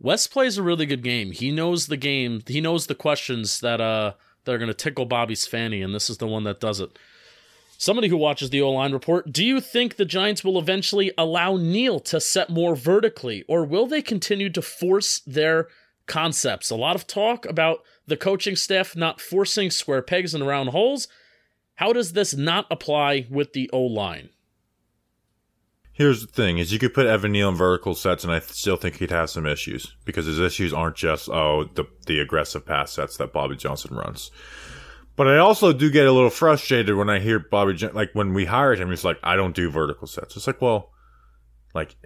Wes 0.00 0.26
plays 0.26 0.58
a 0.58 0.62
really 0.64 0.84
good 0.84 1.02
game. 1.04 1.30
He 1.30 1.52
knows 1.52 1.86
the 1.86 1.96
game. 1.96 2.42
He 2.46 2.60
knows 2.60 2.86
the 2.88 2.96
questions 2.96 3.60
that 3.60 3.80
uh 3.80 4.14
that 4.44 4.52
are 4.52 4.58
going 4.58 4.66
to 4.68 4.74
tickle 4.74 5.06
Bobby's 5.06 5.46
fanny, 5.46 5.80
and 5.80 5.94
this 5.94 6.10
is 6.10 6.18
the 6.18 6.26
one 6.26 6.42
that 6.44 6.60
does 6.60 6.80
it. 6.80 6.98
Somebody 7.82 8.06
who 8.06 8.16
watches 8.16 8.50
the 8.50 8.62
O 8.62 8.70
line 8.70 8.92
report, 8.92 9.32
do 9.32 9.44
you 9.44 9.60
think 9.60 9.96
the 9.96 10.04
Giants 10.04 10.44
will 10.44 10.56
eventually 10.56 11.10
allow 11.18 11.56
Neal 11.56 11.98
to 11.98 12.20
set 12.20 12.48
more 12.48 12.76
vertically, 12.76 13.44
or 13.48 13.64
will 13.64 13.88
they 13.88 14.00
continue 14.00 14.48
to 14.50 14.62
force 14.62 15.18
their 15.26 15.66
concepts? 16.06 16.70
A 16.70 16.76
lot 16.76 16.94
of 16.94 17.08
talk 17.08 17.44
about 17.44 17.82
the 18.06 18.16
coaching 18.16 18.54
staff 18.54 18.94
not 18.94 19.20
forcing 19.20 19.68
square 19.68 20.00
pegs 20.00 20.32
in 20.32 20.44
round 20.44 20.68
holes. 20.68 21.08
How 21.74 21.92
does 21.92 22.12
this 22.12 22.36
not 22.36 22.68
apply 22.70 23.26
with 23.28 23.52
the 23.52 23.68
O 23.72 23.82
line? 23.82 24.28
Here's 25.90 26.20
the 26.20 26.32
thing: 26.32 26.58
is 26.58 26.72
you 26.72 26.78
could 26.78 26.94
put 26.94 27.06
Evan 27.06 27.32
Neal 27.32 27.48
in 27.48 27.56
vertical 27.56 27.96
sets, 27.96 28.22
and 28.22 28.32
I 28.32 28.38
still 28.38 28.76
think 28.76 28.98
he'd 28.98 29.10
have 29.10 29.28
some 29.28 29.44
issues 29.44 29.96
because 30.04 30.26
his 30.26 30.38
issues 30.38 30.72
aren't 30.72 30.94
just 30.94 31.28
oh 31.28 31.68
the 31.74 31.86
the 32.06 32.20
aggressive 32.20 32.64
pass 32.64 32.92
sets 32.92 33.16
that 33.16 33.32
Bobby 33.32 33.56
Johnson 33.56 33.96
runs. 33.96 34.30
But 35.14 35.28
I 35.28 35.38
also 35.38 35.72
do 35.72 35.90
get 35.90 36.06
a 36.06 36.12
little 36.12 36.30
frustrated 36.30 36.96
when 36.96 37.10
I 37.10 37.18
hear 37.20 37.38
Bobby 37.38 37.74
Jon- 37.74 37.94
like 37.94 38.10
when 38.14 38.32
we 38.32 38.46
hired 38.46 38.80
him, 38.80 38.88
he's 38.88 39.04
like, 39.04 39.18
I 39.22 39.36
don't 39.36 39.54
do 39.54 39.70
vertical 39.70 40.06
sets. 40.06 40.36
It's 40.36 40.46
like, 40.46 40.62
well, 40.62 40.90
like 41.74 41.96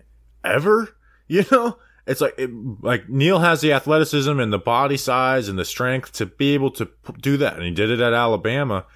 ever, 0.44 0.88
you 1.28 1.44
know? 1.50 1.78
It's 2.06 2.20
like 2.20 2.34
it, 2.38 2.50
like 2.82 3.08
Neal 3.08 3.40
has 3.40 3.60
the 3.60 3.72
athleticism 3.72 4.38
and 4.38 4.52
the 4.52 4.60
body 4.60 4.96
size 4.96 5.48
and 5.48 5.58
the 5.58 5.64
strength 5.64 6.12
to 6.14 6.26
be 6.26 6.54
able 6.54 6.70
to 6.72 6.86
p- 6.86 7.14
do 7.20 7.36
that, 7.38 7.54
and 7.54 7.64
he 7.64 7.72
did 7.72 7.90
it 7.90 8.00
at 8.00 8.12
Alabama. 8.12 8.86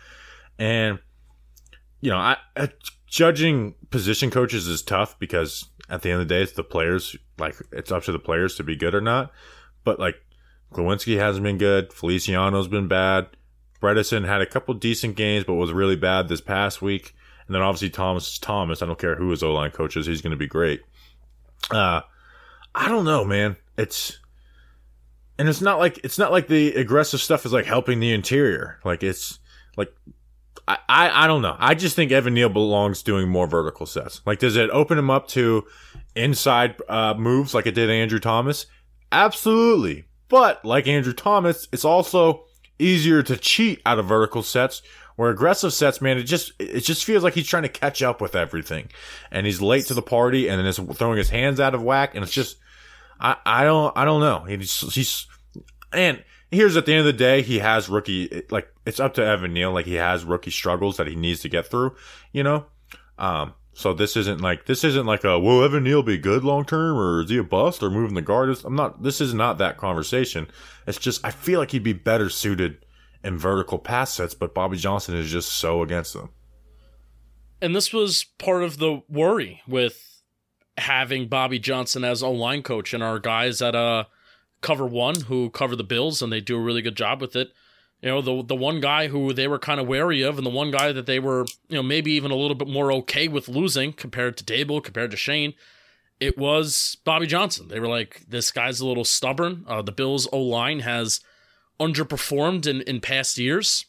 And 0.60 1.00
you 2.00 2.10
know, 2.10 2.18
I, 2.18 2.36
I 2.56 2.68
judging 3.08 3.74
position 3.90 4.30
coaches 4.30 4.68
is 4.68 4.82
tough 4.82 5.18
because 5.18 5.68
at 5.88 6.02
the 6.02 6.10
end 6.10 6.22
of 6.22 6.28
the 6.28 6.34
day, 6.34 6.42
it's 6.42 6.52
the 6.52 6.62
players. 6.62 7.16
Like 7.36 7.56
it's 7.72 7.90
up 7.90 8.04
to 8.04 8.12
the 8.12 8.20
players 8.20 8.54
to 8.56 8.62
be 8.62 8.76
good 8.76 8.94
or 8.94 9.00
not. 9.00 9.32
But 9.82 9.98
like 9.98 10.14
Glowinski 10.72 11.18
hasn't 11.18 11.42
been 11.42 11.58
good. 11.58 11.92
Feliciano's 11.92 12.68
been 12.68 12.86
bad. 12.86 13.26
Bredeson 13.80 14.26
had 14.26 14.40
a 14.40 14.46
couple 14.46 14.74
decent 14.74 15.16
games, 15.16 15.44
but 15.44 15.54
was 15.54 15.72
really 15.72 15.96
bad 15.96 16.28
this 16.28 16.40
past 16.40 16.82
week. 16.82 17.14
And 17.46 17.54
then 17.54 17.62
obviously 17.62 17.90
Thomas 17.90 18.38
Thomas. 18.38 18.82
I 18.82 18.86
don't 18.86 18.98
care 18.98 19.16
who 19.16 19.30
his 19.30 19.42
O 19.42 19.52
line 19.52 19.70
coach 19.70 19.96
is. 19.96 20.06
He's 20.06 20.22
going 20.22 20.30
to 20.32 20.36
be 20.36 20.46
great. 20.46 20.82
Uh, 21.70 22.02
I 22.74 22.88
don't 22.88 23.04
know, 23.04 23.24
man. 23.24 23.56
It's 23.76 24.18
and 25.38 25.48
it's 25.48 25.60
not 25.60 25.78
like 25.78 25.98
it's 26.04 26.18
not 26.18 26.30
like 26.30 26.48
the 26.48 26.74
aggressive 26.74 27.20
stuff 27.20 27.46
is 27.46 27.52
like 27.52 27.64
helping 27.64 27.98
the 27.98 28.12
interior. 28.12 28.78
Like 28.84 29.02
it's 29.02 29.38
like 29.76 29.92
I, 30.68 30.78
I, 30.88 31.24
I 31.24 31.26
don't 31.26 31.42
know. 31.42 31.56
I 31.58 31.74
just 31.74 31.96
think 31.96 32.12
Evan 32.12 32.34
Neal 32.34 32.48
belongs 32.48 33.02
doing 33.02 33.28
more 33.28 33.46
vertical 33.46 33.86
sets. 33.86 34.20
Like, 34.26 34.38
does 34.38 34.56
it 34.56 34.70
open 34.70 34.98
him 34.98 35.10
up 35.10 35.26
to 35.28 35.64
inside 36.14 36.76
uh, 36.88 37.14
moves 37.14 37.54
like 37.54 37.66
it 37.66 37.74
did 37.74 37.90
Andrew 37.90 38.20
Thomas? 38.20 38.66
Absolutely. 39.10 40.04
But 40.28 40.64
like 40.64 40.86
Andrew 40.86 41.12
Thomas, 41.12 41.66
it's 41.72 41.84
also 41.84 42.44
easier 42.80 43.22
to 43.22 43.36
cheat 43.36 43.80
out 43.84 43.98
of 43.98 44.06
vertical 44.06 44.42
sets. 44.42 44.82
Where 45.16 45.30
aggressive 45.30 45.74
sets, 45.74 46.00
man, 46.00 46.16
it 46.16 46.22
just 46.22 46.52
it 46.58 46.80
just 46.80 47.04
feels 47.04 47.22
like 47.22 47.34
he's 47.34 47.46
trying 47.46 47.64
to 47.64 47.68
catch 47.68 48.02
up 48.02 48.22
with 48.22 48.34
everything, 48.34 48.88
and 49.30 49.44
he's 49.44 49.60
late 49.60 49.84
to 49.86 49.94
the 49.94 50.00
party, 50.00 50.48
and 50.48 50.58
then 50.58 50.64
is 50.64 50.78
throwing 50.94 51.18
his 51.18 51.28
hands 51.28 51.60
out 51.60 51.74
of 51.74 51.82
whack, 51.82 52.14
and 52.14 52.22
it's 52.22 52.32
just 52.32 52.56
I 53.20 53.36
I 53.44 53.64
don't 53.64 53.94
I 53.96 54.06
don't 54.06 54.20
know. 54.20 54.44
He's 54.44 54.80
he's 54.94 55.26
and 55.92 56.24
here's 56.50 56.76
at 56.76 56.86
the 56.86 56.92
end 56.92 57.00
of 57.00 57.06
the 57.06 57.12
day, 57.12 57.42
he 57.42 57.58
has 57.58 57.88
rookie 57.88 58.44
like 58.50 58.72
it's 58.86 59.00
up 59.00 59.14
to 59.14 59.24
Evan 59.24 59.52
Neal. 59.52 59.72
Like 59.72 59.86
he 59.86 59.94
has 59.94 60.24
rookie 60.24 60.50
struggles 60.50 60.96
that 60.96 61.06
he 61.06 61.16
needs 61.16 61.40
to 61.40 61.48
get 61.48 61.66
through, 61.66 61.96
you 62.32 62.42
know. 62.42 62.66
Um, 63.18 63.52
so 63.72 63.94
this 63.94 64.16
isn't 64.16 64.40
like 64.40 64.66
this 64.66 64.84
isn't 64.84 65.06
like 65.06 65.24
a 65.24 65.38
will 65.38 65.62
Evan 65.62 65.84
Neal 65.84 66.02
be 66.02 66.18
good 66.18 66.44
long 66.44 66.64
term 66.64 66.98
or 66.98 67.22
is 67.22 67.30
he 67.30 67.38
a 67.38 67.44
bust 67.44 67.82
or 67.82 67.90
moving 67.90 68.14
the 68.14 68.22
guard? 68.22 68.56
I'm 68.64 68.74
not. 68.74 69.02
This 69.02 69.20
is 69.20 69.32
not 69.32 69.58
that 69.58 69.76
conversation. 69.76 70.48
It's 70.86 70.98
just 70.98 71.24
I 71.24 71.30
feel 71.30 71.60
like 71.60 71.70
he'd 71.70 71.82
be 71.82 71.92
better 71.92 72.28
suited 72.28 72.84
in 73.22 73.38
vertical 73.38 73.78
pass 73.78 74.14
sets, 74.14 74.34
but 74.34 74.54
Bobby 74.54 74.76
Johnson 74.76 75.14
is 75.16 75.30
just 75.30 75.52
so 75.52 75.82
against 75.82 76.14
them. 76.14 76.30
And 77.62 77.74
this 77.76 77.92
was 77.92 78.24
part 78.38 78.64
of 78.64 78.78
the 78.78 79.02
worry 79.08 79.62
with 79.68 80.22
having 80.78 81.28
Bobby 81.28 81.58
Johnson 81.58 82.04
as 82.04 82.22
O 82.22 82.30
line 82.32 82.62
coach 82.62 82.92
and 82.94 83.02
our 83.02 83.18
guys 83.18 83.62
at 83.62 83.74
uh 83.74 84.04
cover 84.62 84.86
one 84.86 85.22
who 85.22 85.48
cover 85.50 85.76
the 85.76 85.84
Bills 85.84 86.20
and 86.20 86.32
they 86.32 86.40
do 86.40 86.56
a 86.56 86.60
really 86.60 86.82
good 86.82 86.96
job 86.96 87.20
with 87.20 87.36
it. 87.36 87.48
You 88.02 88.08
know, 88.08 88.22
the 88.22 88.42
the 88.42 88.56
one 88.56 88.80
guy 88.80 89.08
who 89.08 89.32
they 89.32 89.46
were 89.46 89.58
kind 89.58 89.78
of 89.78 89.86
wary 89.86 90.22
of 90.22 90.38
and 90.38 90.46
the 90.46 90.50
one 90.50 90.70
guy 90.70 90.90
that 90.92 91.06
they 91.06 91.18
were, 91.18 91.44
you 91.68 91.76
know, 91.76 91.82
maybe 91.82 92.12
even 92.12 92.30
a 92.30 92.36
little 92.36 92.54
bit 92.54 92.68
more 92.68 92.90
okay 92.92 93.28
with 93.28 93.48
losing 93.48 93.92
compared 93.92 94.36
to 94.38 94.44
Daboll, 94.44 94.82
compared 94.82 95.10
to 95.10 95.16
Shane, 95.18 95.52
it 96.18 96.38
was 96.38 96.96
Bobby 97.04 97.26
Johnson. 97.26 97.68
They 97.68 97.80
were 97.80 97.88
like, 97.88 98.22
this 98.28 98.50
guy's 98.50 98.80
a 98.80 98.86
little 98.86 99.04
stubborn. 99.04 99.64
Uh, 99.66 99.82
the 99.82 99.92
Bills 99.92 100.28
O 100.32 100.40
line 100.40 100.80
has 100.80 101.20
underperformed 101.78 102.66
in, 102.66 102.82
in 102.82 103.00
past 103.00 103.38
years. 103.38 103.86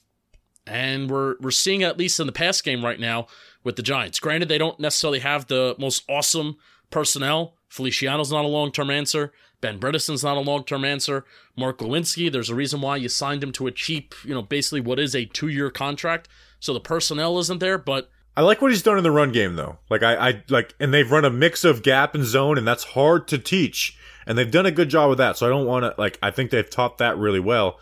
And 0.67 1.09
we're 1.09 1.35
we're 1.39 1.51
seeing 1.51 1.81
at 1.81 1.97
least 1.97 2.19
in 2.19 2.27
the 2.27 2.31
past 2.31 2.63
game 2.63 2.85
right 2.85 2.99
now 2.99 3.27
with 3.63 3.77
the 3.77 3.81
Giants. 3.81 4.19
Granted, 4.19 4.47
they 4.47 4.57
don't 4.57 4.79
necessarily 4.79 5.19
have 5.19 5.47
the 5.47 5.75
most 5.79 6.03
awesome 6.07 6.57
personnel. 6.91 7.55
Feliciano's 7.71 8.33
not 8.33 8.43
a 8.43 8.49
long 8.49 8.69
term 8.69 8.89
answer. 8.89 9.31
Ben 9.61 9.79
Bredeson's 9.79 10.25
not 10.25 10.35
a 10.35 10.41
long 10.41 10.65
term 10.65 10.83
answer. 10.83 11.23
Mark 11.55 11.77
Glowinski, 11.77 12.29
there's 12.29 12.49
a 12.49 12.55
reason 12.55 12.81
why 12.81 12.97
you 12.97 13.07
signed 13.07 13.41
him 13.41 13.53
to 13.53 13.65
a 13.65 13.71
cheap, 13.71 14.13
you 14.25 14.33
know, 14.33 14.41
basically 14.41 14.81
what 14.81 14.99
is 14.99 15.15
a 15.15 15.23
two 15.23 15.47
year 15.47 15.69
contract. 15.71 16.27
So 16.59 16.73
the 16.73 16.81
personnel 16.81 17.39
isn't 17.39 17.59
there, 17.59 17.77
but 17.77 18.09
I 18.35 18.41
like 18.41 18.61
what 18.61 18.71
he's 18.71 18.83
done 18.83 18.97
in 18.97 19.03
the 19.03 19.11
run 19.11 19.31
game 19.31 19.55
though. 19.55 19.79
Like 19.89 20.03
I, 20.03 20.15
I 20.15 20.43
like, 20.49 20.75
and 20.81 20.93
they've 20.93 21.09
run 21.09 21.23
a 21.23 21.29
mix 21.29 21.63
of 21.63 21.81
gap 21.81 22.13
and 22.13 22.25
zone, 22.25 22.57
and 22.57 22.67
that's 22.67 22.83
hard 22.83 23.29
to 23.29 23.37
teach. 23.37 23.97
And 24.27 24.37
they've 24.37 24.51
done 24.51 24.65
a 24.65 24.71
good 24.71 24.89
job 24.89 25.07
with 25.07 25.19
that. 25.19 25.37
So 25.37 25.45
I 25.45 25.49
don't 25.49 25.65
want 25.65 25.85
to 25.85 25.95
like. 25.97 26.19
I 26.21 26.29
think 26.29 26.51
they've 26.51 26.69
taught 26.69 26.97
that 26.97 27.17
really 27.17 27.39
well. 27.39 27.79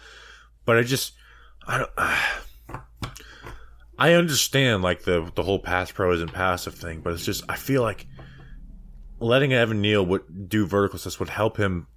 But 0.65 0.77
I 0.77 0.83
just, 0.83 1.13
I 1.67 1.79
don't. 1.79 1.91
I 3.97 4.13
understand 4.13 4.83
like 4.83 5.01
the 5.01 5.31
the 5.33 5.43
whole 5.43 5.59
pass 5.59 5.91
pro 5.91 6.13
isn't 6.13 6.31
passive 6.31 6.75
thing, 6.75 7.01
but 7.01 7.13
it's 7.13 7.25
just 7.25 7.43
I 7.49 7.55
feel 7.55 7.81
like 7.81 8.05
letting 9.20 9.53
Evan 9.53 9.82
Neal 9.82 10.05
would 10.05 10.49
do 10.49 10.65
vertical 10.65 10.99
sets 10.99 11.20
would 11.20 11.30
help 11.30 11.57
him 11.57 11.88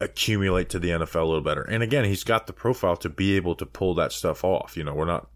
accumulate 0.00 0.68
to 0.70 0.78
the 0.78 0.90
NFL 0.90 1.22
a 1.22 1.24
little 1.24 1.40
better. 1.40 1.62
And 1.62 1.82
again, 1.82 2.04
he's 2.04 2.24
got 2.24 2.46
the 2.46 2.52
profile 2.52 2.96
to 2.98 3.08
be 3.08 3.36
able 3.36 3.54
to 3.56 3.66
pull 3.66 3.94
that 3.94 4.12
stuff 4.12 4.44
off. 4.44 4.76
You 4.76 4.84
know, 4.84 4.94
we're 4.94 5.04
not. 5.04 5.28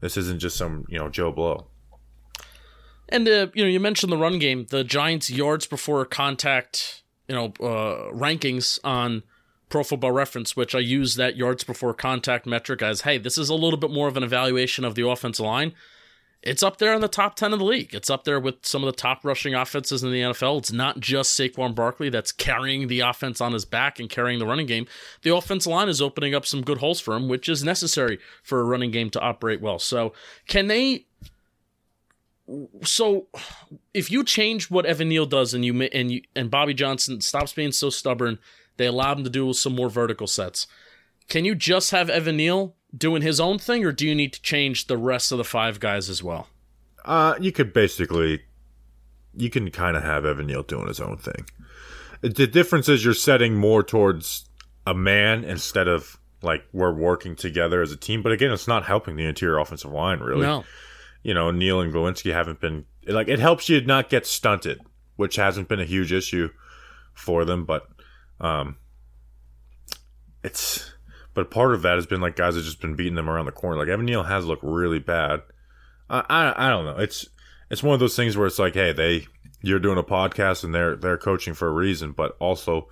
This 0.00 0.16
isn't 0.16 0.38
just 0.40 0.56
some 0.56 0.84
you 0.88 0.98
know 0.98 1.08
Joe 1.08 1.32
Blow. 1.32 1.68
And 3.08 3.26
uh, 3.28 3.48
you 3.54 3.64
know, 3.64 3.70
you 3.70 3.80
mentioned 3.80 4.12
the 4.12 4.18
run 4.18 4.38
game, 4.38 4.66
the 4.70 4.84
Giants' 4.84 5.30
yards 5.30 5.66
before 5.66 6.04
contact, 6.04 7.02
you 7.26 7.34
know, 7.34 7.46
uh, 7.60 8.12
rankings 8.12 8.78
on 8.84 9.22
Pro 9.68 9.82
Football 9.82 10.12
Reference, 10.12 10.56
which 10.56 10.74
I 10.74 10.78
use 10.78 11.16
that 11.16 11.36
yards 11.36 11.64
before 11.64 11.94
contact 11.94 12.46
metric 12.46 12.82
as, 12.82 13.02
hey, 13.02 13.18
this 13.18 13.38
is 13.38 13.48
a 13.48 13.54
little 13.54 13.78
bit 13.78 13.90
more 13.90 14.08
of 14.08 14.16
an 14.16 14.22
evaluation 14.22 14.84
of 14.84 14.94
the 14.94 15.06
offensive 15.06 15.44
line. 15.44 15.74
It's 16.42 16.62
up 16.62 16.78
there 16.78 16.94
in 16.94 17.00
the 17.00 17.08
top 17.08 17.34
10 17.34 17.52
of 17.52 17.58
the 17.58 17.64
league. 17.64 17.94
It's 17.94 18.10
up 18.10 18.24
there 18.24 18.38
with 18.38 18.64
some 18.64 18.82
of 18.82 18.86
the 18.86 18.96
top 18.96 19.24
rushing 19.24 19.54
offenses 19.54 20.04
in 20.04 20.12
the 20.12 20.20
NFL. 20.20 20.58
It's 20.58 20.72
not 20.72 21.00
just 21.00 21.38
Saquon 21.38 21.74
Barkley 21.74 22.10
that's 22.10 22.30
carrying 22.30 22.86
the 22.86 23.00
offense 23.00 23.40
on 23.40 23.52
his 23.52 23.64
back 23.64 23.98
and 23.98 24.08
carrying 24.08 24.38
the 24.38 24.46
running 24.46 24.66
game. 24.66 24.86
The 25.22 25.34
offensive 25.34 25.72
line 25.72 25.88
is 25.88 26.00
opening 26.00 26.34
up 26.34 26.46
some 26.46 26.62
good 26.62 26.78
holes 26.78 27.00
for 27.00 27.14
him, 27.14 27.28
which 27.28 27.48
is 27.48 27.64
necessary 27.64 28.18
for 28.42 28.60
a 28.60 28.64
running 28.64 28.92
game 28.92 29.10
to 29.10 29.20
operate 29.20 29.60
well. 29.60 29.80
So, 29.80 30.12
can 30.46 30.68
they 30.68 31.06
so 32.82 33.26
if 33.92 34.10
you 34.10 34.24
change 34.24 34.70
what 34.70 34.86
Evan 34.86 35.08
Neal 35.08 35.26
does 35.26 35.52
and 35.52 35.64
you 35.64 35.82
and 35.82 36.10
you 36.10 36.22
and 36.34 36.50
Bobby 36.50 36.72
Johnson 36.72 37.20
stops 37.20 37.52
being 37.52 37.72
so 37.72 37.90
stubborn, 37.90 38.38
they 38.76 38.86
allow 38.86 39.14
him 39.14 39.24
to 39.24 39.30
do 39.30 39.52
some 39.52 39.74
more 39.74 39.90
vertical 39.90 40.26
sets. 40.26 40.66
Can 41.28 41.44
you 41.44 41.54
just 41.54 41.90
have 41.90 42.08
Evan 42.08 42.38
Neal 42.38 42.74
doing 42.96 43.22
his 43.22 43.40
own 43.40 43.58
thing, 43.58 43.84
or 43.84 43.92
do 43.92 44.06
you 44.06 44.14
need 44.14 44.32
to 44.32 44.42
change 44.42 44.86
the 44.86 44.96
rest 44.96 45.32
of 45.32 45.38
the 45.38 45.44
five 45.44 45.80
guys 45.80 46.08
as 46.08 46.22
well? 46.22 46.48
Uh, 47.04 47.34
you 47.40 47.52
could 47.52 47.72
basically, 47.72 48.42
you 49.34 49.50
can 49.50 49.70
kind 49.70 49.96
of 49.96 50.02
have 50.02 50.24
Evan 50.24 50.46
Neal 50.46 50.62
doing 50.62 50.88
his 50.88 51.00
own 51.00 51.16
thing. 51.16 51.46
The 52.20 52.46
difference 52.46 52.88
is 52.88 53.04
you're 53.04 53.14
setting 53.14 53.54
more 53.54 53.82
towards 53.82 54.48
a 54.86 54.94
man 54.94 55.44
instead 55.44 55.86
of 55.86 56.18
like 56.42 56.64
we're 56.72 56.92
working 56.92 57.36
together 57.36 57.82
as 57.82 57.92
a 57.92 57.96
team. 57.96 58.22
But 58.22 58.32
again, 58.32 58.50
it's 58.50 58.68
not 58.68 58.84
helping 58.84 59.16
the 59.16 59.24
interior 59.24 59.58
offensive 59.58 59.92
line 59.92 60.20
really. 60.20 60.42
No, 60.42 60.64
You 61.22 61.34
know, 61.34 61.50
Neal 61.50 61.80
and 61.80 61.92
Glowinski 61.92 62.32
haven't 62.32 62.60
been 62.60 62.84
like 63.06 63.28
it 63.28 63.38
helps 63.38 63.68
you 63.68 63.80
not 63.82 64.08
get 64.08 64.26
stunted, 64.26 64.80
which 65.16 65.36
hasn't 65.36 65.68
been 65.68 65.80
a 65.80 65.84
huge 65.84 66.12
issue 66.12 66.50
for 67.14 67.44
them. 67.44 67.64
But 67.64 67.88
um, 68.40 68.76
it's 70.42 70.92
but 71.38 71.52
part 71.52 71.72
of 71.72 71.82
that 71.82 71.94
has 71.94 72.04
been 72.04 72.20
like 72.20 72.34
guys 72.34 72.56
have 72.56 72.64
just 72.64 72.80
been 72.80 72.96
beating 72.96 73.14
them 73.14 73.30
around 73.30 73.46
the 73.46 73.52
corner. 73.52 73.78
Like 73.78 73.86
Evan 73.86 74.06
Neal 74.06 74.24
has 74.24 74.44
looked 74.44 74.64
really 74.64 74.98
bad. 74.98 75.40
I, 76.10 76.24
I 76.28 76.66
I 76.66 76.68
don't 76.68 76.84
know. 76.84 76.96
It's 76.96 77.28
it's 77.70 77.80
one 77.80 77.94
of 77.94 78.00
those 78.00 78.16
things 78.16 78.36
where 78.36 78.48
it's 78.48 78.58
like, 78.58 78.74
hey, 78.74 78.92
they 78.92 79.24
you're 79.62 79.78
doing 79.78 79.98
a 79.98 80.02
podcast 80.02 80.64
and 80.64 80.74
they're 80.74 80.96
they're 80.96 81.16
coaching 81.16 81.54
for 81.54 81.68
a 81.68 81.72
reason, 81.72 82.10
but 82.10 82.36
also, 82.40 82.88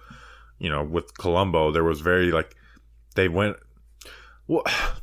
you 0.61 0.70
know, 0.70 0.84
with 0.84 1.18
Colombo, 1.18 1.72
there 1.72 1.82
was 1.82 2.01
very 2.01 2.30
like 2.30 2.55
they 3.16 3.26
went 3.26 3.57
well, 4.47 4.62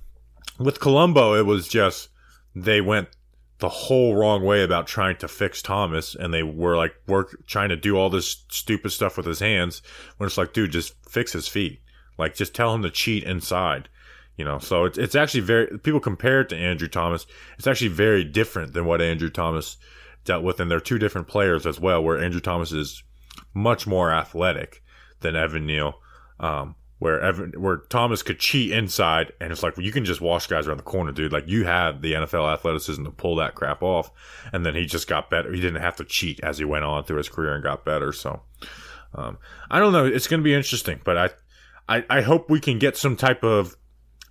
with 0.58 0.80
Colombo, 0.80 1.34
it 1.34 1.46
was 1.46 1.68
just 1.68 2.08
they 2.56 2.80
went 2.80 3.10
the 3.60 3.68
whole 3.68 4.16
wrong 4.16 4.46
way 4.46 4.64
about 4.64 4.88
trying 4.88 5.18
to 5.18 5.28
fix 5.28 5.62
Thomas, 5.62 6.16
and 6.16 6.34
they 6.34 6.44
were 6.44 6.78
like 6.78 6.96
work 7.08 7.46
trying 7.46 7.70
to 7.70 7.76
do 7.76 7.98
all 7.98 8.10
this 8.10 8.46
stupid 8.48 8.92
stuff 8.92 9.18
with 9.18 9.26
his 9.26 9.42
hands. 9.42 9.82
When 10.16 10.28
it's 10.28 10.38
like, 10.38 10.54
dude, 10.54 10.72
just 10.72 10.94
fix 11.10 11.34
his 11.34 11.50
feet. 11.50 11.82
Like, 12.18 12.36
just 12.36 12.54
tell 12.54 12.74
him 12.74 12.84
to 12.84 12.90
cheat 12.90 13.24
inside. 13.24 13.90
You 14.38 14.46
know, 14.46 14.58
so 14.58 14.86
it's 14.86 14.98
it's 14.98 15.14
actually 15.14 15.42
very 15.42 15.78
people 15.80 16.00
compare 16.00 16.42
it 16.42 16.50
to 16.50 16.58
Andrew 16.58 16.88
Thomas. 16.88 17.28
It's 17.58 17.68
actually 17.68 17.90
very 17.90 18.24
different 18.24 18.74
than 18.74 18.86
what 18.86 19.02
Andrew 19.02 19.30
Thomas 19.30 19.78
dealt 20.26 20.44
with, 20.44 20.60
and 20.60 20.72
they're 20.72 20.80
two 20.80 20.98
different 20.98 21.28
players 21.28 21.68
as 21.68 21.80
well. 21.80 22.04
Where 22.04 22.20
Andrew 22.20 22.42
Thomas 22.42 22.72
is 22.72 23.04
much 23.54 23.86
more 23.86 24.12
athletic 24.12 24.82
than 25.20 25.36
Evan 25.36 25.68
Neal. 25.68 26.00
Um, 26.40 26.76
where 27.04 27.20
Evan, 27.20 27.52
where 27.58 27.78
Thomas 27.90 28.24
could 28.24 28.40
cheat 28.40 28.72
inside, 28.72 29.34
and 29.42 29.52
it's 29.52 29.62
like 29.62 29.76
well, 29.76 29.86
you 29.86 29.92
can 29.92 30.06
just 30.06 30.22
wash 30.22 30.48
guys 30.48 30.68
around 30.68 30.78
the 30.78 30.84
corner, 30.84 31.12
dude. 31.12 31.34
Like 31.34 31.48
you 31.48 31.66
have 31.66 32.02
the 32.02 32.14
NFL 32.14 32.52
athleticism 32.54 33.04
to 33.04 33.12
pull 33.12 33.36
that 33.36 33.56
crap 33.56 33.84
off, 33.84 34.10
and 34.54 34.66
then 34.66 34.74
he 34.74 34.86
just 34.86 35.08
got 35.08 35.30
better. 35.30 35.52
He 35.52 35.62
didn't 35.62 35.82
have 35.82 35.98
to 35.98 36.06
cheat 36.06 36.40
as 36.42 36.58
he 36.58 36.66
went 36.66 36.86
on 36.86 37.04
through 37.04 37.18
his 37.18 37.30
career 37.30 37.54
and 37.54 37.64
got 37.64 37.84
better. 37.84 38.14
So, 38.14 38.42
um, 39.14 39.38
I 39.70 39.80
don't 39.80 39.92
know. 39.92 40.06
It's 40.06 40.28
going 40.28 40.40
to 40.40 40.46
be 40.46 40.54
interesting, 40.54 41.02
but 41.04 41.18
I, 41.18 41.30
I, 41.90 42.06
I 42.10 42.22
hope 42.22 42.50
we 42.50 42.60
can 42.60 42.80
get 42.80 42.96
some 42.98 43.16
type 43.16 43.44
of 43.44 43.76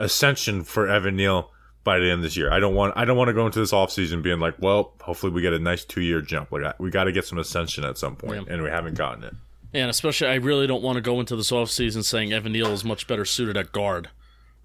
ascension 0.00 0.64
for 0.64 0.88
Evan 0.88 1.16
Neal 1.16 1.50
by 1.84 1.98
the 1.98 2.05
end 2.07 2.18
of 2.18 2.22
this 2.22 2.36
year. 2.36 2.53
I 2.53 2.61
don't 2.61 2.74
want 2.74 2.94
I 2.96 3.05
don't 3.05 3.16
want 3.16 3.28
to 3.28 3.34
go 3.34 3.46
into 3.46 3.59
this 3.59 3.72
offseason 3.72 4.22
being 4.22 4.38
like, 4.40 4.55
well, 4.59 4.94
hopefully 5.03 5.32
we 5.32 5.42
get 5.42 5.53
a 5.53 5.59
nice 5.59 5.84
two 5.84 6.00
year 6.00 6.20
jump. 6.22 6.53
Like 6.53 6.78
we 6.78 6.90
got 6.90 7.05
to 7.05 7.12
get 7.12 7.24
some 7.26 7.38
ascension 7.38 7.84
at 7.84 7.98
some 7.98 8.16
point, 8.16 8.46
Yeah. 8.46 8.55
and 8.55 8.62
we 8.62 8.70
haven't 8.70 8.96
gotten 8.96 9.24
it. 9.24 9.34
and 9.74 9.90
especially 9.90 10.28
I 10.28 10.34
really 10.36 10.66
don't 10.66 10.82
want 10.82 10.96
to 10.96 11.00
go 11.03 11.20
into 11.20 11.36
this 11.36 11.50
offseason 11.50 12.05
saying 12.05 12.32
Evan 12.32 12.53
Neal 12.53 12.68
is 12.68 12.84
much 12.84 13.07
better 13.07 13.24
suited 13.24 13.57
at 13.57 13.72
guard. 13.72 14.09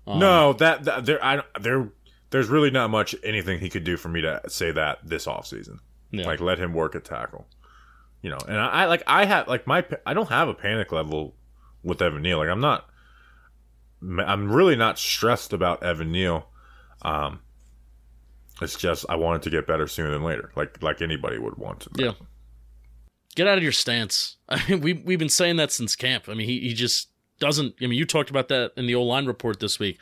Um, 0.06 0.20
no, 0.20 0.54
that, 0.54 0.84
that 0.86 1.06
there 1.06 1.24
I 1.24 1.42
there 1.60 1.90
there's 2.30 2.48
really 2.48 2.72
not 2.72 2.90
much 2.90 3.16
anything 3.24 3.60
he 3.60 3.70
could 3.70 3.84
do 3.84 3.98
for 3.98 4.10
me 4.10 4.22
to 4.22 4.42
say 4.48 4.72
that 4.72 5.00
this 5.04 5.26
offseason. 5.26 5.80
Yeah. 6.12 6.26
Like 6.26 6.40
let 6.40 6.58
him 6.60 6.74
work 6.74 6.96
at 6.96 7.04
tackle. 7.04 7.48
You 8.22 8.32
know, 8.32 8.40
and 8.48 8.58
I, 8.58 8.68
I 8.68 8.86
like 8.86 9.04
I 9.08 9.26
have 9.26 9.48
like 9.48 9.68
my 9.68 9.86
I 10.06 10.14
don't 10.14 10.30
have 10.30 10.48
a 10.48 10.54
panic 10.54 10.92
level 10.92 11.36
with 11.88 12.02
Evan 12.02 12.22
Neal. 12.22 12.38
Like 12.38 12.50
I'm 12.50 12.60
not 12.60 12.90
I'm 14.02 14.52
really 14.52 14.76
not 14.76 15.00
stressed 15.00 15.54
about 15.54 15.82
Evan 15.82 16.12
Neal. 16.12 16.48
Um 17.02 17.40
it's 18.62 18.76
just 18.76 19.06
I 19.10 19.16
wanted 19.16 19.44
to 19.44 19.50
get 19.50 19.66
better 19.66 19.88
sooner 19.88 20.12
than 20.12 20.24
later. 20.24 20.52
Like 20.56 20.82
like 20.84 21.02
anybody 21.02 21.40
would 21.40 21.58
want 21.58 21.82
to. 21.82 21.90
Yeah. 21.96 22.12
Get 23.36 23.48
out 23.48 23.58
of 23.58 23.64
your 23.64 23.72
stance. 23.72 24.38
I 24.50 24.62
mean, 24.70 24.82
we 24.82 24.94
we've 24.94 25.20
been 25.20 25.30
saying 25.30 25.56
that 25.58 25.72
since 25.72 25.96
camp. 25.96 26.26
I 26.28 26.34
mean, 26.34 26.48
he, 26.48 26.60
he 26.60 26.74
just 26.74 27.10
doesn't. 27.40 27.76
I 27.82 27.88
mean, 27.88 27.98
you 27.98 28.06
talked 28.06 28.30
about 28.30 28.50
that 28.50 28.74
in 28.76 28.88
the 28.88 28.96
O 28.96 29.04
line 29.04 29.26
report 29.26 29.60
this 29.60 29.80
week. 29.80 30.00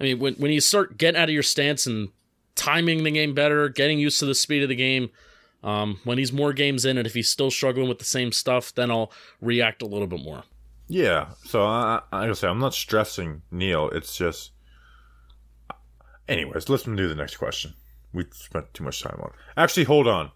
I 0.00 0.04
mean, 0.04 0.18
when 0.18 0.34
when 0.34 0.52
you 0.52 0.60
start 0.60 0.98
getting 0.98 1.20
out 1.20 1.28
of 1.28 1.34
your 1.34 1.42
stance 1.42 1.86
and 1.86 2.08
timing 2.54 3.04
the 3.04 3.10
game 3.10 3.34
better, 3.34 3.68
getting 3.68 3.98
used 3.98 4.18
to 4.18 4.26
the 4.26 4.34
speed 4.34 4.62
of 4.62 4.68
the 4.68 4.74
game, 4.74 5.10
um, 5.62 6.00
when 6.04 6.18
he's 6.18 6.32
more 6.32 6.52
games 6.52 6.84
in, 6.84 6.98
and 6.98 7.06
if 7.06 7.14
he's 7.14 7.28
still 7.28 7.50
struggling 7.50 7.88
with 7.88 7.98
the 7.98 8.04
same 8.04 8.32
stuff, 8.32 8.74
then 8.74 8.90
I'll 8.90 9.12
react 9.40 9.80
a 9.82 9.86
little 9.86 10.08
bit 10.08 10.22
more. 10.22 10.42
Yeah. 10.92 11.28
So 11.46 11.62
I, 11.64 12.02
like 12.12 12.28
I 12.28 12.32
say 12.34 12.48
I'm 12.48 12.58
not 12.58 12.74
stressing 12.74 13.40
Neal. 13.50 13.88
It's 13.90 14.14
just. 14.14 14.52
Anyways, 16.28 16.68
let's 16.68 16.82
do 16.82 17.08
the 17.08 17.14
next 17.14 17.36
question. 17.38 17.72
We 18.12 18.26
spent 18.32 18.74
too 18.74 18.84
much 18.84 19.02
time 19.02 19.18
on. 19.22 19.32
Actually, 19.56 19.84
hold 19.84 20.06
on. 20.06 20.32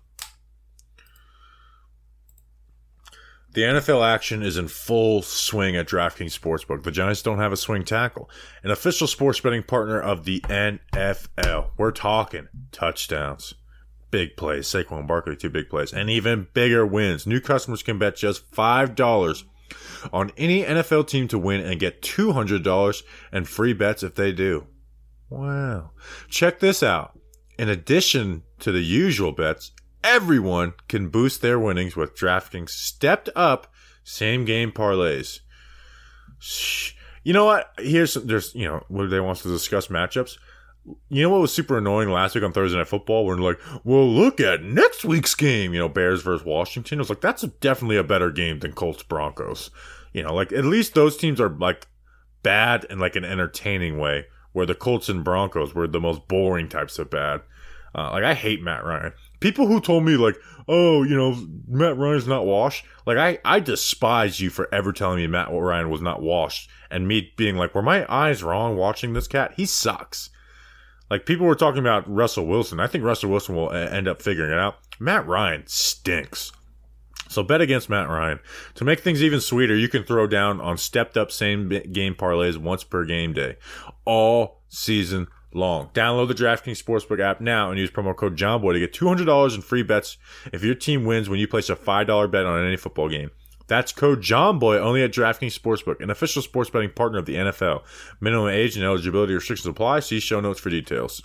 The 3.52 3.62
NFL 3.62 4.06
action 4.06 4.42
is 4.42 4.56
in 4.56 4.68
full 4.68 5.20
swing 5.20 5.76
at 5.76 5.88
DraftKings 5.88 6.38
Sportsbook. 6.38 6.82
The 6.82 6.90
Giants 6.90 7.22
don't 7.22 7.38
have 7.38 7.52
a 7.52 7.56
swing 7.56 7.84
tackle. 7.84 8.30
An 8.62 8.70
official 8.70 9.06
sports 9.06 9.40
betting 9.40 9.62
partner 9.62 10.00
of 10.00 10.24
the 10.24 10.40
NFL. 10.40 11.70
We're 11.76 11.92
talking 11.92 12.48
touchdowns, 12.72 13.54
big 14.10 14.36
plays, 14.36 14.66
Saquon 14.66 15.06
Barkley, 15.06 15.36
two 15.36 15.50
big 15.50 15.68
plays, 15.68 15.92
and 15.92 16.08
even 16.08 16.48
bigger 16.54 16.86
wins. 16.86 17.26
New 17.26 17.40
customers 17.40 17.82
can 17.82 17.98
bet 17.98 18.16
just 18.16 18.50
$5 18.50 19.44
on 20.12 20.32
any 20.36 20.64
NFL 20.64 21.08
team 21.08 21.28
to 21.28 21.38
win 21.38 21.60
and 21.60 21.80
get 21.80 22.02
$200 22.02 23.02
and 23.32 23.48
free 23.48 23.72
bets 23.72 24.02
if 24.02 24.14
they 24.14 24.32
do. 24.32 24.66
Wow. 25.28 25.90
Check 26.28 26.60
this 26.60 26.82
out. 26.82 27.18
In 27.58 27.68
addition 27.68 28.42
to 28.60 28.70
the 28.70 28.80
usual 28.80 29.32
bets, 29.32 29.72
everyone 30.04 30.74
can 30.88 31.08
boost 31.08 31.42
their 31.42 31.58
winnings 31.58 31.96
with 31.96 32.16
DraftKings 32.16 32.70
stepped 32.70 33.28
up 33.34 33.72
same 34.04 34.44
game 34.44 34.70
parlays. 34.70 35.40
You 37.24 37.32
know 37.32 37.44
what? 37.44 37.72
Here's 37.78 38.14
there's 38.14 38.54
you 38.54 38.66
know 38.66 38.84
what 38.88 39.10
they 39.10 39.18
want 39.18 39.38
to 39.38 39.48
discuss 39.48 39.88
matchups. 39.88 40.38
You 41.08 41.22
know 41.22 41.30
what 41.30 41.40
was 41.40 41.52
super 41.52 41.78
annoying 41.78 42.10
last 42.10 42.34
week 42.34 42.44
on 42.44 42.52
Thursday 42.52 42.78
Night 42.78 42.88
Football? 42.88 43.26
When 43.26 43.38
like, 43.38 43.60
well, 43.84 44.08
look 44.08 44.40
at 44.40 44.62
next 44.62 45.04
week's 45.04 45.34
game. 45.34 45.72
You 45.72 45.80
know, 45.80 45.88
Bears 45.88 46.22
versus 46.22 46.46
Washington. 46.46 46.98
It 46.98 47.02
was 47.02 47.10
like 47.10 47.20
that's 47.20 47.42
definitely 47.42 47.96
a 47.96 48.04
better 48.04 48.30
game 48.30 48.60
than 48.60 48.72
Colts 48.72 49.02
Broncos. 49.02 49.70
You 50.12 50.22
know, 50.22 50.34
like 50.34 50.52
at 50.52 50.64
least 50.64 50.94
those 50.94 51.16
teams 51.16 51.40
are 51.40 51.48
like 51.48 51.88
bad 52.42 52.84
in 52.88 52.98
like 52.98 53.16
an 53.16 53.24
entertaining 53.24 53.98
way, 53.98 54.26
where 54.52 54.66
the 54.66 54.74
Colts 54.74 55.08
and 55.08 55.24
Broncos 55.24 55.74
were 55.74 55.88
the 55.88 56.00
most 56.00 56.28
boring 56.28 56.68
types 56.68 56.98
of 56.98 57.10
bad. 57.10 57.42
Uh, 57.94 58.10
like 58.12 58.24
I 58.24 58.34
hate 58.34 58.62
Matt 58.62 58.84
Ryan. 58.84 59.12
People 59.40 59.66
who 59.66 59.80
told 59.80 60.04
me 60.04 60.16
like, 60.16 60.36
oh, 60.68 61.02
you 61.02 61.16
know, 61.16 61.36
Matt 61.66 61.96
Ryan's 61.96 62.26
not 62.26 62.46
washed. 62.46 62.84
Like 63.06 63.16
I, 63.16 63.38
I 63.44 63.58
despise 63.60 64.40
you 64.40 64.50
for 64.50 64.72
ever 64.72 64.92
telling 64.92 65.16
me 65.16 65.26
Matt 65.26 65.48
Ryan 65.50 65.90
was 65.90 66.02
not 66.02 66.22
washed, 66.22 66.70
and 66.90 67.08
me 67.08 67.32
being 67.36 67.56
like, 67.56 67.74
were 67.74 67.82
my 67.82 68.06
eyes 68.08 68.42
wrong 68.42 68.76
watching 68.76 69.14
this 69.14 69.26
cat? 69.26 69.54
He 69.56 69.66
sucks. 69.66 70.30
Like 71.10 71.26
people 71.26 71.46
were 71.46 71.54
talking 71.54 71.80
about 71.80 72.08
Russell 72.12 72.46
Wilson. 72.46 72.80
I 72.80 72.86
think 72.86 73.04
Russell 73.04 73.30
Wilson 73.30 73.54
will 73.54 73.72
end 73.72 74.08
up 74.08 74.20
figuring 74.20 74.52
it 74.52 74.58
out. 74.58 74.78
Matt 74.98 75.26
Ryan 75.26 75.64
stinks. 75.66 76.52
So 77.28 77.42
bet 77.42 77.60
against 77.60 77.90
Matt 77.90 78.08
Ryan. 78.08 78.38
To 78.76 78.84
make 78.84 79.00
things 79.00 79.22
even 79.22 79.40
sweeter, 79.40 79.76
you 79.76 79.88
can 79.88 80.04
throw 80.04 80.26
down 80.26 80.60
on 80.60 80.78
stepped 80.78 81.16
up 81.16 81.32
same 81.32 81.68
game 81.68 82.14
parlays 82.14 82.56
once 82.56 82.84
per 82.84 83.04
game 83.04 83.32
day, 83.32 83.56
all 84.04 84.62
season 84.68 85.26
long. 85.52 85.90
Download 85.92 86.28
the 86.28 86.34
DraftKings 86.34 86.82
Sportsbook 86.82 87.20
app 87.20 87.40
now 87.40 87.70
and 87.70 87.78
use 87.78 87.90
promo 87.90 88.14
code 88.14 88.36
JOMBOY 88.36 88.74
to 88.74 88.80
get 88.80 88.92
$200 88.92 89.54
in 89.54 89.62
free 89.62 89.82
bets 89.82 90.18
if 90.52 90.62
your 90.62 90.74
team 90.74 91.04
wins 91.04 91.28
when 91.28 91.40
you 91.40 91.48
place 91.48 91.68
a 91.68 91.76
$5 91.76 92.30
bet 92.30 92.46
on 92.46 92.64
any 92.64 92.76
football 92.76 93.08
game. 93.08 93.30
That's 93.68 93.92
code 93.92 94.20
JOMBOY 94.20 94.78
only 94.78 95.02
at 95.02 95.12
DraftKings 95.12 95.58
Sportsbook, 95.58 96.00
an 96.00 96.10
official 96.10 96.42
sports 96.42 96.70
betting 96.70 96.90
partner 96.90 97.18
of 97.18 97.26
the 97.26 97.34
NFL. 97.34 97.82
Minimum 98.20 98.48
age 98.48 98.76
and 98.76 98.84
eligibility 98.84 99.34
restrictions 99.34 99.66
apply. 99.66 100.00
See 100.00 100.20
show 100.20 100.40
notes 100.40 100.60
for 100.60 100.70
details. 100.70 101.22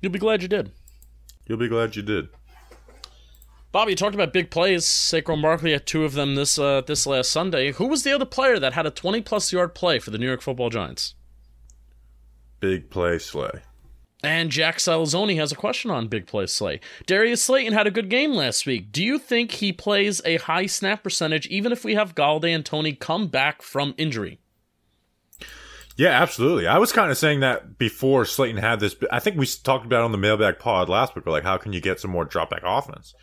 You'll 0.00 0.12
be 0.12 0.18
glad 0.18 0.42
you 0.42 0.48
did. 0.48 0.72
You'll 1.46 1.58
be 1.58 1.68
glad 1.68 1.96
you 1.96 2.02
did. 2.02 2.28
Bobby, 3.72 3.92
you 3.92 3.96
talked 3.96 4.14
about 4.14 4.32
big 4.32 4.50
plays. 4.50 4.84
Saquon 4.84 5.40
Barkley 5.40 5.72
had 5.72 5.86
two 5.86 6.04
of 6.04 6.14
them 6.14 6.34
this 6.34 6.58
uh, 6.58 6.80
this 6.80 7.06
last 7.06 7.30
Sunday. 7.30 7.72
Who 7.72 7.86
was 7.86 8.02
the 8.02 8.12
other 8.12 8.24
player 8.24 8.58
that 8.58 8.72
had 8.72 8.86
a 8.86 8.90
20 8.90 9.20
plus 9.22 9.52
yard 9.52 9.74
play 9.74 9.98
for 9.98 10.10
the 10.10 10.18
New 10.18 10.26
York 10.26 10.42
Football 10.42 10.70
Giants? 10.70 11.14
Big 12.58 12.90
play, 12.90 13.18
Slay. 13.18 13.62
And 14.22 14.50
Jack 14.50 14.78
Salzoni 14.78 15.36
has 15.36 15.50
a 15.50 15.56
question 15.56 15.90
on 15.90 16.08
Big 16.08 16.26
Play 16.26 16.46
Slay. 16.46 16.80
Darius 17.06 17.42
Slayton 17.42 17.72
had 17.72 17.86
a 17.86 17.90
good 17.90 18.10
game 18.10 18.34
last 18.34 18.66
week. 18.66 18.92
Do 18.92 19.02
you 19.02 19.18
think 19.18 19.52
he 19.52 19.72
plays 19.72 20.20
a 20.24 20.36
high 20.36 20.66
snap 20.66 21.02
percentage 21.02 21.46
even 21.46 21.72
if 21.72 21.84
we 21.84 21.94
have 21.94 22.14
Golladay 22.14 22.54
and 22.54 22.64
Toney 22.64 22.92
come 22.92 23.28
back 23.28 23.62
from 23.62 23.94
injury? 23.96 24.38
Yeah, 25.96 26.10
absolutely. 26.10 26.66
I 26.66 26.78
was 26.78 26.92
kind 26.92 27.10
of 27.10 27.18
saying 27.18 27.40
that 27.40 27.78
before 27.78 28.24
Slayton 28.24 28.56
had 28.56 28.80
this. 28.80 28.96
I 29.10 29.20
think 29.20 29.36
we 29.36 29.46
talked 29.46 29.86
about 29.86 30.02
on 30.02 30.12
the 30.12 30.18
mailbag 30.18 30.58
pod 30.58 30.88
last 30.88 31.14
week. 31.14 31.26
We're 31.26 31.32
like, 31.32 31.42
how 31.42 31.58
can 31.58 31.72
you 31.72 31.80
get 31.80 32.00
some 32.00 32.10
more 32.10 32.24
drop 32.24 32.50
back 32.50 32.62
offense? 32.64 33.14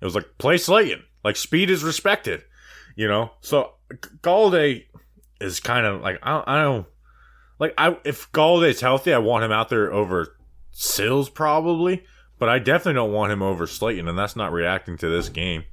It 0.00 0.04
was 0.04 0.14
like 0.14 0.26
play 0.38 0.56
Slayton. 0.58 1.04
Like 1.24 1.36
speed 1.36 1.70
is 1.70 1.82
respected, 1.84 2.44
you 2.96 3.08
know. 3.08 3.32
So 3.40 3.72
Golladay 4.22 4.84
is 5.40 5.60
kind 5.60 5.86
of 5.86 6.02
like 6.02 6.18
I 6.22 6.30
don't, 6.30 6.48
I 6.48 6.62
don't 6.62 6.86
like 7.58 7.74
I 7.76 7.96
if 8.04 8.30
Golladay's 8.32 8.80
healthy, 8.80 9.12
I 9.12 9.18
want 9.18 9.44
him 9.44 9.52
out 9.52 9.68
there 9.68 9.92
over 9.92 10.36
Sills 10.82 11.28
probably, 11.28 12.04
but 12.38 12.48
I 12.48 12.58
definitely 12.58 12.94
don't 12.94 13.12
want 13.12 13.30
him 13.30 13.42
over 13.42 13.66
Slayton, 13.66 14.08
and 14.08 14.18
that's 14.18 14.34
not 14.34 14.50
reacting 14.50 14.96
to 14.96 15.10
this 15.10 15.28
game. 15.28 15.64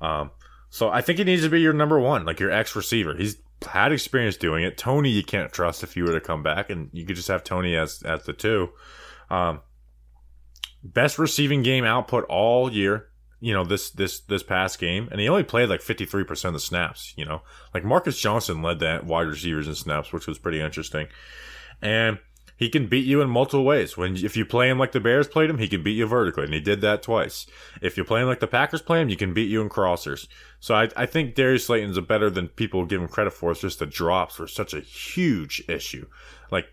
Um, 0.00 0.30
so 0.70 0.88
I 0.88 1.02
think 1.02 1.18
he 1.18 1.24
needs 1.24 1.42
to 1.42 1.50
be 1.50 1.60
your 1.60 1.74
number 1.74 2.00
one, 2.00 2.24
like 2.24 2.40
your 2.40 2.50
ex 2.50 2.74
receiver. 2.74 3.14
He's 3.14 3.36
had 3.60 3.92
experience 3.92 4.38
doing 4.38 4.64
it. 4.64 4.78
Toney, 4.78 5.10
you 5.10 5.22
can't 5.22 5.52
trust 5.52 5.82
if 5.82 5.98
you 5.98 6.04
were 6.04 6.14
to 6.14 6.20
come 6.20 6.42
back, 6.42 6.70
and 6.70 6.88
you 6.94 7.04
could 7.04 7.16
just 7.16 7.28
have 7.28 7.44
Toney 7.44 7.76
as 7.76 8.02
as 8.04 8.24
the 8.24 8.32
two. 8.32 8.70
Um, 9.28 9.60
best 10.82 11.18
receiving 11.18 11.62
game 11.62 11.84
output 11.84 12.24
all 12.30 12.72
year. 12.72 13.08
You 13.40 13.52
know 13.52 13.64
this 13.64 13.90
this 13.90 14.20
this 14.20 14.42
past 14.42 14.78
game, 14.78 15.10
and 15.12 15.20
he 15.20 15.28
only 15.28 15.44
played 15.44 15.68
like 15.68 15.82
fifty 15.82 16.06
three 16.06 16.24
percent 16.24 16.54
of 16.54 16.62
the 16.62 16.66
snaps. 16.66 17.12
You 17.18 17.26
know, 17.26 17.42
like 17.74 17.84
Marcus 17.84 18.18
Johnson 18.18 18.62
led 18.62 18.78
that 18.78 19.04
wide 19.04 19.26
receivers 19.26 19.68
in 19.68 19.74
snaps, 19.74 20.10
which 20.10 20.26
was 20.26 20.38
pretty 20.38 20.62
interesting. 20.62 21.08
And 21.82 22.18
he 22.58 22.68
can 22.68 22.88
beat 22.88 23.06
you 23.06 23.22
in 23.22 23.30
multiple 23.30 23.64
ways. 23.64 23.96
When 23.96 24.16
if 24.16 24.36
you 24.36 24.44
play 24.44 24.68
him 24.68 24.80
like 24.80 24.90
the 24.90 24.98
Bears 24.98 25.28
played 25.28 25.48
him, 25.48 25.58
he 25.58 25.68
can 25.68 25.84
beat 25.84 25.96
you 25.96 26.06
vertically, 26.06 26.42
and 26.42 26.52
he 26.52 26.60
did 26.60 26.80
that 26.80 27.04
twice. 27.04 27.46
If 27.80 27.96
you 27.96 28.02
play 28.02 28.20
him 28.20 28.26
like 28.26 28.40
the 28.40 28.48
Packers 28.48 28.82
play 28.82 29.00
him, 29.00 29.08
you 29.08 29.16
can 29.16 29.32
beat 29.32 29.48
you 29.48 29.62
in 29.62 29.68
crossers. 29.68 30.26
So 30.58 30.74
I, 30.74 30.88
I 30.96 31.06
think 31.06 31.36
Darius 31.36 31.66
Slayton's 31.66 31.96
a 31.96 32.02
better 32.02 32.28
than 32.28 32.48
people 32.48 32.84
give 32.84 33.00
him 33.00 33.06
credit 33.06 33.32
for. 33.32 33.52
It's 33.52 33.60
just 33.60 33.78
the 33.78 33.86
drops 33.86 34.40
were 34.40 34.48
such 34.48 34.74
a 34.74 34.80
huge 34.80 35.62
issue. 35.68 36.08
Like 36.50 36.66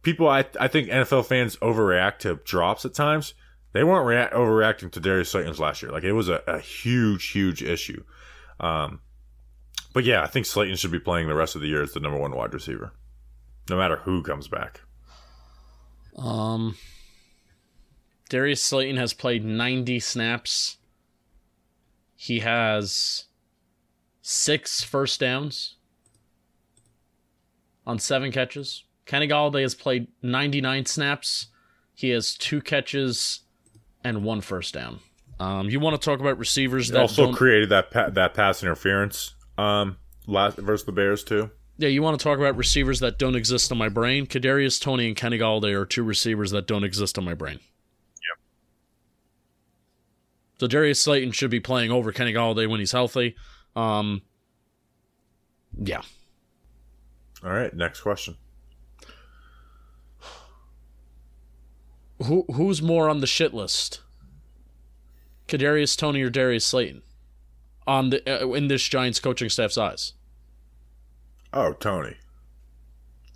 people, 0.00 0.26
I 0.26 0.46
I 0.58 0.68
think 0.68 0.88
NFL 0.88 1.26
fans 1.26 1.56
overreact 1.56 2.20
to 2.20 2.36
drops 2.36 2.86
at 2.86 2.94
times. 2.94 3.34
They 3.72 3.84
weren't 3.84 4.06
rea- 4.06 4.36
overreacting 4.38 4.90
to 4.92 5.00
Darius 5.00 5.28
Slayton's 5.28 5.60
last 5.60 5.82
year. 5.82 5.92
Like 5.92 6.02
it 6.02 6.14
was 6.14 6.30
a, 6.30 6.42
a 6.46 6.60
huge, 6.60 7.28
huge 7.28 7.62
issue. 7.62 8.02
Um, 8.58 9.00
but 9.92 10.04
yeah, 10.04 10.22
I 10.22 10.28
think 10.28 10.46
Slayton 10.46 10.76
should 10.76 10.92
be 10.92 10.98
playing 10.98 11.28
the 11.28 11.34
rest 11.34 11.56
of 11.56 11.60
the 11.60 11.68
year 11.68 11.82
as 11.82 11.92
the 11.92 12.00
number 12.00 12.18
one 12.18 12.34
wide 12.34 12.54
receiver, 12.54 12.94
no 13.68 13.76
matter 13.76 13.96
who 13.96 14.22
comes 14.22 14.48
back. 14.48 14.80
Um, 16.20 16.76
Darius 18.28 18.62
Slayton 18.62 18.96
has 18.96 19.12
played 19.12 19.44
90 19.44 19.98
snaps. 20.00 20.76
He 22.14 22.40
has 22.40 23.24
six 24.22 24.82
first 24.84 25.18
downs 25.20 25.76
on 27.86 27.98
seven 27.98 28.30
catches. 28.30 28.84
Kenny 29.06 29.26
Golladay 29.26 29.62
has 29.62 29.74
played 29.74 30.08
99 30.22 30.86
snaps. 30.86 31.46
He 31.94 32.10
has 32.10 32.34
two 32.36 32.60
catches 32.60 33.40
and 34.04 34.22
one 34.22 34.40
first 34.42 34.74
down. 34.74 35.00
Um, 35.40 35.70
you 35.70 35.80
want 35.80 36.00
to 36.00 36.04
talk 36.04 36.20
about 36.20 36.38
receivers 36.38 36.88
that 36.88 37.00
also 37.00 37.24
don't- 37.26 37.34
created 37.34 37.70
that 37.70 37.90
pa- 37.90 38.10
that 38.10 38.34
pass 38.34 38.62
interference 38.62 39.34
um 39.56 39.96
last 40.26 40.58
versus 40.58 40.84
the 40.84 40.92
Bears 40.92 41.24
too. 41.24 41.50
Yeah, 41.80 41.88
you 41.88 42.02
want 42.02 42.20
to 42.20 42.22
talk 42.22 42.38
about 42.38 42.58
receivers 42.58 43.00
that 43.00 43.18
don't 43.18 43.34
exist 43.34 43.72
in 43.72 43.78
my 43.78 43.88
brain? 43.88 44.26
Kadarius 44.26 44.78
Toney 44.78 45.06
and 45.06 45.16
Kenny 45.16 45.38
Golladay 45.38 45.74
are 45.74 45.86
two 45.86 46.02
receivers 46.02 46.50
that 46.50 46.66
don't 46.66 46.84
exist 46.84 47.16
in 47.16 47.24
my 47.24 47.32
brain. 47.32 47.54
Yep. 47.58 48.38
So 50.58 50.66
Darius 50.66 51.00
Slayton 51.00 51.32
should 51.32 51.50
be 51.50 51.58
playing 51.58 51.90
over 51.90 52.12
Kenny 52.12 52.34
Golladay 52.34 52.68
when 52.68 52.80
he's 52.80 52.92
healthy. 52.92 53.34
Um, 53.74 54.20
yeah. 55.82 56.02
All 57.42 57.50
right, 57.50 57.74
next 57.74 58.02
question. 58.02 58.36
Who 62.26 62.44
who's 62.52 62.82
more 62.82 63.08
on 63.08 63.20
the 63.20 63.26
shit 63.26 63.54
list? 63.54 64.02
Kadarius 65.48 65.96
Toney 65.96 66.20
or 66.20 66.28
Darius 66.28 66.66
Slayton? 66.66 67.00
On 67.86 68.10
the 68.10 68.44
uh, 68.44 68.50
in 68.50 68.68
this 68.68 68.82
Giants 68.82 69.18
coaching 69.18 69.48
staff's 69.48 69.78
eyes, 69.78 70.12
Oh, 71.52 71.72
Toney. 71.72 72.16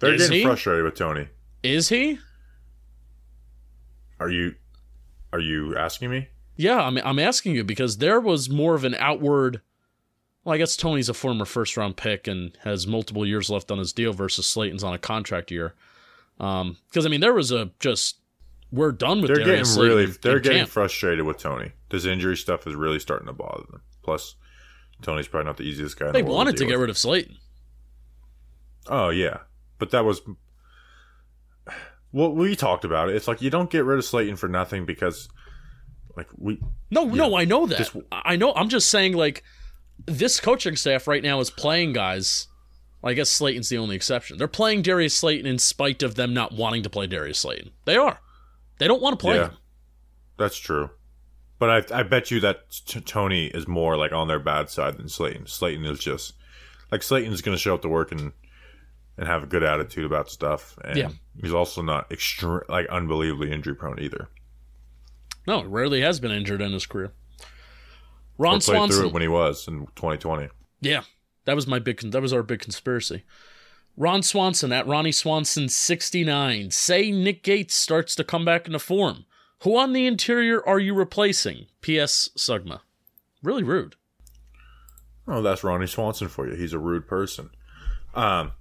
They're 0.01 0.15
Is 0.15 0.23
getting 0.23 0.39
he? 0.39 0.45
frustrated 0.45 0.85
with 0.85 0.95
Toney. 0.95 1.29
is 1.62 1.89
he? 1.89 2.19
Are 4.21 4.31
you 4.31 4.55
are 5.33 5.41
you 5.41 5.77
asking 5.77 6.11
me? 6.11 6.29
Yeah, 6.57 6.81
I'm 6.81 6.99
I'm 6.99 7.19
asking 7.19 7.55
you 7.55 7.65
because 7.65 7.99
there 7.99 8.21
was 8.21 8.49
more 8.49 8.75
of 8.75 8.85
an 8.85 8.95
outward. 8.97 9.61
Well, 10.45 10.55
I 10.55 10.59
guess 10.59 10.77
Toney's 10.77 11.09
a 11.09 11.15
former 11.15 11.45
first 11.45 11.77
round 11.77 11.97
pick 11.97 12.27
and 12.29 12.57
has 12.62 12.87
multiple 12.87 13.27
years 13.27 13.49
left 13.51 13.71
on 13.71 13.79
his 13.79 13.93
deal 13.93 14.12
versus 14.12 14.47
Slayton's 14.47 14.85
on 14.85 14.93
a 14.95 14.99
contract 14.99 15.51
year. 15.51 15.75
Um, 16.39 16.77
because 16.89 17.07
I 17.07 17.09
mean 17.09 17.21
there 17.21 17.33
was 17.35 17.51
a 17.51 17.71
just 17.81 18.19
we're 18.71 18.93
done 18.93 19.21
with. 19.21 19.29
They're 19.35 19.45
Darius 19.45 19.75
getting 19.77 19.91
really 19.91 20.07
they're 20.07 20.41
getting 20.41 20.59
camp. 20.59 20.71
frustrated 20.71 21.25
with 21.25 21.39
Toney. 21.39 21.73
This 21.91 22.05
injury 22.05 22.37
stuff 22.37 22.67
is 22.67 22.75
really 22.75 22.99
starting 22.99 23.27
to 23.27 23.33
bother 23.33 23.65
them. 23.71 23.83
Plus, 24.03 24.37
Toney's 25.03 25.29
probably 25.29 25.47
not 25.47 25.57
the 25.57 25.62
easiest 25.65 25.99
guy. 25.99 26.11
They 26.12 26.23
the 26.23 26.29
wanted 26.31 26.53
to 26.53 26.59
deal 26.59 26.69
get 26.69 26.75
with. 26.75 26.83
rid 26.83 26.91
of 26.91 26.99
Slayton. 26.99 27.37
Oh 28.89 29.09
yeah, 29.11 29.39
but 29.78 29.91
that 29.91 30.05
was 30.05 30.20
what 32.11 32.35
we 32.37 32.55
talked 32.55 32.85
about 32.85 33.09
it. 33.09 33.16
It's 33.16 33.26
like 33.28 33.43
you 33.43 33.51
don't 33.51 33.70
get 33.70 33.85
rid 33.85 33.99
of 33.99 34.05
Slayton 34.05 34.37
for 34.37 34.49
nothing 34.49 34.85
because 34.85 35.28
like 36.16 36.28
we 36.37 36.61
No, 36.91 37.05
no, 37.05 37.37
I 37.37 37.45
know 37.45 37.66
that. 37.66 37.91
I 38.12 38.37
know. 38.37 38.53
I'm 38.55 38.68
just 38.68 38.89
saying, 38.91 39.14
like, 39.14 39.43
this 40.07 40.39
coaching 40.41 40.76
staff 40.76 41.09
right 41.09 41.22
now 41.22 41.41
is 41.41 41.51
playing 41.51 41.93
guys. 41.93 42.47
Well, 43.03 43.11
I 43.11 43.14
guess 43.14 43.30
Slayton's 43.30 43.68
the 43.68 43.78
only 43.78 43.97
exception. 43.97 44.39
They're 44.39 44.47
playing 44.49 44.82
Darius 44.82 45.16
Slayton 45.16 45.47
in 45.47 45.59
spite 45.59 46.03
of 46.03 46.14
them 46.14 46.32
not 46.32 46.53
wanting 46.53 46.82
to 46.85 46.91
play 46.91 47.07
Darius 47.07 47.41
Slayton. 47.41 47.72
They 47.85 47.97
are. 47.97 48.18
They 48.78 48.87
don't 48.87 49.03
want 49.03 49.18
to 49.18 49.22
play 49.22 49.37
Yeah. 49.37 49.49
him. 49.49 49.57
That's 50.39 50.57
true. 50.57 50.91
But 51.59 51.93
I, 51.93 52.01
I 52.01 52.03
bet 52.03 52.30
you 52.30 52.41
that 52.41 52.70
t- 52.87 53.01
Toney 53.01 53.47
is 53.47 53.66
more 53.68 53.97
like 53.97 54.12
on 54.12 54.28
their 54.28 54.39
bad 54.41 54.68
side 54.70 54.97
than 54.99 55.09
Slayton. 55.09 55.47
Slayton 55.47 55.85
is 55.85 55.99
just 55.99 56.35
like 56.91 57.03
Slayton's 57.03 57.41
going 57.43 57.57
to 57.57 57.61
show 57.61 57.74
up 57.74 57.82
to 57.82 57.89
work 57.89 58.11
and 58.12 58.32
and 59.17 59.27
have 59.29 59.43
a 59.43 59.47
good 59.47 59.62
attitude 59.62 60.05
about 60.05 60.31
stuff. 60.31 60.77
And 60.85 60.97
Yeah. 60.97 61.11
he's 61.41 61.53
also 61.55 61.83
not 61.83 62.11
extreme 62.11 62.61
like 62.69 62.87
unbelievably 62.89 63.53
injury 63.53 63.75
prone 63.77 64.01
either. 64.01 64.29
No, 65.47 65.62
rarely 65.65 66.01
has 66.01 66.21
been 66.21 66.31
injured 66.31 66.62
in 66.62 66.73
his 66.73 66.87
career. 66.87 67.12
Ron 68.39 68.57
Or 68.57 68.61
played 68.61 68.91
through 68.91 69.07
it 69.09 69.12
when 69.12 69.23
he 69.23 69.29
was 69.29 69.69
in 69.69 69.87
2020. 69.95 70.49
Yeah, 70.81 71.03
that 71.45 71.55
was 71.55 71.67
my 71.67 71.79
big. 71.79 72.01
That 72.11 72.23
was 72.23 72.33
our 72.33 72.43
big 72.43 72.61
conspiracy. 72.61 73.23
Ron 73.97 74.23
Swanson 74.25 74.73
at 74.73 74.87
Ronnie 74.89 75.12
Swanson 75.12 75.69
sixty 75.69 76.25
nine. 76.25 76.71
Say 76.73 77.12
Nick 77.12 77.45
Gates 77.45 77.75
starts 77.77 78.17
to 78.17 78.25
come 78.25 78.45
back 78.45 78.67
into 78.67 78.81
form. 78.81 79.25
Who 79.62 79.77
on 79.77 79.93
the 79.93 80.07
interior 80.07 80.67
are 80.67 80.81
you 80.81 80.95
replacing? 80.95 81.67
P.S. 81.81 82.29
Sugma. 82.37 82.81
Really 83.43 83.62
rude. 83.62 83.95
Oh, 85.29 85.41
that's 85.43 85.62
Ronnie 85.65 85.87
Swanson 85.87 86.29
for 86.29 86.49
you. 86.49 86.57
He's 86.57 86.73
a 86.73 86.79
rude 86.79 87.07
person. 87.07 87.51
Um, 88.15 88.53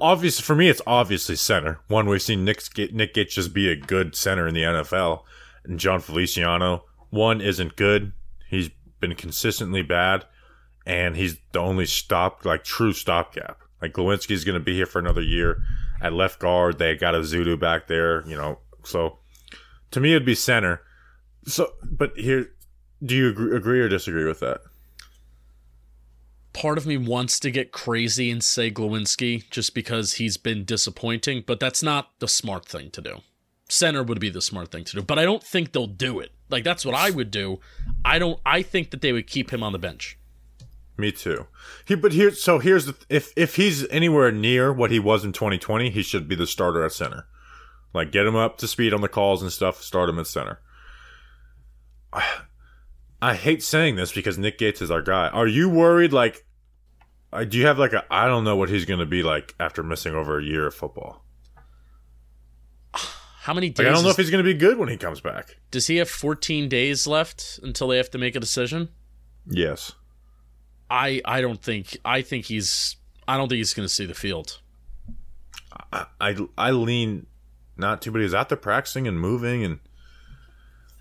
obvious 0.00 0.40
for 0.40 0.54
me, 0.54 0.68
it's 0.68 0.82
obviously 0.86 1.36
center. 1.36 1.80
One, 1.88 2.06
we've 2.06 2.22
seen 2.22 2.44
Nick 2.44 2.62
Nick 2.92 3.14
just 3.14 3.52
be 3.52 3.70
a 3.70 3.76
good 3.76 4.14
center 4.14 4.46
in 4.46 4.54
the 4.54 4.62
NFL, 4.62 5.22
and 5.64 5.78
Jon 5.78 6.00
Feliciano. 6.00 6.84
One 7.10 7.40
isn't 7.40 7.76
good. 7.76 8.12
He's 8.48 8.70
been 9.00 9.14
consistently 9.14 9.82
bad, 9.82 10.24
and 10.84 11.16
he's 11.16 11.36
the 11.52 11.60
only 11.60 11.86
stop 11.86 12.44
like 12.44 12.64
true 12.64 12.92
stopgap. 12.92 13.58
Like 13.80 13.92
Glowinski's 13.92 14.44
going 14.44 14.58
to 14.58 14.64
be 14.64 14.74
here 14.74 14.86
for 14.86 14.98
another 14.98 15.22
year. 15.22 15.62
At 16.00 16.12
left 16.12 16.38
guard, 16.38 16.78
they 16.78 16.94
got 16.96 17.14
Ezeudu 17.14 17.58
back 17.58 17.86
there. 17.86 18.26
You 18.26 18.36
know, 18.36 18.58
so 18.84 19.18
to 19.90 20.00
me, 20.00 20.12
it'd 20.12 20.26
be 20.26 20.34
center. 20.34 20.82
So, 21.46 21.72
but 21.84 22.16
here, 22.16 22.50
do 23.04 23.14
you 23.14 23.28
agree, 23.28 23.56
agree 23.56 23.80
or 23.80 23.88
disagree 23.88 24.24
with 24.24 24.40
that? 24.40 24.60
Part 26.56 26.78
of 26.78 26.86
me 26.86 26.96
wants 26.96 27.38
to 27.40 27.50
get 27.50 27.70
crazy 27.70 28.30
and 28.30 28.42
say 28.42 28.70
Glowinski 28.70 29.48
just 29.50 29.74
because 29.74 30.14
he's 30.14 30.38
been 30.38 30.64
disappointing, 30.64 31.44
but 31.46 31.60
that's 31.60 31.82
not 31.82 32.12
the 32.18 32.26
smart 32.26 32.64
thing 32.64 32.90
to 32.92 33.02
do. 33.02 33.20
Center 33.68 34.02
would 34.02 34.20
be 34.20 34.30
the 34.30 34.40
smart 34.40 34.70
thing 34.70 34.84
to 34.84 34.96
do, 34.96 35.02
but 35.02 35.18
I 35.18 35.24
don't 35.24 35.42
think 35.42 35.72
they'll 35.72 35.86
do 35.86 36.18
it. 36.18 36.32
Like 36.48 36.64
that's 36.64 36.86
what 36.86 36.94
I 36.94 37.10
would 37.10 37.30
do. 37.30 37.60
I 38.06 38.18
don't. 38.18 38.40
I 38.46 38.62
think 38.62 38.90
that 38.90 39.02
they 39.02 39.12
would 39.12 39.26
keep 39.26 39.52
him 39.52 39.62
on 39.62 39.72
the 39.72 39.78
bench. 39.78 40.18
Me 40.96 41.12
too. 41.12 41.46
He, 41.84 41.94
but 41.94 42.12
here, 42.12 42.30
so 42.30 42.58
here's 42.58 42.86
the 42.86 42.96
if 43.10 43.34
if 43.36 43.56
he's 43.56 43.86
anywhere 43.88 44.32
near 44.32 44.72
what 44.72 44.90
he 44.90 44.98
was 44.98 45.26
in 45.26 45.32
2020, 45.32 45.90
he 45.90 46.02
should 46.02 46.26
be 46.26 46.36
the 46.36 46.46
starter 46.46 46.86
at 46.86 46.92
center. 46.92 47.26
Like 47.92 48.12
get 48.12 48.26
him 48.26 48.36
up 48.36 48.56
to 48.58 48.68
speed 48.68 48.94
on 48.94 49.02
the 49.02 49.08
calls 49.08 49.42
and 49.42 49.52
stuff. 49.52 49.82
Start 49.82 50.08
him 50.08 50.18
at 50.18 50.26
center. 50.26 50.60
I 53.22 53.34
hate 53.34 53.62
saying 53.62 53.96
this 53.96 54.12
because 54.12 54.36
Nick 54.38 54.58
Gates 54.58 54.82
is 54.82 54.90
our 54.90 55.02
guy. 55.02 55.28
Are 55.28 55.46
you 55.46 55.68
worried? 55.68 56.12
Like, 56.12 56.44
uh, 57.32 57.44
do 57.44 57.56
you 57.58 57.66
have 57.66 57.78
like 57.78 57.92
a 57.92 58.04
I 58.10 58.26
don't 58.28 58.44
know 58.44 58.56
what 58.56 58.68
he's 58.68 58.84
going 58.84 59.00
to 59.00 59.06
be 59.06 59.22
like 59.22 59.54
after 59.58 59.82
missing 59.82 60.14
over 60.14 60.38
a 60.38 60.42
year 60.44 60.66
of 60.66 60.74
football? 60.74 61.24
How 62.92 63.54
many 63.54 63.70
days? 63.70 63.78
Like, 63.84 63.88
I 63.88 63.94
don't 63.94 64.02
know 64.02 64.08
is- 64.10 64.14
if 64.14 64.18
he's 64.24 64.30
going 64.30 64.44
to 64.44 64.52
be 64.52 64.58
good 64.58 64.76
when 64.78 64.88
he 64.88 64.96
comes 64.96 65.20
back. 65.20 65.56
does 65.70 65.86
he 65.86 65.96
have 65.96 66.08
14 66.10 66.68
days 66.68 67.06
left 67.06 67.60
until 67.62 67.88
they 67.88 67.96
have 67.96 68.10
to 68.10 68.18
make 68.18 68.34
a 68.34 68.40
decision? 68.40 68.88
Yes. 69.48 69.92
I 70.90 71.20
I 71.24 71.40
don't 71.40 71.62
think 71.62 71.96
I 72.04 72.22
think 72.22 72.46
he's 72.46 72.96
I 73.28 73.36
don't 73.36 73.48
think 73.48 73.58
he's 73.58 73.74
going 73.74 73.86
to 73.88 73.92
see 73.92 74.06
the 74.06 74.14
field. 74.14 74.60
I, 75.92 76.06
I 76.20 76.36
I 76.58 76.70
lean 76.72 77.26
not 77.76 78.02
too, 78.02 78.10
but 78.10 78.20
he's 78.20 78.34
out 78.34 78.48
there 78.48 78.56
practicing 78.58 79.06
and 79.06 79.20
moving, 79.20 79.62
and 79.64 79.78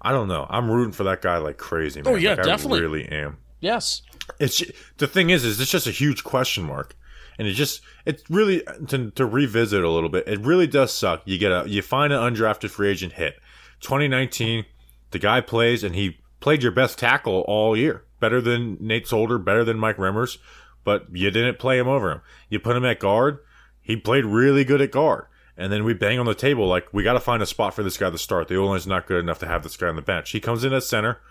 I 0.06 0.12
don't 0.12 0.28
know. 0.28 0.46
I'm 0.50 0.70
rooting 0.70 0.92
for 0.94 1.04
that 1.06 1.22
guy 1.22 1.38
like 1.38 1.58
crazy. 1.58 2.02
Oh, 2.02 2.04
man. 2.04 2.14
Oh, 2.14 2.18
yeah, 2.18 2.36
Like, 2.36 2.44
definitely. 2.44 2.80
I 2.80 2.84
really 2.84 3.06
am. 3.10 3.38
Yes. 3.60 4.04
It's 4.40 4.62
the 4.98 5.08
thing 5.08 5.32
is, 5.32 5.44
is 5.44 5.60
it's 5.60 5.72
just 5.72 5.88
a 5.88 5.92
huge 5.92 6.24
question 6.24 6.64
mark, 6.64 6.96
and 7.40 7.48
it 7.48 7.54
just 7.54 7.82
it's 8.06 8.24
really 8.30 8.62
to, 8.88 9.12
to 9.12 9.26
revisit 9.26 9.84
a 9.84 9.90
little 9.90 10.10
bit. 10.10 10.28
It 10.28 10.40
really 10.42 10.68
does 10.68 10.94
suck. 10.94 11.22
You 11.26 11.38
get 11.38 11.52
a 11.52 11.64
you 11.68 11.82
find 11.82 12.14
an 12.14 12.20
undrafted 12.20 12.70
free 12.70 12.90
agent 12.90 13.14
hit, 13.14 13.36
2019. 13.82 14.66
The 15.12 15.20
guy 15.20 15.42
plays 15.42 15.84
and 15.84 15.96
he 15.96 16.18
played 16.40 16.62
your 16.64 16.72
best 16.72 16.98
tackle 17.00 17.44
all 17.48 17.76
year, 17.78 18.04
better 18.20 18.42
than 18.42 18.78
Nate 18.80 19.08
Solder, 19.08 19.38
better 19.40 19.64
than 19.64 19.78
Mike 19.80 19.98
Remmers, 19.98 20.38
but 20.84 21.06
you 21.12 21.32
didn't 21.32 21.60
play 21.60 21.78
him 21.80 21.88
over 21.88 22.12
him. 22.12 22.22
You 22.50 22.60
put 22.60 22.76
him 22.76 22.86
at 22.86 23.00
guard. 23.00 23.40
He 23.82 23.96
played 23.96 24.26
really 24.26 24.64
good 24.64 24.82
at 24.82 24.92
guard. 24.92 25.26
And 25.58 25.72
then 25.72 25.86
we 25.86 25.94
bang 25.94 26.20
on 26.20 26.26
the 26.26 26.36
table 26.36 26.68
like 26.68 26.94
we 26.94 27.04
got 27.04 27.14
to 27.14 27.20
find 27.20 27.42
a 27.42 27.46
spot 27.46 27.74
for 27.74 27.84
this 27.84 27.98
guy 27.98 28.10
to 28.10 28.18
start. 28.18 28.48
The 28.48 28.58
O 28.58 28.66
line's 28.66 28.88
not 28.88 29.08
good 29.08 29.20
enough 29.20 29.40
to 29.40 29.48
have 29.48 29.64
this 29.64 29.78
guy 29.78 29.88
on 29.88 29.96
the 29.96 30.02
bench. 30.02 30.32
He 30.32 30.40
comes 30.40 30.64
in 30.64 30.74
at 30.74 30.84
center 30.84 31.22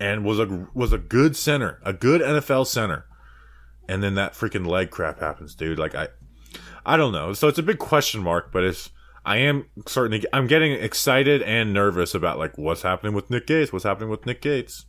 and 0.00 0.24
was 0.24 0.38
a 0.38 0.68
was 0.74 0.92
a 0.92 0.98
good 0.98 1.36
center, 1.36 1.80
a 1.84 1.92
good 1.92 2.20
NFL 2.20 2.66
center. 2.66 3.06
And 3.86 4.02
then 4.02 4.14
that 4.14 4.32
freaking 4.32 4.66
leg 4.66 4.90
crap 4.90 5.20
happens, 5.20 5.54
dude. 5.54 5.78
Like 5.78 5.94
I 5.94 6.08
I 6.86 6.96
don't 6.96 7.12
know. 7.12 7.32
So 7.32 7.48
it's 7.48 7.58
a 7.58 7.62
big 7.62 7.78
question 7.78 8.22
mark, 8.22 8.52
but 8.52 8.64
it's 8.64 8.90
I 9.24 9.38
am 9.38 9.66
certainly 9.86 10.24
I'm 10.32 10.46
getting 10.46 10.72
excited 10.72 11.42
and 11.42 11.72
nervous 11.72 12.14
about 12.14 12.38
like 12.38 12.56
what's 12.58 12.82
happening 12.82 13.14
with 13.14 13.30
Nick 13.30 13.46
Gates, 13.46 13.72
what's 13.72 13.84
happening 13.84 14.10
with 14.10 14.26
Nick 14.26 14.40
Gates. 14.40 14.86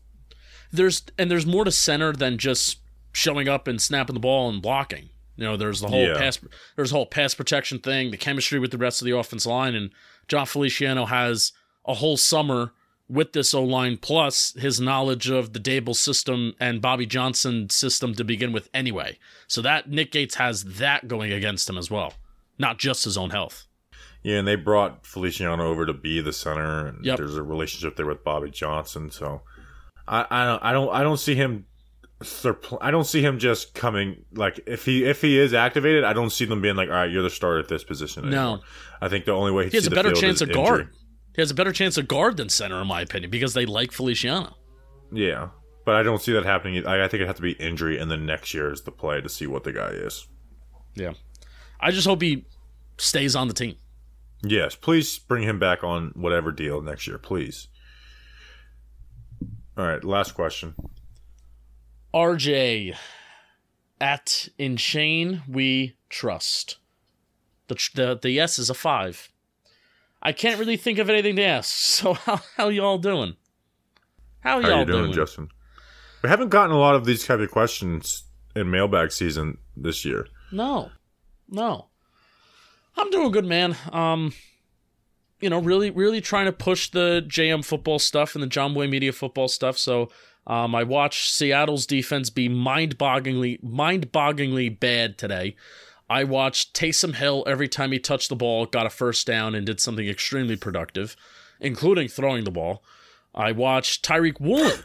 There's 0.72 1.04
and 1.18 1.30
there's 1.30 1.46
more 1.46 1.66
to 1.66 1.72
center 1.72 2.12
than 2.14 2.38
just 2.38 2.80
showing 3.12 3.48
up 3.48 3.68
and 3.68 3.82
snapping 3.82 4.14
the 4.14 4.20
ball 4.20 4.50
and 4.50 4.62
blocking. 4.62 5.10
You 5.38 5.44
know, 5.46 5.58
there's 5.58 5.82
the 5.82 5.88
whole 5.88 6.08
Yeah. 6.08 6.18
pass 6.18 6.40
there's 6.76 6.92
the 6.92 6.96
whole 6.96 7.06
pass 7.06 7.34
protection 7.36 7.80
thing, 7.80 8.12
the 8.12 8.18
chemistry 8.18 8.60
with 8.60 8.72
the 8.72 8.78
rest 8.78 9.02
of 9.02 9.06
the 9.06 9.18
offense 9.18 9.46
line, 9.46 9.76
and 9.76 9.92
Jon 10.28 10.46
Feliciano 10.46 11.06
has 11.06 11.52
a 11.86 11.96
whole 11.96 12.18
summer 12.18 12.72
with 13.08 13.34
this 13.34 13.54
O 13.54 13.64
line 13.64 13.98
plus 13.98 14.54
his 14.54 14.80
knowledge 14.82 15.30
of 15.30 15.54
the 15.54 15.60
Daboll 15.60 15.96
system 15.96 16.54
and 16.60 16.82
Bobby 16.82 17.06
Johnson 17.06 17.70
system 17.70 18.16
to 18.16 18.24
begin 18.24 18.52
with 18.52 18.70
anyway. 18.74 19.20
So 19.48 19.62
that 19.62 19.90
Nick 19.90 20.12
Gates 20.12 20.36
has 20.36 20.64
that 20.64 21.08
going 21.08 21.32
against 21.32 21.70
him 21.70 21.78
as 21.78 21.92
well. 21.92 22.14
Not 22.58 22.80
just 22.80 23.04
his 23.04 23.18
own 23.18 23.30
health. 23.30 23.68
Yeah, 24.24 24.38
and 24.40 24.48
they 24.48 24.56
brought 24.56 25.06
Feliciano 25.06 25.68
over 25.68 25.86
to 25.86 25.94
be 25.94 26.20
the 26.20 26.34
center, 26.34 26.88
and 26.88 27.06
Yep. 27.06 27.18
there's 27.18 27.36
a 27.36 27.44
relationship 27.44 27.96
there 27.96 28.08
with 28.08 28.24
Bobby 28.24 28.50
Johnson. 28.50 29.12
So 29.12 29.44
I, 30.08 30.26
I 30.32 30.46
don't 30.46 30.64
I 30.64 30.72
don't 30.72 30.90
I 30.92 31.04
don't 31.04 31.18
see 31.20 31.36
him. 31.36 31.66
Surpl- 32.26 32.78
I 32.82 32.92
don't 32.92 33.06
see 33.06 33.22
him 33.22 33.40
just 33.40 33.74
coming 33.74 34.26
like 34.34 34.60
if 34.68 34.86
he 34.86 35.06
if 35.06 35.22
he 35.22 35.38
is 35.40 35.54
activated, 35.54 36.04
I 36.04 36.14
don't 36.14 36.30
see 36.30 36.46
them 36.46 36.62
being 36.62 36.76
like, 36.76 36.90
all 36.90 36.96
right, 36.96 37.10
you're 37.10 37.24
the 37.24 37.30
starter 37.30 37.60
at 37.60 37.68
this 37.68 37.84
position. 37.84 38.30
No. 38.30 38.62
I 39.02 39.08
think 39.08 39.26
the 39.26 39.32
only 39.32 39.52
way 39.52 39.66
he'd 39.66 39.74
has 39.74 39.84
see 39.84 39.88
a 39.88 39.90
the 39.90 39.96
better 39.96 40.12
chance 40.14 40.42
of 40.42 40.50
injury. 40.50 40.64
guard. 40.64 40.90
He 41.36 41.42
has 41.42 41.52
a 41.52 41.56
better 41.56 41.72
chance 41.72 41.98
of 41.98 42.08
guard 42.08 42.38
than 42.38 42.50
center, 42.50 42.82
in 42.82 42.88
my 42.88 43.02
opinion, 43.02 43.30
because 43.30 43.54
they 43.54 43.66
like 43.66 43.92
Feliciano. 43.92 44.56
Yeah, 45.12 45.50
but 45.86 45.96
I 45.96 46.04
don't 46.04 46.22
see 46.22 46.32
that 46.34 46.46
happening. 46.46 46.86
I, 46.86 47.04
I 47.04 47.08
think 47.08 47.22
it 47.22 47.28
has 47.28 47.36
to 47.36 47.42
be 47.42 47.52
injury, 47.54 48.00
and 48.00 48.10
then 48.10 48.26
next 48.26 48.54
year 48.54 48.72
is 48.72 48.84
the 48.84 48.92
play 48.92 49.22
to 49.22 49.30
see 49.30 49.46
what 49.46 49.64
the 49.66 49.74
guy 49.74 49.90
is. 49.90 50.28
Yeah. 50.96 51.14
I 51.80 51.92
just 51.92 52.08
hope 52.08 52.22
he 52.22 52.46
stays 52.98 53.36
on 53.36 53.50
the 53.50 53.54
team. 53.54 53.76
Yes, 54.44 54.76
please 54.76 55.20
bring 55.20 55.44
him 55.44 55.60
back 55.60 55.84
on 55.84 56.12
whatever 56.16 56.52
deal 56.52 56.82
next 56.82 57.06
year, 57.06 57.18
please. 57.18 57.68
All 59.78 59.86
right, 59.86 60.04
last 60.04 60.32
question. 60.32 60.74
RJ 62.16 62.96
at 64.00 64.48
in 64.58 64.78
Shane 64.78 65.44
we 65.48 65.98
trust. 66.10 66.78
The 67.68 67.76
the 67.94 68.20
the 68.22 68.30
yes 68.32 68.58
is 68.58 68.70
a 68.70 68.74
five. 68.74 69.30
I 70.22 70.32
can't 70.32 70.60
really 70.60 70.78
think 70.78 70.98
of 70.98 71.10
anything 71.10 71.36
to 71.36 71.44
ask. 71.44 71.76
So 71.76 72.14
how 72.14 72.40
how 72.56 72.70
y'all 72.70 72.98
doing? 72.98 73.36
How, 74.40 74.62
How 74.62 74.70
y'all 74.70 74.80
you 74.80 74.86
doing, 74.86 75.12
Justin? 75.12 75.50
We 76.24 76.30
haven't 76.30 76.50
gotten 76.50 76.72
a 76.72 76.80
lot 76.80 76.96
of 76.96 77.06
these 77.06 77.26
type 77.26 77.40
of 77.40 77.52
questions 77.52 78.24
in 78.56 78.70
mailbag 78.72 79.12
season 79.12 79.58
this 79.76 80.06
year. 80.06 80.28
No, 80.52 80.92
no. 81.50 81.88
I'm 82.96 83.10
doing 83.10 83.32
good, 83.32 83.46
man. 83.46 83.76
Um, 83.92 84.34
you 85.42 85.50
know, 85.50 85.60
really, 85.60 85.90
really 85.90 86.22
trying 86.22 86.46
to 86.46 86.52
push 86.52 86.90
the 86.90 87.26
JM 87.28 87.66
football 87.66 88.00
stuff 88.00 88.36
and 88.36 88.44
the 88.44 88.48
Jomboy 88.48 88.90
Media 88.90 89.12
football 89.12 89.48
stuff. 89.48 89.78
So, 89.78 90.10
um, 90.48 90.76
I 90.76 90.84
watched 90.84 91.32
Seattle's 91.32 91.86
defense 91.86 92.30
be 92.30 92.48
mind-bogglingly, 92.50 93.64
mind-bogglingly 93.64 94.80
bad 94.80 95.18
today. 95.18 95.56
I 96.10 96.24
watched 96.24 96.76
Taysom 96.76 97.16
Hill 97.16 97.44
every 97.48 97.68
time 97.68 97.92
he 97.92 98.00
touched 98.00 98.30
the 98.30 98.36
ball, 98.36 98.66
got 98.66 98.86
a 98.86 98.92
first 98.92 99.26
down, 99.26 99.56
and 99.56 99.66
did 99.66 99.80
something 99.80 100.08
extremely 100.08 100.56
productive, 100.56 101.16
including 101.60 102.08
throwing 102.08 102.44
the 102.44 102.52
ball. 102.52 102.84
I 103.34 103.52
watched 103.52 104.06
Tariq 104.06 104.40
Woolen. 104.40 104.84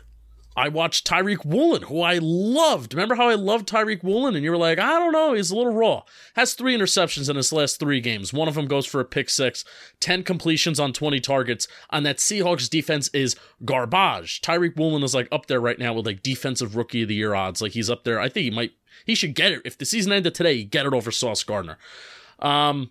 I 0.56 0.68
watched 0.68 1.06
Tariq 1.06 1.44
Woolen, 1.44 1.82
who 1.82 2.00
I 2.00 2.18
loved. 2.20 2.92
Remember 2.92 3.14
how 3.14 3.28
I 3.28 3.34
loved 3.34 3.68
Tariq 3.68 4.02
Woolen? 4.02 4.34
And 4.34 4.44
you 4.44 4.50
were 4.50 4.56
like, 4.56 4.78
I 4.78 4.98
don't 4.98 5.12
know, 5.12 5.32
he's 5.32 5.50
a 5.50 5.56
little 5.56 5.72
raw. 5.72 6.02
Has 6.34 6.54
three 6.54 6.76
interceptions 6.76 7.30
in 7.30 7.36
his 7.36 7.52
last 7.52 7.78
three 7.78 8.00
games. 8.00 8.32
One 8.32 8.48
of 8.48 8.54
them 8.54 8.66
goes 8.66 8.84
for 8.84 9.00
a 9.00 9.04
pick 9.04 9.30
six, 9.30 9.64
10 10.00 10.24
completions 10.24 10.80
on 10.80 10.92
20 10.92 11.20
targets. 11.20 11.68
And 11.90 12.04
that 12.04 12.16
Seahawks 12.16 12.68
defense 12.68 13.08
is 13.14 13.36
garbage. 13.64 14.40
Tariq 14.40 14.76
Woolen 14.76 15.04
is 15.04 15.14
like 15.14 15.28
up 15.30 15.46
there 15.46 15.60
right 15.60 15.78
now 15.78 15.94
with 15.94 16.06
like 16.06 16.22
defensive 16.22 16.74
rookie 16.74 17.02
of 17.02 17.08
the 17.08 17.14
year 17.14 17.34
odds. 17.34 17.62
Like 17.62 17.72
he's 17.72 17.90
up 17.90 18.02
there. 18.02 18.18
I 18.18 18.28
think 18.28 18.44
he 18.44 18.50
might, 18.50 18.72
he 19.06 19.14
should 19.14 19.34
get 19.34 19.52
it. 19.52 19.62
If 19.64 19.78
the 19.78 19.84
season 19.84 20.12
ended 20.12 20.34
today, 20.34 20.56
he'd 20.56 20.72
get 20.72 20.86
it 20.86 20.92
over 20.92 21.12
Sauce 21.12 21.44
Gardner. 21.44 21.78
Um, 22.40 22.90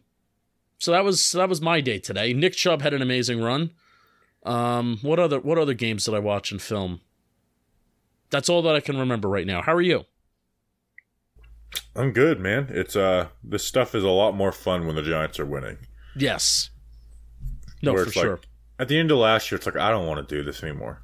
so 0.80 0.92
that 0.92 1.04
was 1.04 1.24
so 1.24 1.38
that 1.40 1.50
was 1.50 1.62
my 1.62 1.82
day 1.82 2.00
today. 2.00 2.34
Nick 2.34 2.54
Chubb 2.54 2.82
had 2.82 2.94
an 2.94 3.02
amazing 3.02 3.42
run. 3.42 3.72
Um, 4.44 5.00
what 5.02 5.20
other 5.20 5.40
what 5.40 5.58
other 5.58 5.74
games 5.74 6.06
did 6.06 6.14
I 6.14 6.20
watch 6.20 6.52
and 6.52 6.62
film? 6.62 7.02
That's 8.32 8.50
all 8.50 8.62
that 8.64 8.76
I 8.76 8.80
can 8.80 8.98
remember 8.98 9.28
right 9.30 9.48
now. 9.48 9.62
How 9.62 9.74
are 9.74 9.82
you? 9.82 10.06
I'm 11.96 12.12
good, 12.12 12.40
man. 12.40 12.68
It's 12.70 12.96
uh, 12.96 13.28
this 13.44 13.64
stuff 13.64 13.94
is 13.96 14.04
a 14.04 14.10
lot 14.10 14.36
more 14.36 14.52
fun 14.52 14.86
when 14.88 14.96
the 14.96 15.02
Giants 15.02 15.40
are 15.40 15.46
winning. 15.46 15.78
Yes. 16.16 16.70
No, 17.82 17.94
Where 17.94 18.04
for 18.04 18.08
it's 18.08 18.16
like- 18.18 18.24
sure. 18.26 18.40
At 18.78 18.88
the 18.88 18.98
end 18.98 19.12
of 19.12 19.18
last 19.18 19.52
year, 19.52 19.58
it's 19.58 19.66
like 19.66 19.76
I 19.76 19.92
don't 19.92 20.08
want 20.08 20.26
to 20.26 20.36
do 20.36 20.42
this 20.42 20.64
anymore. 20.64 21.02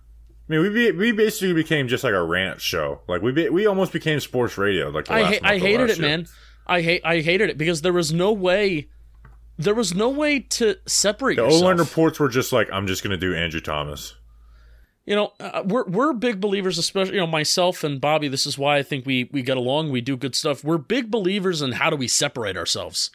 I 0.48 0.52
mean, 0.54 0.62
we 0.62 0.70
be, 0.70 0.92
we 0.92 1.12
basically 1.12 1.52
became 1.54 1.90
just 1.90 2.06
like 2.06 2.14
a 2.14 2.24
rant 2.24 2.62
show. 2.62 3.02
Like 3.08 3.22
we 3.22 3.34
be, 3.34 3.50
we 3.50 3.66
almost 3.66 3.92
became 3.92 4.22
sports 4.22 4.58
radio. 4.58 4.90
Like 4.90 5.12
I 5.12 5.24
ha- 5.24 5.40
I 5.44 5.58
hated 5.58 5.90
it, 5.90 5.98
year. 5.98 6.08
man. 6.08 6.28
I 6.68 6.82
hate 6.82 7.02
I 7.04 7.20
hated 7.20 7.50
it 7.50 7.58
because 7.58 7.82
there 7.82 7.92
was 7.92 8.14
no 8.14 8.32
way 8.32 8.88
there 9.58 9.74
was 9.76 9.94
no 9.94 10.10
way 10.10 10.40
to 10.40 10.78
separate 10.86 11.36
The 11.36 11.44
O 11.44 11.60
line 11.60 11.78
reports 11.78 12.18
were 12.20 12.30
just 12.30 12.54
like, 12.54 12.70
I'm 12.72 12.88
just 12.88 13.04
going 13.04 13.12
to 13.12 13.18
do 13.18 13.36
Andrew 13.36 13.60
Thomas. 13.62 14.16
You 15.06 15.16
know, 15.16 15.34
uh, 15.40 15.64
we're 15.66 15.86
we're 15.86 16.14
big 16.14 16.42
believers, 16.42 16.78
especially 16.78 17.16
you 17.16 17.20
know 17.20 17.28
myself 17.28 17.84
and 17.84 18.02
Bobby. 18.02 18.28
This 18.28 18.46
is 18.46 18.58
why 18.58 18.78
I 18.78 18.84
think 18.84 19.06
we 19.06 19.30
we 19.32 19.42
get 19.42 19.58
along. 19.58 19.92
We 19.92 20.02
do 20.02 20.18
good 20.18 20.36
stuff. 20.36 20.64
We're 20.64 20.78
big 20.78 21.12
believers 21.12 21.62
in 21.62 21.74
how 21.74 21.90
do 21.90 21.96
we 21.96 22.08
separate 22.08 22.58
ourselves. 22.58 23.12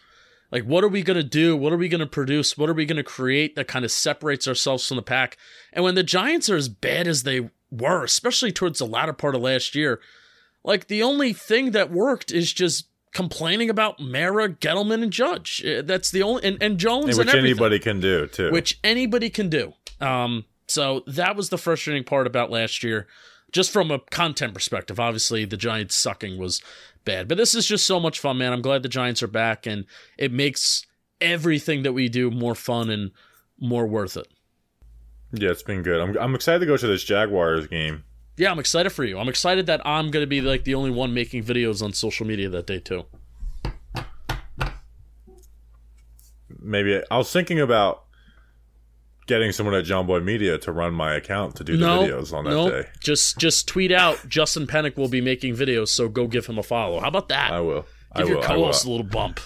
Like, 0.52 0.64
what 0.64 0.82
are 0.84 0.88
we 0.88 1.02
gonna 1.02 1.22
do? 1.22 1.56
What 1.56 1.72
are 1.72 1.76
we 1.76 1.88
gonna 1.88 2.06
produce? 2.06 2.56
What 2.56 2.68
are 2.70 2.74
we 2.74 2.86
gonna 2.86 3.02
create 3.02 3.56
that 3.56 3.68
kind 3.68 3.84
of 3.84 3.90
separates 3.90 4.46
ourselves 4.46 4.86
from 4.86 4.96
the 4.96 5.02
pack? 5.02 5.36
And 5.72 5.84
when 5.84 5.94
the 5.94 6.02
Giants 6.02 6.48
are 6.48 6.56
as 6.56 6.68
bad 6.68 7.06
as 7.06 7.22
they 7.24 7.50
were, 7.70 8.04
especially 8.04 8.52
towards 8.52 8.78
the 8.78 8.86
latter 8.86 9.12
part 9.12 9.34
of 9.34 9.42
last 9.42 9.74
year, 9.74 10.00
like 10.64 10.86
the 10.88 11.02
only 11.02 11.32
thing 11.32 11.72
that 11.72 11.90
worked 11.90 12.30
is 12.32 12.52
just 12.52 12.86
complaining 13.12 13.70
about 13.70 13.98
Mara, 14.00 14.48
Gettleman, 14.48 15.02
and 15.02 15.12
Judge. 15.12 15.64
Uh, 15.64 15.82
That's 15.82 16.10
the 16.10 16.22
only 16.22 16.44
and, 16.44 16.62
and 16.62 16.78
Jones 16.78 17.04
And 17.04 17.10
and, 17.10 17.18
which 17.18 17.28
everything 17.28 17.50
anybody 17.50 17.78
can 17.78 18.00
do 18.00 18.26
too. 18.26 18.52
which 18.52 18.78
anybody 18.84 19.30
can 19.30 19.48
do. 19.48 19.74
Um, 20.00 20.44
so 20.70 21.02
that 21.06 21.36
was 21.36 21.48
the 21.48 21.58
frustrating 21.58 22.04
part 22.04 22.26
about 22.26 22.50
last 22.50 22.82
year, 22.82 23.06
just 23.52 23.70
from 23.70 23.90
a 23.90 23.98
content 23.98 24.54
perspective. 24.54 25.00
Obviously, 25.00 25.44
the 25.44 25.56
Giants 25.56 25.96
sucking 25.96 26.38
was 26.38 26.62
bad, 27.04 27.28
but 27.28 27.36
this 27.36 27.54
is 27.54 27.66
just 27.66 27.84
so 27.86 27.98
much 27.98 28.20
fun, 28.20 28.38
man. 28.38 28.52
I'm 28.52 28.62
glad 28.62 28.82
the 28.82 28.88
Giants 28.88 29.22
are 29.22 29.28
back, 29.28 29.66
and 29.66 29.84
it 30.16 30.32
makes 30.32 30.86
everything 31.20 31.82
that 31.82 31.92
we 31.92 32.08
do 32.08 32.30
more 32.30 32.54
fun 32.54 32.88
and 32.90 33.10
more 33.58 33.86
worth 33.86 34.16
it. 34.16 34.28
yeah, 35.32 35.50
it's 35.50 35.62
been 35.62 35.82
good. 35.82 36.00
I'm 36.00 36.16
I'm 36.18 36.34
excited 36.34 36.60
to 36.60 36.66
go 36.66 36.76
to 36.76 36.86
this 36.86 37.04
Jaguars 37.04 37.66
game. 37.66 38.04
Yeah, 38.36 38.50
I'm 38.50 38.58
excited 38.58 38.90
for 38.90 39.04
you. 39.04 39.18
I'm 39.18 39.28
excited 39.28 39.66
that 39.66 39.86
I'm 39.86 40.10
going 40.10 40.22
to 40.22 40.26
be 40.26 40.40
like 40.40 40.64
the 40.64 40.74
only 40.74 40.90
one 40.90 41.12
making 41.12 41.44
videos 41.44 41.82
on 41.82 41.92
social 41.92 42.26
media 42.26 42.48
that 42.48 42.66
day 42.66 42.78
too. 42.78 43.04
Maybe 46.58 47.02
I 47.10 47.16
was 47.18 47.32
thinking 47.32 47.60
about 47.60 48.04
getting 49.26 49.52
someone 49.52 49.74
at 49.74 49.84
Jomboy 49.84 50.24
Media 50.24 50.58
to 50.58 50.72
run 50.72 50.92
my 50.94 51.14
account 51.14 51.56
to 51.56 51.64
do 51.64 51.76
the 51.76 51.86
no, 51.86 52.02
videos 52.02 52.32
on 52.32 52.44
that 52.44 52.50
no, 52.50 52.70
day. 52.70 52.88
just 53.00 53.38
just 53.38 53.68
tweet 53.68 53.92
out 53.92 54.28
Justin 54.28 54.66
Penik 54.66 54.96
will 54.96 55.08
be 55.08 55.20
making 55.20 55.54
videos, 55.54 55.88
so 55.88 56.08
go 56.08 56.26
give 56.26 56.46
him 56.46 56.58
a 56.58 56.62
follow. 56.62 57.00
How 57.00 57.08
about 57.08 57.28
that? 57.28 57.52
I 57.52 57.60
will. 57.60 57.86
I 58.12 58.20
give 58.20 58.28
will. 58.28 58.36
your 58.36 58.44
I 58.44 58.56
will. 58.56 58.62
co-host 58.62 58.84
a 58.84 58.90
little 58.90 59.06
bump. 59.06 59.40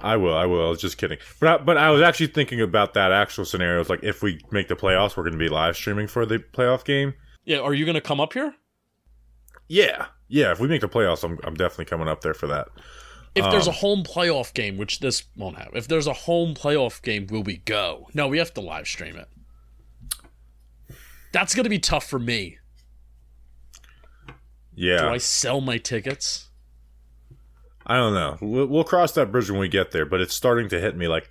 I 0.00 0.16
will. 0.16 0.34
I 0.34 0.44
will. 0.44 0.66
I 0.66 0.68
was 0.68 0.80
just 0.80 0.98
kidding. 0.98 1.18
But 1.40 1.48
I, 1.48 1.64
but 1.64 1.78
I 1.78 1.90
was 1.90 2.02
actually 2.02 2.26
thinking 2.26 2.60
about 2.60 2.94
that 2.94 3.10
actual 3.10 3.44
scenario. 3.44 3.80
It's 3.80 3.88
like 3.88 4.02
if 4.02 4.22
we 4.22 4.38
make 4.50 4.68
the 4.68 4.76
playoffs, 4.76 5.16
we're 5.16 5.22
going 5.22 5.32
to 5.32 5.38
be 5.38 5.48
live 5.48 5.76
streaming 5.76 6.08
for 6.08 6.26
the 6.26 6.38
playoff 6.38 6.84
game. 6.84 7.14
Yeah, 7.44 7.58
are 7.58 7.72
you 7.72 7.84
going 7.86 7.94
to 7.94 8.00
come 8.00 8.20
up 8.20 8.34
here? 8.34 8.54
Yeah, 9.66 10.06
yeah. 10.28 10.52
If 10.52 10.60
we 10.60 10.68
make 10.68 10.82
the 10.82 10.88
playoffs, 10.88 11.24
I'm 11.24 11.38
I'm 11.42 11.54
definitely 11.54 11.86
coming 11.86 12.08
up 12.08 12.20
there 12.20 12.34
for 12.34 12.46
that. 12.48 12.68
If 13.34 13.50
there's 13.50 13.66
a 13.66 13.70
um, 13.70 13.76
home 13.76 14.02
playoff 14.04 14.54
game, 14.54 14.76
which 14.76 15.00
this 15.00 15.24
won't 15.36 15.58
have, 15.58 15.70
if 15.74 15.88
there's 15.88 16.06
a 16.06 16.12
home 16.12 16.54
playoff 16.54 17.02
game, 17.02 17.26
will 17.26 17.42
we 17.42 17.56
go? 17.56 18.08
No, 18.14 18.28
we 18.28 18.38
have 18.38 18.54
to 18.54 18.60
live 18.60 18.86
stream 18.86 19.16
it. 19.16 19.28
That's 21.32 21.54
going 21.54 21.64
to 21.64 21.70
be 21.70 21.80
tough 21.80 22.08
for 22.08 22.20
me. 22.20 22.58
Yeah. 24.76 24.98
Do 24.98 25.08
I 25.08 25.18
sell 25.18 25.60
my 25.60 25.78
tickets? 25.78 26.48
I 27.86 27.96
don't 27.96 28.14
know. 28.14 28.38
We'll, 28.40 28.66
we'll 28.66 28.84
cross 28.84 29.12
that 29.12 29.32
bridge 29.32 29.50
when 29.50 29.60
we 29.60 29.68
get 29.68 29.90
there, 29.90 30.06
but 30.06 30.20
it's 30.20 30.34
starting 30.34 30.68
to 30.68 30.80
hit 30.80 30.96
me 30.96 31.08
like 31.08 31.28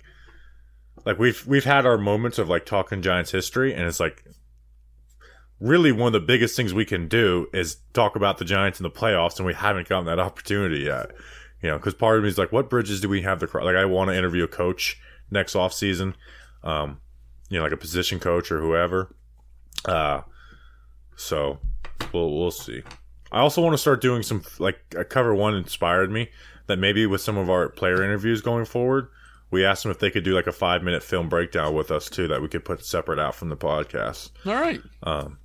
like 1.04 1.18
we've 1.18 1.44
we've 1.46 1.64
had 1.64 1.86
our 1.86 1.98
moments 1.98 2.38
of 2.38 2.48
like 2.48 2.66
talking 2.66 3.02
Giants 3.02 3.30
history, 3.30 3.74
and 3.74 3.86
it's 3.86 4.00
like 4.00 4.24
really 5.60 5.92
one 5.92 6.08
of 6.08 6.12
the 6.12 6.20
biggest 6.20 6.56
things 6.56 6.72
we 6.72 6.84
can 6.84 7.08
do 7.08 7.48
is 7.52 7.78
talk 7.92 8.16
about 8.16 8.38
the 8.38 8.44
Giants 8.44 8.78
in 8.78 8.84
the 8.84 8.90
playoffs, 8.90 9.38
and 9.38 9.46
we 9.46 9.54
haven't 9.54 9.88
gotten 9.88 10.06
that 10.06 10.18
opportunity 10.18 10.80
yet. 10.80 11.10
You 11.62 11.70
know, 11.70 11.78
because 11.78 11.94
part 11.94 12.18
of 12.18 12.22
me 12.22 12.28
is 12.28 12.36
like, 12.36 12.52
what 12.52 12.68
bridges 12.68 13.00
do 13.00 13.08
we 13.08 13.22
have 13.22 13.38
to 13.40 13.46
cross? 13.46 13.64
Like, 13.64 13.76
I 13.76 13.86
want 13.86 14.10
to 14.10 14.16
interview 14.16 14.44
a 14.44 14.48
coach 14.48 15.00
next 15.30 15.56
off 15.56 15.72
season, 15.72 16.14
um, 16.62 17.00
you 17.48 17.58
know, 17.58 17.64
like 17.64 17.72
a 17.72 17.76
position 17.76 18.20
coach 18.20 18.52
or 18.52 18.60
whoever. 18.60 19.14
Uh, 19.84 20.22
so 21.16 21.58
we'll 22.12 22.36
we'll 22.38 22.50
see. 22.50 22.82
I 23.32 23.40
also 23.40 23.62
want 23.62 23.74
to 23.74 23.78
start 23.78 24.00
doing 24.00 24.22
some 24.22 24.44
like 24.58 24.78
a 24.96 25.04
cover 25.04 25.34
one 25.34 25.54
inspired 25.54 26.10
me 26.10 26.30
that 26.66 26.78
maybe 26.78 27.06
with 27.06 27.20
some 27.20 27.36
of 27.36 27.50
our 27.50 27.68
player 27.68 28.02
interviews 28.02 28.40
going 28.40 28.64
forward, 28.64 29.08
we 29.50 29.64
asked 29.64 29.82
them 29.82 29.92
if 29.92 29.98
they 29.98 30.10
could 30.10 30.24
do 30.24 30.34
like 30.34 30.46
a 30.46 30.52
five 30.52 30.82
minute 30.82 31.02
film 31.02 31.28
breakdown 31.28 31.74
with 31.74 31.90
us 31.90 32.08
too 32.08 32.28
that 32.28 32.40
we 32.40 32.48
could 32.48 32.64
put 32.64 32.84
separate 32.84 33.18
out 33.18 33.34
from 33.34 33.48
the 33.48 33.56
podcast. 33.56 34.30
All 34.46 34.54
right. 34.54 34.80
Um, 35.02 35.38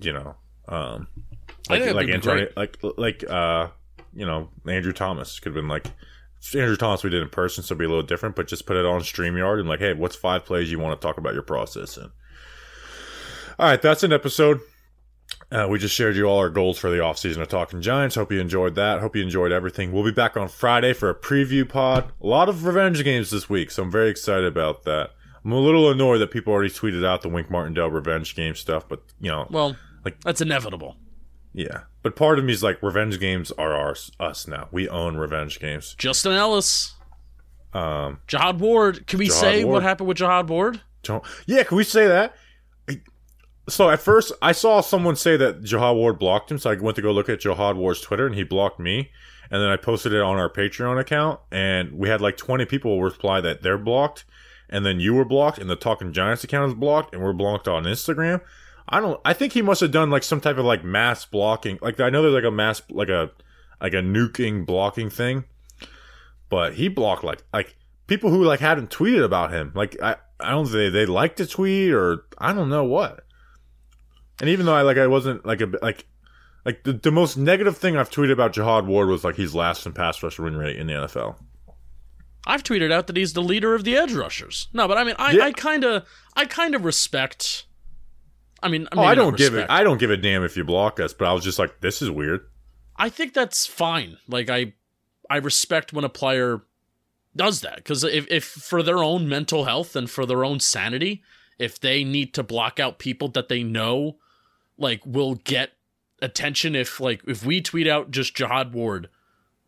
you 0.00 0.12
know, 0.12 0.36
um, 0.68 1.08
like 1.68 1.92
like 1.92 2.08
Antonio, 2.08 2.48
like 2.56 2.78
like 2.96 3.24
uh, 3.28 3.68
you 4.18 4.26
know, 4.26 4.48
Andrew 4.66 4.92
Thomas 4.92 5.38
could 5.38 5.50
have 5.50 5.54
been 5.62 5.68
like 5.68 5.86
Andrew 6.54 6.76
Thomas 6.76 7.04
we 7.04 7.10
did 7.10 7.22
in 7.22 7.28
person, 7.28 7.62
so 7.62 7.72
it'd 7.72 7.78
be 7.78 7.84
a 7.84 7.88
little 7.88 8.02
different, 8.02 8.34
but 8.36 8.48
just 8.48 8.66
put 8.66 8.76
it 8.76 8.84
on 8.84 9.00
StreamYard 9.00 9.60
and 9.60 9.68
like, 9.68 9.78
hey, 9.80 9.94
what's 9.94 10.16
five 10.16 10.44
plays 10.44 10.70
you 10.70 10.78
want 10.78 11.00
to 11.00 11.04
talk 11.06 11.18
about 11.18 11.34
your 11.34 11.42
process 11.42 11.96
in? 11.96 12.10
All 13.58 13.68
right, 13.70 13.80
that's 13.82 14.02
an 14.02 14.12
episode. 14.12 14.60
Uh, 15.50 15.66
we 15.68 15.78
just 15.78 15.94
shared 15.94 16.16
you 16.16 16.24
all 16.26 16.38
our 16.38 16.50
goals 16.50 16.78
for 16.78 16.90
the 16.90 16.98
offseason 16.98 17.40
of 17.40 17.48
Talking 17.48 17.80
Giants. 17.80 18.14
Hope 18.16 18.30
you 18.32 18.40
enjoyed 18.40 18.74
that. 18.76 19.00
Hope 19.00 19.16
you 19.16 19.22
enjoyed 19.22 19.50
everything. 19.52 19.92
We'll 19.92 20.04
be 20.04 20.10
back 20.10 20.36
on 20.36 20.48
Friday 20.48 20.92
for 20.92 21.08
a 21.10 21.14
preview 21.14 21.68
pod. 21.68 22.12
A 22.22 22.26
lot 22.26 22.48
of 22.48 22.64
revenge 22.64 23.02
games 23.04 23.30
this 23.30 23.48
week, 23.48 23.70
so 23.70 23.82
I'm 23.82 23.90
very 23.90 24.10
excited 24.10 24.44
about 24.46 24.84
that. 24.84 25.10
I'm 25.44 25.52
a 25.52 25.58
little 25.58 25.90
annoyed 25.90 26.18
that 26.18 26.30
people 26.30 26.52
already 26.52 26.70
tweeted 26.70 27.04
out 27.06 27.22
the 27.22 27.28
Wink 27.28 27.50
Martindale 27.50 27.90
revenge 27.90 28.34
game 28.36 28.54
stuff, 28.54 28.88
but 28.88 29.02
you 29.20 29.30
know, 29.30 29.46
Well, 29.50 29.76
Like- 30.04 30.20
that's 30.22 30.40
inevitable. 30.40 30.96
Yeah. 31.52 31.82
But 32.02 32.16
part 32.16 32.38
of 32.38 32.44
me 32.44 32.52
is 32.52 32.62
like, 32.62 32.82
revenge 32.82 33.18
games 33.20 33.50
are 33.52 33.72
ours, 33.74 34.10
us 34.20 34.46
now. 34.46 34.68
We 34.70 34.88
own 34.88 35.16
revenge 35.16 35.58
games. 35.60 35.94
Justin 35.98 36.32
Ellis, 36.32 36.94
Um, 37.74 38.20
Jihad 38.26 38.60
Ward. 38.60 39.06
Can 39.06 39.18
we 39.18 39.26
Jihad 39.26 39.40
say 39.40 39.64
Ward. 39.64 39.74
what 39.74 39.82
happened 39.82 40.08
with 40.08 40.16
Jihad 40.18 40.48
Ward? 40.48 40.80
don't, 41.02 41.24
yeah, 41.46 41.62
can 41.64 41.76
we 41.76 41.84
say 41.84 42.06
that? 42.06 42.34
So 43.68 43.90
at 43.90 44.00
first, 44.00 44.32
I 44.40 44.52
saw 44.52 44.80
someone 44.80 45.14
say 45.14 45.36
that 45.36 45.62
Jihad 45.62 45.94
Ward 45.94 46.18
blocked 46.18 46.50
him, 46.50 46.56
so 46.58 46.70
I 46.70 46.74
went 46.76 46.96
to 46.96 47.02
go 47.02 47.12
look 47.12 47.28
at 47.28 47.40
Jihad 47.40 47.76
Ward's 47.76 48.00
Twitter, 48.00 48.24
and 48.26 48.34
he 48.34 48.42
blocked 48.42 48.80
me. 48.80 49.10
And 49.50 49.60
then 49.62 49.68
I 49.68 49.76
posted 49.76 50.12
it 50.14 50.20
on 50.22 50.36
our 50.38 50.48
Patreon 50.50 50.98
account, 50.98 51.40
and 51.50 51.92
we 51.92 52.08
had 52.08 52.20
like 52.22 52.36
20 52.38 52.64
people 52.64 53.02
reply 53.02 53.40
that 53.42 53.62
they're 53.62 53.76
blocked, 53.78 54.24
and 54.70 54.86
then 54.86 55.00
you 55.00 55.12
were 55.14 55.24
blocked, 55.26 55.58
and 55.58 55.68
the 55.68 55.76
Talking 55.76 56.12
Giants 56.14 56.44
account 56.44 56.68
is 56.70 56.74
blocked, 56.74 57.14
and 57.14 57.22
we're 57.22 57.32
blocked 57.34 57.68
on 57.68 57.84
Instagram. 57.84 58.40
I 58.88 59.00
don't. 59.00 59.20
I 59.24 59.32
think 59.32 59.52
he 59.52 59.62
must 59.62 59.80
have 59.80 59.92
done 59.92 60.10
like 60.10 60.22
some 60.22 60.40
type 60.40 60.56
of 60.56 60.64
like 60.64 60.84
mass 60.84 61.24
blocking. 61.24 61.78
Like 61.82 62.00
I 62.00 62.10
know 62.10 62.22
there's 62.22 62.34
like 62.34 62.44
a 62.44 62.50
mass, 62.50 62.82
like 62.90 63.08
a 63.08 63.30
like 63.80 63.92
a 63.92 63.96
nuking 63.96 64.64
blocking 64.64 65.10
thing, 65.10 65.44
but 66.48 66.74
he 66.74 66.88
blocked 66.88 67.24
like 67.24 67.42
like 67.52 67.76
people 68.06 68.30
who 68.30 68.44
like 68.44 68.60
hadn't 68.60 68.90
tweeted 68.90 69.24
about 69.24 69.52
him. 69.52 69.72
Like 69.74 70.00
I 70.02 70.16
I 70.40 70.50
don't 70.50 70.64
think 70.64 70.74
they 70.74 70.88
they 70.90 71.06
liked 71.06 71.36
the 71.36 71.46
tweet 71.46 71.92
or 71.92 72.24
I 72.38 72.52
don't 72.52 72.70
know 72.70 72.84
what. 72.84 73.24
And 74.40 74.48
even 74.48 74.66
though 74.66 74.74
I 74.74 74.82
like 74.82 74.96
I 74.98 75.06
wasn't 75.06 75.44
like 75.44 75.60
a 75.60 75.70
like 75.82 76.06
like 76.64 76.84
the, 76.84 76.92
the 76.92 77.10
most 77.10 77.36
negative 77.36 77.76
thing 77.76 77.96
I've 77.96 78.10
tweeted 78.10 78.32
about 78.32 78.52
Jihad 78.52 78.86
Ward 78.86 79.08
was 79.08 79.24
like 79.24 79.36
he's 79.36 79.54
last 79.54 79.86
in 79.86 79.92
pass 79.92 80.22
rush 80.22 80.38
win 80.38 80.56
rate 80.56 80.76
in 80.76 80.86
the 80.86 80.94
NFL. 80.94 81.36
I've 82.46 82.62
tweeted 82.62 82.90
out 82.90 83.06
that 83.08 83.16
he's 83.16 83.34
the 83.34 83.42
leader 83.42 83.74
of 83.74 83.84
the 83.84 83.96
edge 83.96 84.14
rushers. 84.14 84.68
No, 84.72 84.88
but 84.88 84.96
I 84.96 85.04
mean, 85.04 85.16
I. 85.18 85.38
I 85.38 85.52
kind 85.52 85.84
of, 85.84 86.06
I 86.34 86.46
kind 86.46 86.74
of 86.74 86.84
respect. 86.84 87.66
I 88.62 88.68
mean, 88.68 88.88
Oh, 88.92 89.02
I 89.02 89.14
don't 89.14 89.36
give 89.36 89.54
it. 89.54 89.66
I 89.68 89.82
don't 89.82 89.98
give 89.98 90.10
a 90.10 90.16
damn 90.16 90.44
if 90.44 90.56
you 90.56 90.64
block 90.64 91.00
us, 91.00 91.12
but 91.12 91.28
I 91.28 91.32
was 91.32 91.44
just 91.44 91.58
like, 91.58 91.80
this 91.80 92.02
is 92.02 92.10
weird. 92.10 92.46
I 92.96 93.08
think 93.08 93.32
that's 93.32 93.66
fine. 93.66 94.18
Like 94.26 94.50
I, 94.50 94.74
I 95.30 95.36
respect 95.36 95.92
when 95.92 96.04
a 96.04 96.08
player 96.08 96.62
does 97.36 97.60
that 97.60 97.76
because 97.76 98.02
if, 98.02 98.26
if 98.28 98.44
for 98.44 98.82
their 98.82 98.98
own 98.98 99.28
mental 99.28 99.64
health 99.64 99.94
and 99.94 100.10
for 100.10 100.26
their 100.26 100.44
own 100.44 100.58
sanity, 100.58 101.22
if 101.58 101.78
they 101.78 102.02
need 102.02 102.34
to 102.34 102.42
block 102.42 102.80
out 102.80 102.98
people 102.98 103.28
that 103.28 103.48
they 103.48 103.62
know, 103.62 104.16
like 104.76 105.00
will 105.06 105.36
get 105.36 105.72
attention. 106.20 106.74
If 106.74 107.00
like 107.00 107.22
if 107.26 107.44
we 107.44 107.60
tweet 107.60 107.86
out 107.86 108.10
just 108.10 108.34
Jihad 108.34 108.72
Ward 108.72 109.08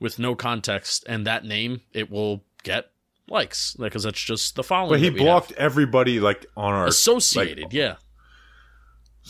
with 0.01 0.19
no 0.19 0.35
context 0.35 1.05
and 1.09 1.27
that 1.27 1.45
name, 1.45 1.83
it 1.93 2.11
will 2.11 2.43
get 2.63 2.91
likes 3.29 3.75
because 3.79 4.03
that's 4.03 4.21
just 4.21 4.57
the 4.57 4.65
following. 4.65 4.95
But 4.95 5.01
he 5.01 5.11
we 5.11 5.19
have. 5.19 5.25
blocked 5.25 5.53
everybody 5.53 6.19
like 6.19 6.47
on 6.57 6.75
our 6.75 6.87
associated, 6.87 7.65
like, 7.65 7.73
yeah. 7.73 7.97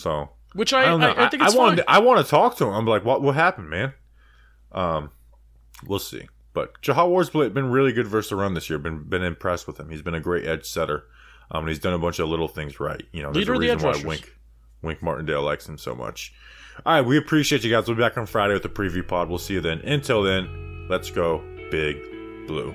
So 0.01 0.31
Which 0.55 0.73
I, 0.73 0.83
I 0.83 0.87
don't 0.87 1.01
know. 1.01 1.13
I, 1.13 1.27
I 1.27 1.29
think 1.29 1.43
it's 1.43 1.55
want 1.55 1.79
fine. 1.79 1.85
I 1.89 1.99
want 1.99 2.25
to 2.25 2.31
talk 2.31 2.57
to 2.59 2.65
him. 2.65 2.75
I'm 2.75 2.87
like, 2.87 3.05
what 3.05 3.23
what 3.23 3.35
happened, 3.35 3.71
man? 3.71 3.93
Um, 4.73 5.11
we'll 5.87 5.99
see. 5.99 6.29
But 6.53 6.81
Jihad 6.83 7.09
Ward's 7.09 7.31
been 7.31 7.71
really 7.71 7.93
good 7.93 8.07
versus 8.07 8.31
the 8.31 8.37
run 8.37 8.55
this 8.55 8.69
year. 8.69 8.79
Been 8.79 9.05
been 9.05 9.23
impressed 9.23 9.67
with 9.67 9.79
him. 9.79 9.91
He's 9.91 10.03
been 10.03 10.15
a 10.15 10.21
great 10.21 10.47
edge 10.47 10.67
setter. 10.67 11.05
Um, 11.53 11.65
and 11.65 11.69
he's 11.69 11.81
done 11.81 11.95
a 11.95 11.99
bunch 11.99 12.19
of 12.21 12.29
little 12.29 12.49
things 12.49 12.79
right. 12.79 13.03
You 13.13 13.23
know, 13.23 13.33
there's 13.33 13.49
Leader 13.49 13.55
a 13.55 13.75
reason 13.75 13.81
why. 13.81 14.03
Wink 14.05 14.37
Wink 14.83 15.03
Martindale 15.03 15.43
likes 15.43 15.69
him 15.69 15.79
so 15.79 15.95
much. 15.95 16.33
All 16.87 16.95
right, 16.95 17.03
we 17.03 17.19
appreciate 17.19 17.65
you 17.65 17.71
guys. 17.71 17.87
We'll 17.87 17.97
be 17.97 18.03
back 18.03 18.17
on 18.17 18.27
Friday 18.27 18.55
with 18.55 18.63
the 18.63 18.69
preview 18.69 19.07
pod. 19.07 19.29
We'll 19.29 19.39
see 19.39 19.55
you 19.55 19.61
then. 19.61 19.81
Until 19.81 20.23
then, 20.23 20.87
let's 20.89 21.11
go 21.11 21.43
big 21.71 22.01
blue. 22.47 22.75